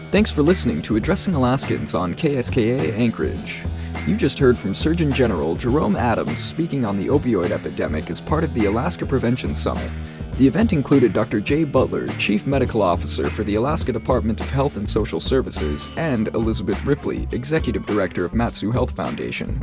Thanks 0.10 0.32
for 0.32 0.42
listening 0.42 0.82
to 0.82 0.96
Addressing 0.96 1.36
Alaskans 1.36 1.94
on 1.94 2.16
KSKA 2.16 2.98
Anchorage. 2.98 3.62
You 4.08 4.16
just 4.16 4.40
heard 4.40 4.58
from 4.58 4.74
Surgeon 4.74 5.14
General 5.14 5.56
Jerome 5.56 5.96
Adams 5.96 6.44
speaking 6.44 6.86
on 6.86 6.98
the 6.98 7.08
opioid 7.08 7.52
epidemic 7.52 8.10
as 8.10 8.20
part 8.20 8.44
of 8.44 8.54
the 8.54 8.66
Alaska 8.66 9.06
Prevention 9.06 9.54
Summit. 9.54 9.92
The 10.38 10.48
event 10.48 10.74
included 10.74 11.14
Dr. 11.14 11.40
Jay 11.40 11.64
Butler, 11.64 12.08
Chief 12.18 12.48
Medical 12.48 12.82
Officer 12.82 13.30
for 13.30 13.44
the 13.44 13.56
Alaska 13.56 13.92
Department 13.92 14.42
of 14.42 14.50
Health 14.50 14.76
and 14.76 14.90
Social 14.90 15.20
Services, 15.20 15.88
and 15.98 16.30
Elizabeth 16.30 16.84
Ripley, 16.84 17.28
Executive 17.32 17.86
Director 17.86 18.26
of 18.26 18.34
Mat-Su 18.34 18.72
Health 18.72 18.96
Foundation. 18.96 19.62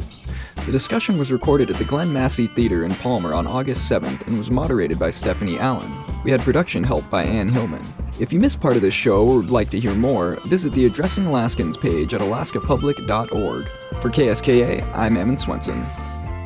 The 0.66 0.72
discussion 0.72 1.18
was 1.18 1.32
recorded 1.32 1.70
at 1.70 1.78
the 1.78 1.84
Glenn 1.84 2.12
Massey 2.12 2.46
Theater 2.46 2.84
in 2.84 2.94
Palmer 2.94 3.34
on 3.34 3.46
August 3.46 3.90
7th 3.90 4.26
and 4.26 4.38
was 4.38 4.52
moderated 4.52 4.98
by 4.98 5.10
Stephanie 5.10 5.58
Allen. 5.58 5.92
We 6.22 6.30
had 6.30 6.42
production 6.42 6.84
help 6.84 7.08
by 7.10 7.24
Anne 7.24 7.48
Hillman. 7.48 7.84
If 8.20 8.32
you 8.32 8.38
missed 8.38 8.60
part 8.60 8.76
of 8.76 8.82
this 8.82 8.94
show 8.94 9.26
or 9.26 9.36
would 9.36 9.50
like 9.50 9.70
to 9.70 9.80
hear 9.80 9.94
more, 9.94 10.38
visit 10.46 10.72
the 10.74 10.86
Addressing 10.86 11.26
Alaskans 11.26 11.76
page 11.76 12.14
at 12.14 12.20
alaskapublic.org. 12.20 13.70
For 14.02 14.10
KSKA, 14.18 14.96
I'm 14.96 15.16
Evan 15.16 15.38
Swenson. 15.38 15.84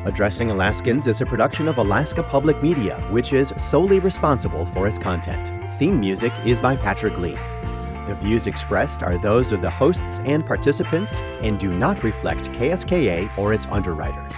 Addressing 0.05 0.51
Alaskans 0.51 1.07
is 1.07 1.21
a 1.21 1.25
production 1.25 1.67
of 1.67 1.79
Alaska 1.79 2.21
Public 2.21 2.61
Media, 2.61 2.99
which 3.09 3.33
is 3.33 3.51
solely 3.57 3.97
responsible 3.97 4.67
for 4.67 4.85
its 4.85 4.99
content. 4.99 5.49
Theme 5.79 5.99
music 5.99 6.31
is 6.45 6.59
by 6.59 6.75
Patrick 6.75 7.17
Lee. 7.17 7.33
The 8.05 8.15
views 8.21 8.45
expressed 8.45 9.01
are 9.01 9.17
those 9.17 9.51
of 9.51 9.63
the 9.63 9.71
hosts 9.71 10.19
and 10.23 10.45
participants 10.45 11.19
and 11.41 11.57
do 11.57 11.73
not 11.73 12.03
reflect 12.03 12.51
KSKA 12.51 13.35
or 13.39 13.53
its 13.53 13.65
underwriters. 13.65 14.35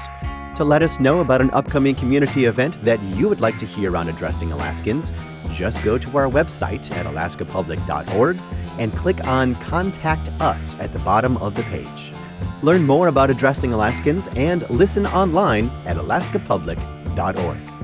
To 0.55 0.63
let 0.63 0.81
us 0.81 1.01
know 1.01 1.19
about 1.19 1.41
an 1.41 1.51
upcoming 1.51 1.95
community 1.95 2.45
event 2.45 2.81
that 2.85 3.03
you 3.03 3.27
would 3.27 3.41
like 3.41 3.57
to 3.57 3.65
hear 3.65 3.97
on 3.97 4.07
Addressing 4.07 4.53
Alaskans, 4.53 5.11
just 5.49 5.83
go 5.83 5.97
to 5.97 6.17
our 6.17 6.29
website 6.29 6.89
at 6.91 7.05
alaskapublic.org 7.05 8.39
and 8.79 8.95
click 8.95 9.27
on 9.27 9.55
Contact 9.55 10.29
Us 10.39 10.79
at 10.79 10.93
the 10.93 10.99
bottom 10.99 11.35
of 11.37 11.53
the 11.53 11.63
page. 11.63 12.13
Learn 12.61 12.83
more 12.83 13.07
about 13.07 13.29
Addressing 13.29 13.73
Alaskans 13.73 14.27
and 14.29 14.69
listen 14.69 15.05
online 15.07 15.69
at 15.85 15.97
alaskapublic.org. 15.97 17.75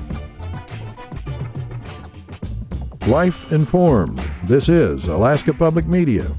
Life 3.08 3.50
informed. 3.52 4.22
This 4.44 4.68
is 4.68 5.08
Alaska 5.08 5.52
Public 5.52 5.86
Media. 5.86 6.30